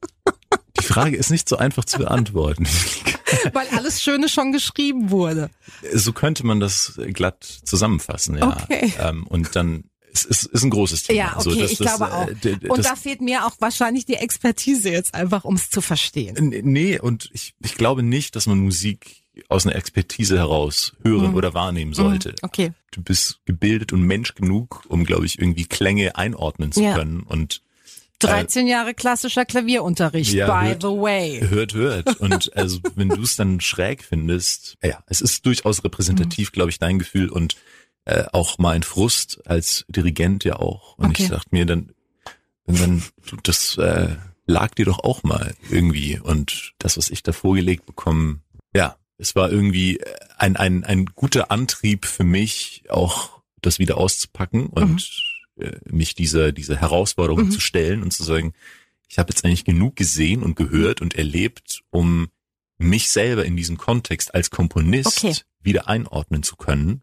Die 0.80 0.84
Frage 0.84 1.16
ist 1.16 1.30
nicht 1.30 1.48
so 1.48 1.56
einfach 1.56 1.84
zu 1.84 1.98
beantworten. 1.98 2.66
Weil 3.52 3.66
alles 3.76 4.02
Schöne 4.02 4.28
schon 4.28 4.52
geschrieben 4.52 5.10
wurde. 5.10 5.50
So 5.92 6.12
könnte 6.12 6.46
man 6.46 6.60
das 6.60 6.98
glatt 7.12 7.44
zusammenfassen, 7.44 8.38
ja. 8.38 8.56
Okay. 8.62 8.92
Ähm, 9.00 9.26
und 9.26 9.56
dann 9.56 9.84
es 10.12 10.24
ist, 10.24 10.44
ist 10.46 10.62
ein 10.62 10.70
großes 10.70 11.02
Thema. 11.02 11.18
Ja, 11.18 11.36
okay, 11.36 11.36
also, 11.36 11.50
ich 11.50 11.78
das, 11.78 11.96
glaube 11.96 12.12
auch. 12.12 12.28
Äh, 12.28 12.68
und 12.68 12.84
da 12.84 12.96
fehlt 12.96 13.20
mir 13.20 13.44
auch 13.44 13.56
wahrscheinlich 13.58 14.06
die 14.06 14.14
Expertise 14.14 14.90
jetzt 14.90 15.14
einfach, 15.14 15.44
um 15.44 15.56
es 15.56 15.68
zu 15.68 15.82
verstehen. 15.82 16.54
Nee, 16.64 16.98
und 16.98 17.28
ich, 17.34 17.54
ich 17.62 17.74
glaube 17.74 18.02
nicht, 18.02 18.34
dass 18.34 18.46
man 18.46 18.58
Musik 18.58 19.25
aus 19.48 19.66
einer 19.66 19.76
Expertise 19.76 20.38
heraus 20.38 20.92
hören 21.02 21.30
mhm. 21.30 21.34
oder 21.34 21.54
wahrnehmen 21.54 21.92
sollte. 21.92 22.30
Mhm. 22.30 22.36
Okay. 22.42 22.72
Du 22.90 23.02
bist 23.02 23.40
gebildet 23.44 23.92
und 23.92 24.02
Mensch 24.02 24.34
genug, 24.34 24.84
um, 24.88 25.04
glaube 25.04 25.26
ich, 25.26 25.38
irgendwie 25.38 25.64
Klänge 25.64 26.16
einordnen 26.16 26.72
zu 26.72 26.82
ja. 26.82 26.94
können 26.94 27.22
und 27.22 27.62
13 28.20 28.66
äh, 28.66 28.70
Jahre 28.70 28.94
klassischer 28.94 29.44
Klavierunterricht, 29.44 30.32
ja, 30.32 30.46
by 30.46 30.68
hört, 30.68 30.82
the 30.82 30.88
way. 30.88 31.40
Hört, 31.46 31.74
hört. 31.74 32.20
Und 32.20 32.56
also 32.56 32.80
wenn 32.94 33.10
du 33.10 33.22
es 33.22 33.36
dann 33.36 33.60
schräg 33.60 34.02
findest, 34.02 34.78
ja, 34.82 35.02
es 35.06 35.20
ist 35.20 35.44
durchaus 35.44 35.84
repräsentativ, 35.84 36.50
mhm. 36.50 36.52
glaube 36.52 36.70
ich, 36.70 36.78
dein 36.78 36.98
Gefühl 36.98 37.28
und 37.28 37.56
äh, 38.06 38.24
auch 38.32 38.58
mein 38.58 38.82
Frust 38.82 39.42
als 39.46 39.84
Dirigent 39.88 40.44
ja 40.44 40.56
auch. 40.56 40.96
Und 40.96 41.10
okay. 41.10 41.24
ich 41.24 41.28
dachte 41.28 41.48
mir 41.50 41.66
dann, 41.66 41.92
du 42.66 43.36
das 43.42 43.76
äh, 43.76 44.16
lag 44.46 44.74
dir 44.74 44.86
doch 44.86 45.00
auch 45.00 45.22
mal 45.22 45.54
irgendwie. 45.70 46.18
Und 46.18 46.72
das, 46.78 46.96
was 46.96 47.10
ich 47.10 47.22
da 47.22 47.32
vorgelegt 47.32 47.86
bekommen, 47.86 48.42
ja, 48.74 48.96
es 49.18 49.34
war 49.34 49.50
irgendwie 49.50 50.00
ein, 50.38 50.56
ein, 50.56 50.84
ein 50.84 51.06
guter 51.06 51.50
Antrieb 51.50 52.04
für 52.06 52.24
mich, 52.24 52.84
auch 52.88 53.40
das 53.62 53.78
wieder 53.78 53.96
auszupacken 53.96 54.66
und 54.66 55.10
mhm. 55.56 55.62
äh, 55.64 55.76
mich 55.90 56.14
dieser 56.14 56.52
dieser 56.52 56.76
Herausforderung 56.76 57.46
Mhm. 57.46 57.50
zu 57.50 57.60
stellen 57.60 58.02
und 58.02 58.12
zu 58.12 58.22
sagen, 58.22 58.52
ich 59.08 59.18
habe 59.18 59.30
jetzt 59.30 59.44
eigentlich 59.44 59.64
genug 59.64 59.96
gesehen 59.96 60.42
und 60.42 60.56
gehört 60.56 61.00
und 61.00 61.14
erlebt, 61.14 61.82
um 61.90 62.28
mich 62.78 63.08
selber 63.08 63.44
in 63.44 63.56
diesem 63.56 63.78
Kontext 63.78 64.34
als 64.34 64.50
Komponist 64.50 65.24
Okay. 65.24 65.34
wieder 65.62 65.88
einordnen 65.88 66.42
zu 66.42 66.56
können 66.56 67.02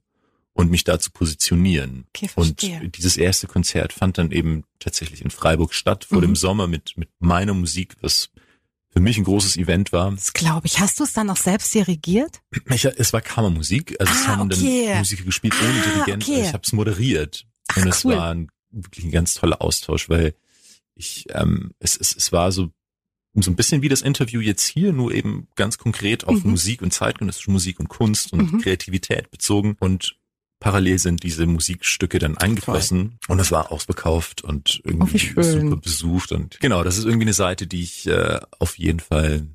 und 0.54 0.70
mich 0.70 0.84
da 0.84 1.00
zu 1.00 1.10
positionieren. 1.12 2.06
Okay, 2.16 2.30
Und 2.36 2.62
dieses 2.96 3.18
erste 3.18 3.48
Konzert 3.48 3.92
fand 3.92 4.20
dann 4.20 4.30
eben 4.32 4.66
tatsächlich 4.78 5.24
in 5.24 5.32
Freiburg 5.32 5.74
statt, 5.74 6.06
vor 6.06 6.20
Mhm. 6.20 6.22
dem 6.24 6.36
Sommer 6.36 6.68
mit, 6.68 6.96
mit 6.96 7.10
meiner 7.20 7.56
Musik, 7.56 7.96
was 8.02 8.30
für 8.94 9.00
mich 9.00 9.18
ein 9.18 9.24
großes 9.24 9.58
Event 9.58 9.92
war. 9.92 10.12
Das 10.12 10.34
glaube 10.34 10.68
ich. 10.68 10.80
Hast 10.80 11.00
du 11.00 11.04
es 11.04 11.14
dann 11.14 11.30
auch 11.30 11.38
selbst 11.38 11.74
dirigiert? 11.74 12.42
Ich, 12.70 12.86
es 12.86 13.12
war 13.12 13.22
Kammermusik, 13.22 13.96
also 14.00 14.14
es 14.14 14.22
Ah, 14.26 14.28
haben 14.38 14.52
okay. 14.52 14.86
dann 14.90 15.00
Musiker 15.00 15.24
gespielt 15.24 15.56
ohne 15.62 15.80
Ah, 15.80 15.84
Dirigent. 15.92 16.24
okay. 16.24 16.34
Also 16.36 16.48
ich 16.48 16.54
habe 16.54 16.64
es 16.64 16.72
moderiert 16.74 17.46
Ach, 17.70 17.78
und 17.78 17.88
es 17.88 18.06
cool. 18.06 18.16
war 18.16 18.30
ein, 18.32 18.50
wirklich 18.72 19.06
ein 19.06 19.12
ganz 19.12 19.34
toller 19.34 19.62
Austausch, 19.62 20.10
weil 20.10 20.36
ich 20.96 21.26
ähm, 21.30 21.72
es, 21.80 21.98
es, 21.98 22.16
es 22.16 22.32
war 22.32 22.52
so 22.52 22.70
so 23.36 23.50
ein 23.50 23.56
bisschen 23.56 23.82
wie 23.82 23.90
das 23.90 24.04
Interview 24.04 24.42
jetzt 24.42 24.68
hier, 24.68 24.94
nur 24.94 25.12
eben 25.12 25.48
ganz 25.56 25.80
konkret 25.80 26.26
auf 26.28 26.44
Mhm. 26.44 26.52
Musik 26.52 26.84
und 26.84 26.94
zeitgenössische 26.94 27.50
Musik 27.50 27.80
und 27.80 27.90
Kunst 27.90 28.32
und 28.32 28.54
Mhm. 28.54 28.62
Kreativität 28.62 29.32
bezogen 29.32 29.76
und 29.80 30.16
parallel 30.64 30.98
sind 30.98 31.24
diese 31.24 31.46
Musikstücke 31.46 32.20
dann 32.20 32.38
eingeflossen 32.38 33.20
und 33.28 33.38
es 33.40 33.52
war 33.52 33.70
ausverkauft 33.72 34.44
und 34.44 34.80
Oh, 34.84 34.88
wie 34.88 34.92
irgendwie 34.94 35.20
schön. 35.20 35.44
super 35.62 35.76
besucht 35.76 36.32
und 36.32 36.58
genau, 36.62 36.84
das 36.86 36.98
ist 36.98 37.04
irgendwie 37.04 37.26
eine 37.26 37.34
Seite, 37.34 37.68
die 37.68 37.84
ich 37.84 38.08
äh, 38.08 38.40
auf 38.60 38.78
jeden 38.78 39.02
Fall 39.02 39.46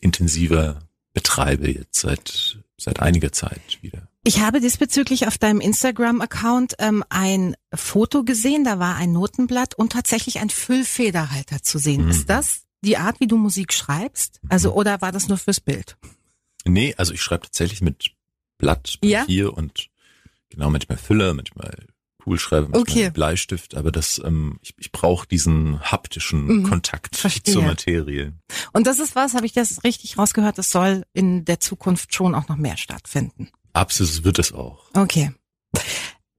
intensiver 0.00 0.80
betreibe 1.14 1.68
jetzt 1.70 2.00
seit 2.00 2.58
seit 2.78 3.00
einiger 3.00 3.32
Zeit 3.32 3.78
wieder. 3.80 4.08
Ich 4.24 4.40
habe 4.40 4.60
diesbezüglich 4.60 5.26
auf 5.28 5.36
deinem 5.38 5.60
Instagram-Account 5.60 6.74
ähm, 6.78 7.04
ein 7.10 7.54
Foto 7.74 8.22
gesehen, 8.24 8.64
da 8.64 8.78
war 8.78 8.96
ein 8.96 9.12
Notenblatt 9.12 9.74
und 9.74 9.92
tatsächlich 9.92 10.40
ein 10.40 10.50
Füllfederhalter 10.50 11.62
zu 11.62 11.78
sehen. 11.78 12.04
Mhm. 12.04 12.10
Ist 12.10 12.28
das 12.30 12.62
die 12.84 12.96
Art, 12.98 13.20
wie 13.20 13.26
du 13.28 13.36
Musik 13.36 13.72
schreibst? 13.72 14.40
Also, 14.48 14.70
Mhm. 14.70 14.76
oder 14.76 15.00
war 15.00 15.12
das 15.12 15.28
nur 15.28 15.38
fürs 15.38 15.60
Bild? 15.60 15.96
Nee, 16.64 16.94
also 16.96 17.12
ich 17.14 17.22
schreibe 17.22 17.44
tatsächlich 17.44 17.82
mit 17.82 18.12
Blatt, 18.58 18.98
Ja? 19.02 19.20
Papier 19.20 19.56
und 19.56 19.88
genau 20.52 20.70
manchmal 20.70 20.98
Füller, 20.98 21.34
manchmal 21.34 21.86
Kugelschreiber, 22.22 22.68
manchmal 22.68 22.82
Okay. 22.82 23.10
Bleistift, 23.10 23.74
aber 23.74 23.90
das 23.90 24.20
ähm, 24.24 24.58
ich, 24.62 24.74
ich 24.78 24.92
brauche 24.92 25.26
diesen 25.26 25.80
haptischen 25.80 26.46
Mhm. 26.46 26.62
Kontakt 26.68 27.16
Verstehe. 27.16 27.52
zur 27.54 27.62
Materie. 27.64 28.32
Und 28.72 28.86
das 28.86 28.98
ist 29.00 29.16
was, 29.16 29.34
habe 29.34 29.46
ich 29.46 29.52
das 29.52 29.82
richtig 29.84 30.18
rausgehört, 30.18 30.56
das 30.58 30.70
soll 30.70 31.04
in 31.12 31.44
der 31.44 31.58
Zukunft 31.60 32.14
schon 32.14 32.34
auch 32.34 32.48
noch 32.48 32.56
mehr 32.56 32.76
stattfinden. 32.76 33.50
Absolut 33.72 34.22
wird 34.24 34.38
es 34.38 34.52
auch. 34.52 34.90
Okay. 34.94 35.32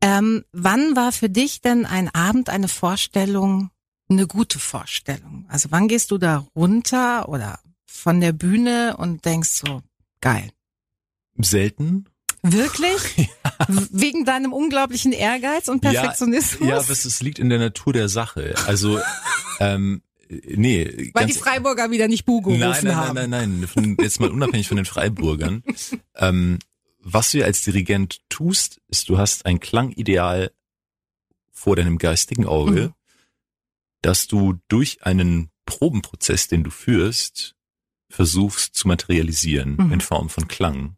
Ähm, 0.01 0.43
wann 0.51 0.95
war 0.95 1.11
für 1.11 1.29
dich 1.29 1.61
denn 1.61 1.85
ein 1.85 2.13
Abend, 2.13 2.49
eine 2.49 2.67
Vorstellung, 2.67 3.69
eine 4.09 4.27
gute 4.27 4.59
Vorstellung? 4.59 5.45
Also 5.49 5.71
wann 5.71 5.87
gehst 5.87 6.11
du 6.11 6.17
da 6.17 6.45
runter 6.55 7.27
oder 7.29 7.59
von 7.85 8.19
der 8.21 8.33
Bühne 8.33 8.95
und 8.97 9.23
denkst 9.25 9.49
so, 9.65 9.81
geil. 10.21 10.51
Selten. 11.37 12.05
Wirklich? 12.43 13.29
W- 13.67 13.87
Wegen 13.91 14.25
deinem 14.25 14.51
unglaublichen 14.53 15.11
Ehrgeiz 15.13 15.67
und 15.69 15.79
Perfektionismus? 15.81 16.67
Ja, 16.69 16.77
aber 16.79 16.89
es, 16.89 17.05
es 17.05 17.21
liegt 17.21 17.39
in 17.39 17.49
der 17.49 17.59
Natur 17.59 17.93
der 17.93 18.09
Sache. 18.09 18.53
Also 18.67 18.99
ähm, 19.59 20.01
nee, 20.29 21.11
Weil 21.13 21.27
die 21.27 21.33
Freiburger 21.33 21.89
wieder 21.91 22.07
nicht 22.07 22.25
Bu 22.25 22.41
gerufen 22.41 22.59
nein, 22.59 22.83
nein, 22.83 22.95
haben. 22.95 23.15
nein, 23.15 23.29
nein, 23.29 23.67
nein. 23.75 23.97
Jetzt 24.01 24.19
mal 24.19 24.29
unabhängig 24.29 24.67
von 24.67 24.77
den 24.77 24.85
Freiburgern. 24.85 25.63
ähm, 26.15 26.59
was 26.99 27.31
du 27.31 27.43
als 27.43 27.61
Dirigent 27.63 28.21
tust, 28.29 28.81
ist, 28.87 29.09
du 29.09 29.17
hast 29.17 29.45
ein 29.45 29.59
Klangideal 29.59 30.51
vor 31.51 31.75
deinem 31.75 31.97
geistigen 31.97 32.45
Auge, 32.45 32.87
Mhm. 32.89 32.93
dass 34.01 34.27
du 34.27 34.55
durch 34.67 35.03
einen 35.05 35.49
Probenprozess, 35.65 36.47
den 36.49 36.63
du 36.63 36.71
führst, 36.71 37.55
versuchst 38.09 38.75
zu 38.75 38.87
materialisieren 38.89 39.75
Mhm. 39.77 39.93
in 39.93 40.01
Form 40.01 40.29
von 40.29 40.47
Klang. 40.49 40.97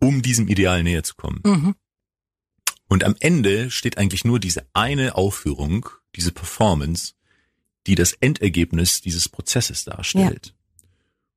Ja. 0.00 0.08
Um 0.08 0.22
diesem 0.22 0.48
Ideal 0.48 0.82
näher 0.82 1.02
zu 1.02 1.14
kommen. 1.14 1.40
Mhm. 1.44 1.74
Und 2.88 3.02
am 3.04 3.16
Ende 3.20 3.70
steht 3.70 3.98
eigentlich 3.98 4.24
nur 4.24 4.38
diese 4.38 4.66
eine 4.72 5.16
Aufführung, 5.16 5.88
diese 6.14 6.30
Performance, 6.32 7.14
die 7.86 7.94
das 7.96 8.12
Endergebnis 8.14 9.00
dieses 9.00 9.28
Prozesses 9.28 9.84
darstellt. 9.84 10.54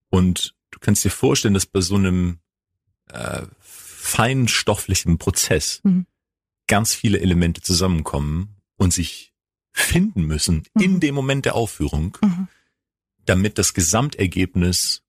Und 0.09 0.55
du 0.71 0.79
kannst 0.79 1.03
dir 1.03 1.09
vorstellen, 1.11 1.53
dass 1.53 1.65
bei 1.65 1.81
so 1.81 1.95
einem 1.95 2.39
äh, 3.07 3.45
feinstofflichen 3.59 5.17
Prozess 5.17 5.81
Mhm. 5.83 6.05
ganz 6.67 6.93
viele 6.93 7.19
Elemente 7.19 7.61
zusammenkommen 7.61 8.55
und 8.77 8.93
sich 8.93 9.33
finden 9.71 10.23
müssen 10.23 10.63
Mhm. 10.75 10.81
in 10.81 10.99
dem 10.99 11.15
Moment 11.15 11.45
der 11.45 11.55
Aufführung, 11.55 12.17
Mhm. 12.21 12.47
damit 13.25 13.57
das 13.57 13.73
Gesamtergebnis 13.73 15.03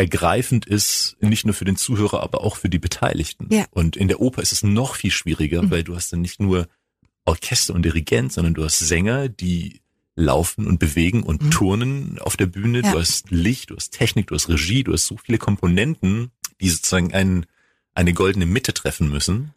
ergreifend 0.00 0.64
ist, 0.64 1.16
nicht 1.20 1.44
nur 1.44 1.54
für 1.54 1.66
den 1.66 1.76
Zuhörer, 1.76 2.22
aber 2.22 2.40
auch 2.42 2.56
für 2.56 2.70
die 2.70 2.78
Beteiligten. 2.78 3.48
Ja. 3.50 3.66
Und 3.70 3.96
in 3.96 4.08
der 4.08 4.20
Oper 4.20 4.40
ist 4.40 4.52
es 4.52 4.62
noch 4.62 4.94
viel 4.94 5.10
schwieriger, 5.10 5.62
Mhm. 5.62 5.70
weil 5.70 5.84
du 5.84 5.94
hast 5.94 6.10
dann 6.12 6.22
nicht 6.22 6.40
nur 6.40 6.68
Orchester 7.26 7.74
und 7.74 7.82
Dirigent, 7.84 8.32
sondern 8.32 8.54
du 8.54 8.64
hast 8.64 8.78
Sänger, 8.78 9.28
die 9.28 9.82
laufen 10.16 10.66
und 10.66 10.78
bewegen 10.78 11.22
und 11.22 11.42
Mhm. 11.42 11.50
turnen 11.50 12.18
auf 12.18 12.36
der 12.38 12.46
Bühne. 12.46 12.80
Ja. 12.82 12.92
Du 12.92 12.98
hast 12.98 13.30
Licht, 13.30 13.68
du 13.70 13.76
hast 13.76 13.90
Technik, 13.90 14.28
du 14.28 14.34
hast 14.34 14.48
Regie, 14.48 14.84
du 14.84 14.92
hast 14.94 15.06
so 15.06 15.16
viele 15.18 15.36
Komponenten, 15.38 16.30
die 16.62 16.70
sozusagen 16.70 17.12
ein, 17.12 17.44
eine 17.94 18.14
goldene 18.14 18.46
Mitte 18.46 18.72
treffen 18.72 19.10
müssen. 19.10 19.52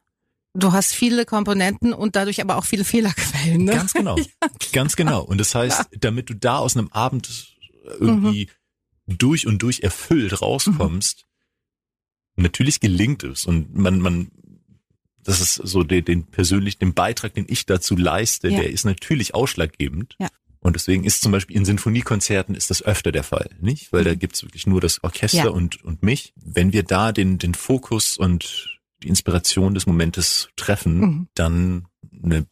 Du 0.54 0.72
hast 0.74 0.94
viele 0.94 1.26
Komponenten 1.26 1.94
und 1.94 2.16
dadurch 2.18 2.42
aber 2.42 2.58
auch 2.58 2.66
viele 2.66 2.84
Fehlerquellen. 2.84 3.64
Ne? 3.64 3.72
Ganz 3.72 3.94
genau. 3.94 4.18
Ganz 4.74 4.96
genau. 4.98 5.24
Und 5.24 5.40
das 5.40 5.56
heißt, 5.56 5.86
damit 6.00 6.30
du 6.30 6.36
da 6.36 6.58
aus 6.58 6.76
einem 6.78 6.90
Abend 6.90 7.56
irgendwie 8.00 8.46
Mhm. 8.46 8.52
Durch 9.08 9.48
und 9.48 9.62
durch 9.62 9.82
erfüllt 9.82 10.42
rauskommst, 10.42 11.26
natürlich 12.36 12.80
gelingt 12.80 13.24
es. 13.24 13.46
Und 13.46 13.76
man, 13.76 14.00
man, 14.00 14.32
das 15.24 15.40
ist 15.42 15.56
so 15.56 15.84
den, 15.84 16.04
den 16.06 16.26
persönlichen, 16.26 16.80
den 16.80 16.94
Beitrag, 16.94 17.34
den 17.34 17.46
ich 17.48 17.66
dazu 17.66 17.96
leiste, 17.96 18.50
Ja. 18.50 18.62
der 18.62 18.70
ist 18.70 18.86
natürlich 18.86 19.34
ausschlaggebend. 19.36 20.16
Ja. 20.20 20.30
Und 20.60 20.76
deswegen 20.78 21.04
ist 21.04 21.22
zum 21.22 21.34
Beispiel 21.34 21.58
in 21.58 21.66
Sinfoniekonzerten 21.66 22.56
ist 22.56 22.70
das 22.70 22.82
öfter 22.82 23.12
der 23.12 23.24
Fall, 23.24 23.50
nicht? 23.60 23.92
Weil 23.92 24.06
da 24.06 24.16
gibt's 24.16 24.44
wirklich 24.44 24.66
nur 24.66 24.80
das 24.80 25.04
Orchester 25.04 25.40
Mhm. 25.40 25.46
Ja. 25.46 25.52
und, 25.52 25.84
und 25.84 26.04
mich. 26.04 26.34
Wenn 26.38 26.72
wir 26.72 26.84
da 26.84 27.12
den, 27.12 27.38
den 27.38 27.54
Fokus 27.54 28.18
und 28.18 28.80
die 29.04 29.10
Inspiration 29.10 29.74
des 29.74 29.86
Momentes 29.86 30.48
treffen, 30.56 30.98
Mhm. 31.00 31.28
dann 31.36 31.88
eine, 32.24 32.48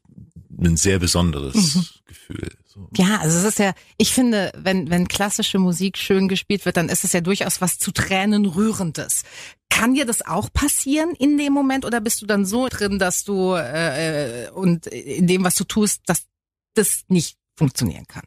ein 0.60 0.76
sehr 0.76 1.00
besonderes 1.00 1.76
Mhm. 1.76 1.86
Gefühl. 2.32 2.56
So. 2.66 2.90
Ja, 2.96 3.20
also 3.20 3.38
es 3.38 3.44
ist 3.44 3.60
ja, 3.60 3.74
ich 3.98 4.14
finde, 4.14 4.52
wenn, 4.58 4.90
wenn 4.90 5.08
klassische 5.08 5.60
Musik 5.60 5.98
schön 5.98 6.28
gespielt 6.28 6.66
wird, 6.66 6.78
dann 6.78 6.90
ist 6.90 7.04
es 7.04 7.14
ja 7.14 7.22
durchaus 7.22 7.62
was 7.62 7.78
zu 7.78 7.92
Tränen 7.92 8.46
rührendes. 8.46 9.24
Kann 9.70 9.94
dir 9.94 10.06
das 10.06 10.22
auch 10.26 10.52
passieren 10.52 11.14
in 11.18 11.38
dem 11.38 11.54
Moment 11.54 11.86
oder 11.86 12.02
bist 12.02 12.22
du 12.22 12.26
dann 12.26 12.46
so 12.46 12.68
drin, 12.70 13.00
dass 13.00 13.24
du 13.24 13.56
äh, 13.56 14.50
und 14.54 14.88
in 14.88 15.28
dem, 15.28 15.44
was 15.44 15.56
du 15.56 15.64
tust, 15.64 16.02
dass 16.06 16.26
das 16.74 17.04
nicht 17.08 17.38
funktionieren 17.56 18.06
kann? 18.08 18.26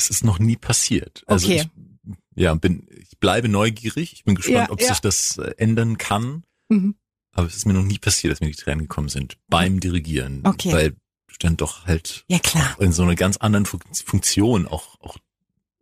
Es 0.00 0.10
ist 0.10 0.24
noch 0.24 0.38
nie 0.38 0.56
passiert. 0.56 1.24
Also 1.26 1.48
Okay. 1.48 1.68
ich, 2.06 2.16
ja, 2.36 2.54
bin, 2.54 2.86
ich 2.96 3.18
bleibe 3.18 3.48
neugierig. 3.48 4.12
Ich 4.12 4.22
bin 4.22 4.36
gespannt, 4.36 4.68
Ja, 4.68 4.70
ob 4.70 4.80
ja. 4.80 4.88
sich 4.90 5.00
das 5.00 5.38
äh, 5.38 5.54
ändern 5.56 5.98
kann. 5.98 6.44
Mhm. 6.68 6.94
Aber 7.32 7.48
es 7.48 7.56
ist 7.56 7.66
mir 7.66 7.72
noch 7.72 7.82
nie 7.82 7.98
passiert, 7.98 8.32
dass 8.32 8.40
mir 8.40 8.46
die 8.46 8.54
Tränen 8.54 8.82
gekommen 8.82 9.08
sind 9.08 9.36
beim 9.48 9.80
Dirigieren. 9.80 10.42
Okay. 10.44 10.72
Weil 10.72 10.96
dann 11.38 11.56
doch 11.56 11.86
halt 11.86 12.24
Ja 12.28 12.38
klar. 12.38 12.76
in 12.80 12.92
so 12.92 13.02
einer 13.02 13.14
ganz 13.14 13.36
anderen 13.38 13.66
Fun 13.66 13.80
Funktion 14.04 14.66
auch, 14.66 15.00
auch 15.00 15.16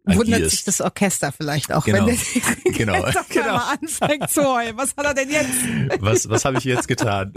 Wundert 0.08 0.34
agierst. 0.36 0.50
sich 0.52 0.64
das 0.64 0.80
Orchester 0.80 1.32
vielleicht 1.32 1.72
auch, 1.72 1.84
Genau. 1.84 2.06
wenn 2.06 2.16
der 2.64 2.72
Genau. 2.72 3.04
Genau. 3.28 3.56
anfängt 3.56 4.30
zu 4.30 4.44
heulen. 4.44 4.76
Was 4.76 4.94
hat 4.96 5.04
er 5.04 5.14
denn 5.14 5.30
jetzt? 5.30 5.50
Was, 6.00 6.28
was 6.28 6.44
habe 6.44 6.58
ich 6.58 6.64
jetzt 6.64 6.86
getan? 6.86 7.32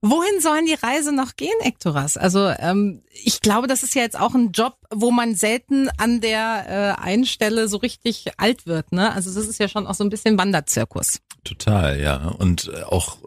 Wohin 0.00 0.40
sollen 0.40 0.66
die 0.66 0.74
Reise 0.74 1.12
noch 1.12 1.34
gehen, 1.34 1.54
Ektoras? 1.62 2.16
Also 2.16 2.48
ähm, 2.58 3.02
ich 3.24 3.40
glaube, 3.40 3.66
das 3.66 3.82
ist 3.82 3.94
ja 3.96 4.02
jetzt 4.02 4.18
auch 4.20 4.34
ein 4.34 4.52
Job, 4.52 4.76
wo 4.90 5.10
man 5.10 5.34
selten 5.34 5.88
an 5.98 6.20
der 6.20 6.96
äh, 6.98 7.02
einen 7.02 7.24
Stelle 7.26 7.66
so 7.66 7.78
richtig 7.78 8.26
alt 8.36 8.66
wird. 8.66 8.92
Ne? 8.92 9.12
Also 9.12 9.34
das 9.34 9.48
ist 9.48 9.58
ja 9.58 9.66
schon 9.68 9.86
auch 9.88 9.94
so 9.94 10.04
ein 10.04 10.10
bisschen 10.10 10.38
Wanderzirkus. 10.38 11.20
Total, 11.42 12.00
ja. 12.00 12.28
Und 12.28 12.72
auch 12.84 13.18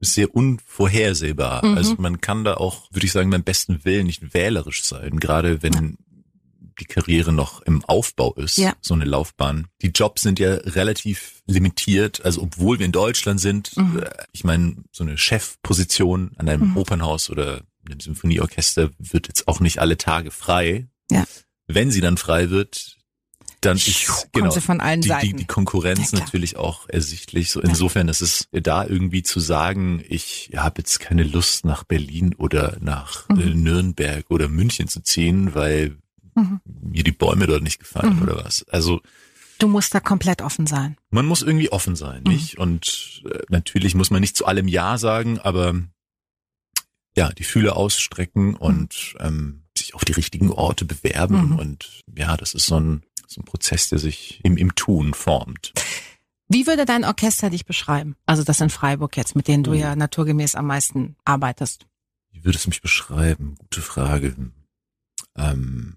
sehr 0.00 0.34
unvorhersehbar. 0.34 1.64
Mhm. 1.64 1.76
Also 1.76 1.94
man 1.98 2.20
kann 2.20 2.44
da 2.44 2.54
auch, 2.54 2.90
würde 2.92 3.06
ich 3.06 3.12
sagen, 3.12 3.30
beim 3.30 3.42
besten 3.42 3.84
Willen 3.84 4.06
nicht 4.06 4.34
wählerisch 4.34 4.82
sein, 4.82 5.20
gerade 5.20 5.62
wenn 5.62 5.98
die 6.80 6.84
Karriere 6.86 7.30
noch 7.32 7.60
im 7.62 7.84
Aufbau 7.84 8.32
ist, 8.34 8.56
Ja. 8.56 8.74
so 8.80 8.94
eine 8.94 9.04
Laufbahn. 9.04 9.66
Die 9.82 9.88
Jobs 9.88 10.22
sind 10.22 10.38
ja 10.38 10.54
relativ 10.54 11.42
limitiert, 11.46 12.24
also 12.24 12.40
obwohl 12.42 12.78
wir 12.78 12.86
in 12.86 12.92
Deutschland 12.92 13.38
sind, 13.38 13.76
Mhm. 13.76 13.98
äh, 13.98 14.10
ich 14.32 14.44
meine, 14.44 14.76
so 14.90 15.04
eine 15.04 15.18
Chefposition 15.18 16.30
an 16.38 16.48
einem 16.48 16.70
Mhm. 16.70 16.76
Opernhaus 16.78 17.28
oder 17.28 17.60
einem 17.86 18.00
Symphonieorchester 18.00 18.90
wird 18.98 19.28
jetzt 19.28 19.46
auch 19.48 19.60
nicht 19.60 19.78
alle 19.78 19.98
Tage 19.98 20.30
frei. 20.30 20.88
Ja. 21.10 21.24
Wenn 21.66 21.90
sie 21.90 22.00
dann 22.00 22.16
frei 22.16 22.48
wird, 22.48 22.96
dann 23.60 23.76
ich 23.76 24.06
genau 24.32 24.50
von 24.52 24.80
allen 24.80 25.02
die, 25.02 25.08
Seiten. 25.08 25.26
Die, 25.26 25.32
die 25.34 25.44
Konkurrenz 25.46 26.12
Ja, 26.12 26.20
natürlich 26.20 26.56
auch 26.56 26.88
ersichtlich. 26.88 27.50
So 27.50 27.60
insofern 27.60 28.08
ist 28.08 28.20
es 28.22 28.48
da 28.52 28.86
irgendwie 28.86 29.22
zu 29.22 29.38
sagen, 29.40 30.02
ich 30.08 30.50
habe 30.56 30.76
jetzt 30.80 30.98
keine 31.00 31.22
Lust 31.24 31.64
nach 31.64 31.84
Berlin 31.84 32.34
oder 32.36 32.76
nach 32.80 33.28
äh, 33.30 33.34
Mhm. 33.34 33.62
Nürnberg 33.62 34.30
oder 34.30 34.48
München 34.48 34.88
zu 34.88 35.02
ziehen, 35.02 35.54
weil 35.54 35.96
Mhm. 36.34 36.60
mir 36.64 37.02
die 37.04 37.12
Bäume 37.12 37.46
dort 37.46 37.62
nicht 37.62 37.80
gefallen 37.80 38.16
Mhm. 38.16 38.22
oder 38.22 38.36
was. 38.44 38.64
Also 38.68 39.00
Du 39.58 39.68
musst 39.68 39.92
da 39.94 40.00
komplett 40.00 40.40
offen 40.40 40.66
sein. 40.66 40.96
man 41.10 41.26
muss 41.26 41.42
irgendwie 41.42 41.70
offen 41.70 41.96
sein, 41.96 42.22
Mhm. 42.24 42.32
nicht? 42.32 42.56
Und 42.58 43.22
äh, 43.30 43.40
natürlich 43.50 43.94
muss 43.94 44.10
man 44.10 44.20
nicht 44.22 44.36
zu 44.36 44.46
allem 44.46 44.68
Ja 44.68 44.96
sagen, 44.96 45.38
aber 45.38 45.74
ja, 47.16 47.30
die 47.32 47.44
Fühle 47.44 47.76
ausstrecken 47.76 48.54
und 48.54 49.14
ähm, 49.18 49.64
sich 49.76 49.94
auf 49.94 50.04
die 50.04 50.12
richtigen 50.12 50.50
Orte 50.50 50.84
bewerben. 50.84 51.50
Mhm. 51.50 51.58
Und 51.58 52.00
ja, 52.16 52.36
das 52.36 52.54
ist 52.54 52.66
so 52.66 52.78
ein, 52.78 53.02
so 53.32 53.40
ein 53.40 53.44
Prozess, 53.44 53.88
der 53.88 53.98
sich 53.98 54.40
im, 54.44 54.56
im 54.56 54.74
Tun 54.74 55.14
formt. 55.14 55.72
Wie 56.48 56.66
würde 56.66 56.84
dein 56.84 57.04
Orchester 57.04 57.48
dich 57.50 57.64
beschreiben? 57.64 58.16
Also 58.26 58.42
das 58.42 58.60
in 58.60 58.70
Freiburg 58.70 59.16
jetzt, 59.16 59.36
mit 59.36 59.46
denen 59.46 59.62
du 59.62 59.70
Oh. 59.70 59.74
ja 59.74 59.94
naturgemäß 59.94 60.56
am 60.56 60.66
meisten 60.66 61.16
arbeitest. 61.24 61.86
Wie 62.32 62.44
würdest 62.44 62.64
du 62.66 62.70
mich 62.70 62.82
beschreiben? 62.82 63.54
Gute 63.58 63.82
Frage. 63.82 64.34
Ähm, 65.36 65.96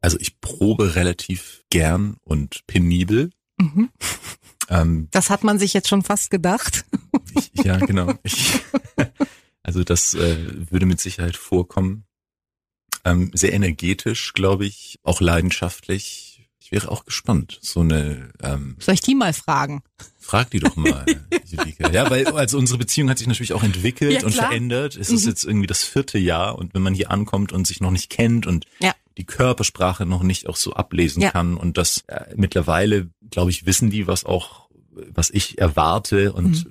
also 0.00 0.16
ich 0.18 0.40
probe 0.40 0.94
relativ 0.94 1.62
gern 1.70 2.16
und 2.24 2.66
penibel. 2.66 3.30
Mhm. 3.58 3.90
Ähm, 4.68 5.08
Das 5.10 5.28
hat 5.28 5.44
man 5.44 5.58
sich 5.58 5.74
jetzt 5.74 5.88
schon 5.88 6.02
fast 6.02 6.30
gedacht. 6.30 6.86
ich, 7.34 7.50
ja, 7.64 7.76
genau. 7.78 8.14
Ich, 8.22 8.60
also 9.62 9.84
das 9.84 10.14
äh, 10.14 10.70
würde 10.70 10.86
mit 10.86 11.00
Sicherheit 11.00 11.36
vorkommen. 11.36 12.04
Ähm, 13.04 13.30
sehr 13.34 13.52
energetisch, 13.52 14.32
glaube 14.32 14.64
ich, 14.64 14.98
auch 15.02 15.20
leidenschaftlich. 15.20 16.31
Ich 16.72 16.82
wäre 16.82 16.90
auch 16.90 17.04
gespannt. 17.04 17.58
So 17.60 17.80
eine 17.80 18.30
ähm, 18.42 18.76
Soll 18.78 18.94
ich 18.94 19.02
die 19.02 19.14
mal 19.14 19.32
fragen? 19.34 19.82
Frag 20.18 20.50
die 20.50 20.58
doch 20.60 20.74
mal, 20.76 21.04
Julika. 21.44 21.90
Ja, 21.90 22.08
weil 22.08 22.26
also 22.28 22.56
unsere 22.56 22.78
Beziehung 22.78 23.10
hat 23.10 23.18
sich 23.18 23.26
natürlich 23.26 23.52
auch 23.52 23.62
entwickelt 23.62 24.20
Ja, 24.22 24.24
und 24.26 24.34
verändert. 24.34 24.96
Es 24.96 25.10
ist 25.10 25.24
Mhm. 25.24 25.28
jetzt 25.28 25.44
irgendwie 25.44 25.66
das 25.66 25.84
vierte 25.84 26.18
Jahr 26.18 26.56
und 26.56 26.72
wenn 26.72 26.80
man 26.80 26.94
hier 26.94 27.10
ankommt 27.10 27.52
und 27.52 27.66
sich 27.66 27.80
noch 27.82 27.90
nicht 27.90 28.08
kennt 28.08 28.46
und 28.46 28.64
Ja. 28.80 28.94
die 29.18 29.24
Körpersprache 29.26 30.06
noch 30.06 30.22
nicht 30.22 30.48
auch 30.48 30.56
so 30.56 30.72
ablesen 30.72 31.20
Ja. 31.22 31.30
kann 31.30 31.58
und 31.58 31.76
das 31.76 32.04
äh, 32.06 32.32
mittlerweile, 32.36 33.10
glaube 33.30 33.50
ich, 33.50 33.66
wissen 33.66 33.90
die, 33.90 34.06
was 34.06 34.24
auch, 34.24 34.70
was 35.10 35.28
ich 35.28 35.58
erwarte 35.58 36.32
und 36.32 36.66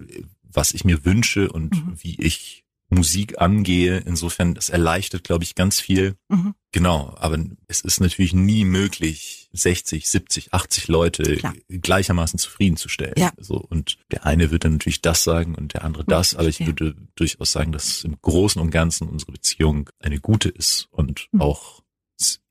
was 0.52 0.74
ich 0.74 0.84
mir 0.84 1.06
wünsche 1.06 1.52
und 1.52 1.76
Mhm. 1.76 1.94
wie 2.02 2.20
ich 2.20 2.64
Musik 2.90 3.40
angehe. 3.40 4.00
Insofern, 4.00 4.54
das 4.56 4.70
erleichtert, 4.70 5.24
glaube 5.24 5.44
ich, 5.44 5.54
ganz 5.56 5.80
viel. 5.80 6.16
Mhm. 6.30 6.56
Genau, 6.72 7.16
aber 7.20 7.38
es 7.68 7.82
ist 7.82 8.00
natürlich 8.02 8.34
nie 8.34 8.66
möglich, 8.66 9.41
60, 9.54 10.10
70, 10.10 10.54
80 10.54 10.88
Leute 10.88 11.36
Klar. 11.38 11.54
gleichermaßen 11.70 12.40
zufriedenzustellen. 12.40 13.16
Ja. 13.18 13.32
So, 13.38 13.56
und 13.58 13.98
der 14.12 14.26
eine 14.26 14.52
wird 14.52 14.66
dann 14.66 14.74
natürlich 14.74 15.02
das 15.02 15.24
sagen 15.24 15.56
und 15.56 15.74
der 15.74 15.84
andere 15.84 16.04
das, 16.06 16.36
aber 16.36 16.48
ich 16.48 16.66
würde 16.66 16.96
durchaus 17.16 17.52
sagen, 17.52 17.72
dass 17.72 18.04
im 18.04 18.18
Großen 18.22 18.62
und 18.62 18.72
Ganzen 18.72 19.10
unsere 19.10 19.32
Beziehung 19.34 19.90
eine 20.00 20.20
gute 20.20 20.50
ist 20.50 20.88
und 20.92 21.28
Mhm. 21.32 21.42
auch 21.42 21.82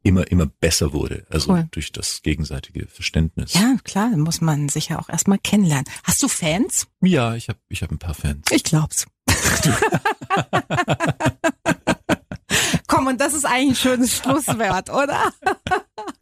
immer, 0.02 0.28
immer 0.30 0.46
besser 0.46 0.92
wurde. 0.92 1.26
Also 1.30 1.52
Cool. 1.52 1.68
durch 1.70 1.92
das 1.92 2.22
gegenseitige 2.22 2.86
Verständnis. 2.88 3.54
Ja, 3.54 3.76
klar, 3.84 4.08
muss 4.16 4.40
man 4.40 4.68
sich 4.68 4.88
ja 4.88 4.98
auch 4.98 5.08
erstmal 5.08 5.38
kennenlernen. 5.38 5.84
Hast 6.04 6.22
du 6.22 6.28
Fans? 6.28 6.86
ja 7.02 7.34
ich 7.36 7.48
habe 7.48 7.58
ich 7.68 7.82
hab 7.82 7.90
ein 7.92 7.98
paar 7.98 8.14
Fans. 8.14 8.46
Ich 8.50 8.64
glaub's. 8.64 9.06
Und 13.10 13.20
das 13.20 13.34
ist 13.34 13.44
eigentlich 13.44 13.70
ein 13.70 13.74
schönes 13.74 14.16
Schlusswort, 14.16 14.88
oder? 14.90 15.32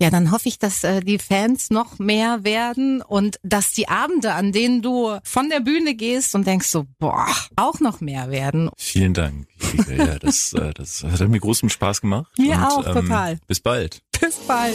Ja, 0.00 0.10
dann 0.10 0.30
hoffe 0.30 0.48
ich, 0.48 0.58
dass 0.58 0.84
äh, 0.84 1.00
die 1.00 1.18
Fans 1.18 1.70
noch 1.70 1.98
mehr 1.98 2.44
werden 2.44 3.02
und 3.02 3.38
dass 3.42 3.72
die 3.72 3.88
Abende, 3.88 4.32
an 4.32 4.52
denen 4.52 4.80
du 4.80 5.18
von 5.22 5.50
der 5.50 5.60
Bühne 5.60 5.94
gehst 5.94 6.34
und 6.34 6.46
denkst 6.46 6.68
so, 6.68 6.86
boah, 6.98 7.26
auch 7.56 7.80
noch 7.80 8.00
mehr 8.00 8.30
werden. 8.30 8.70
Vielen 8.76 9.14
Dank. 9.14 9.46
Julika. 9.60 10.04
Ja, 10.04 10.18
das, 10.18 10.52
äh, 10.52 10.72
das 10.72 11.04
hat 11.04 11.28
mir 11.28 11.40
großen 11.40 11.68
Spaß 11.68 12.00
gemacht. 12.00 12.32
Mir 12.38 12.56
und, 12.56 12.64
auch, 12.64 12.84
total. 12.84 13.38
Bis 13.46 13.60
bald. 13.60 14.02
Bis 14.20 14.36
bald. 14.36 14.74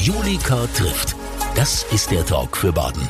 Julika 0.00 0.66
trifft. 0.74 1.16
Das 1.54 1.84
ist 1.90 2.10
der 2.10 2.24
Talk 2.24 2.56
für 2.56 2.72
Baden. 2.72 3.08